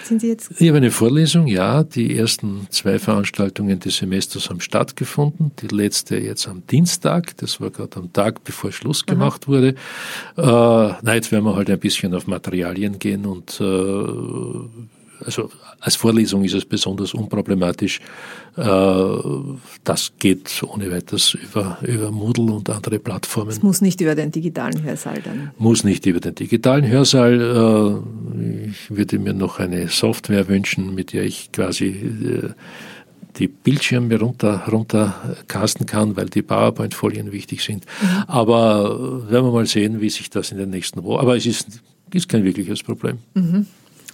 Sind 0.04 0.22
Sie 0.22 0.28
jetzt? 0.28 0.52
Ich 0.58 0.68
habe 0.68 0.78
eine 0.78 0.90
Vorlesung, 0.90 1.46
ja. 1.46 1.84
Die 1.84 2.16
ersten 2.16 2.66
zwei 2.70 2.98
Veranstaltungen 2.98 3.78
des 3.78 3.98
Semesters 3.98 4.48
haben 4.48 4.62
stattgefunden. 4.62 5.52
Die 5.60 5.68
letzte 5.68 6.16
jetzt 6.16 6.48
am 6.48 6.66
Dienstag. 6.66 7.36
Das 7.36 7.60
war 7.60 7.68
gerade 7.68 7.98
am 7.98 8.10
Tag, 8.10 8.42
bevor 8.42 8.72
Schluss 8.72 9.04
gemacht 9.04 9.42
Aha. 9.44 9.52
wurde. 9.52 9.68
Äh, 9.68 10.94
na, 11.02 11.14
jetzt 11.14 11.30
werden 11.30 11.44
wir 11.44 11.56
halt 11.56 11.68
ein 11.68 11.78
bisschen 11.78 12.14
auf 12.14 12.26
Materialien 12.26 12.98
gehen 12.98 13.26
und 13.26 13.60
äh, 13.60 14.95
also 15.26 15.50
als 15.80 15.96
Vorlesung 15.96 16.44
ist 16.44 16.54
es 16.54 16.64
besonders 16.64 17.12
unproblematisch. 17.12 18.00
Äh, 18.56 18.62
das 19.84 20.12
geht 20.18 20.62
ohne 20.62 20.90
weiteres 20.90 21.34
über, 21.34 21.78
über 21.82 22.10
Moodle 22.10 22.52
und 22.52 22.70
andere 22.70 22.98
Plattformen. 22.98 23.50
Es 23.50 23.62
muss 23.62 23.80
nicht 23.80 24.00
über 24.00 24.14
den 24.14 24.30
digitalen 24.30 24.82
Hörsaal 24.82 25.20
dann. 25.22 25.50
Muss 25.58 25.84
nicht 25.84 26.06
über 26.06 26.20
den 26.20 26.34
digitalen 26.34 26.86
Hörsaal. 26.86 28.02
Äh, 28.34 28.68
ich 28.70 28.96
würde 28.96 29.18
mir 29.18 29.34
noch 29.34 29.58
eine 29.58 29.88
Software 29.88 30.48
wünschen, 30.48 30.94
mit 30.94 31.12
der 31.12 31.24
ich 31.24 31.50
quasi 31.52 31.86
äh, 31.86 32.50
die 33.38 33.48
Bildschirme 33.48 34.18
runter, 34.18 34.66
runtercasten 34.70 35.86
kann, 35.86 36.16
weil 36.16 36.26
die 36.26 36.42
PowerPoint-Folien 36.42 37.32
wichtig 37.32 37.62
sind. 37.62 37.84
Mhm. 38.00 38.24
Aber 38.26 39.30
werden 39.30 39.46
wir 39.46 39.52
mal 39.52 39.66
sehen, 39.66 40.00
wie 40.00 40.10
sich 40.10 40.30
das 40.30 40.52
in 40.52 40.58
den 40.58 40.70
nächsten 40.70 41.02
Wochen. 41.04 41.20
Aber 41.20 41.36
es 41.36 41.46
ist, 41.46 41.82
ist 42.12 42.28
kein 42.28 42.44
wirkliches 42.44 42.82
Problem. 42.82 43.18
Mhm. 43.34 43.66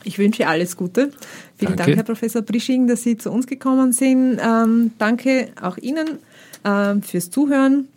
Ich 0.04 0.18
wünsche 0.18 0.46
alles 0.46 0.76
Gute. 0.76 1.10
Vielen 1.56 1.76
danke. 1.76 1.76
Dank, 1.76 1.96
Herr 1.96 2.04
Professor 2.04 2.42
Brisching, 2.42 2.86
dass 2.86 3.02
Sie 3.02 3.16
zu 3.16 3.30
uns 3.30 3.46
gekommen 3.46 3.92
sind. 3.92 4.38
Ähm, 4.42 4.92
danke 4.98 5.48
auch 5.60 5.78
Ihnen 5.78 6.18
ähm, 6.64 7.02
fürs 7.02 7.30
Zuhören. 7.30 7.88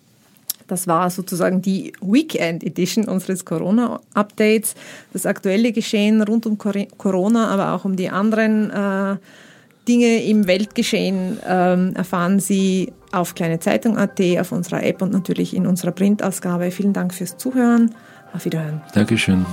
Das 0.68 0.88
war 0.88 1.10
sozusagen 1.10 1.62
die 1.62 1.94
Weekend 2.02 2.64
Edition 2.64 3.06
unseres 3.06 3.46
Corona-Updates. 3.46 4.74
Das 5.14 5.26
aktuelle 5.26 5.72
Geschehen 5.72 6.22
rund 6.24 6.46
um 6.46 6.58
Corona, 6.58 7.50
aber 7.50 7.74
auch 7.74 7.86
um 7.86 7.96
die 7.96 8.10
anderen 8.10 8.72
äh, 8.72 9.18
Dinge 9.88 10.24
im 10.24 10.48
Weltgeschehen 10.48 11.38
ähm, 11.46 11.94
erfahren 11.96 12.40
Sie 12.40 12.92
auf 13.12 13.36
kleinezeitung.at, 13.36 14.20
auf 14.40 14.52
unserer 14.52 14.84
App 14.84 15.02
und 15.02 15.14
natürlich 15.14 15.56
in 15.56 15.68
unserer 15.68 15.92
Printausgabe. 15.92 16.72
Vielen 16.72 16.94
Dank 16.94 17.14
fürs 17.14 17.38
Zuhören. 17.38 17.94
Auf 18.34 18.46
Wiederhören. 18.46 18.82
Dankeschön. 18.94 19.46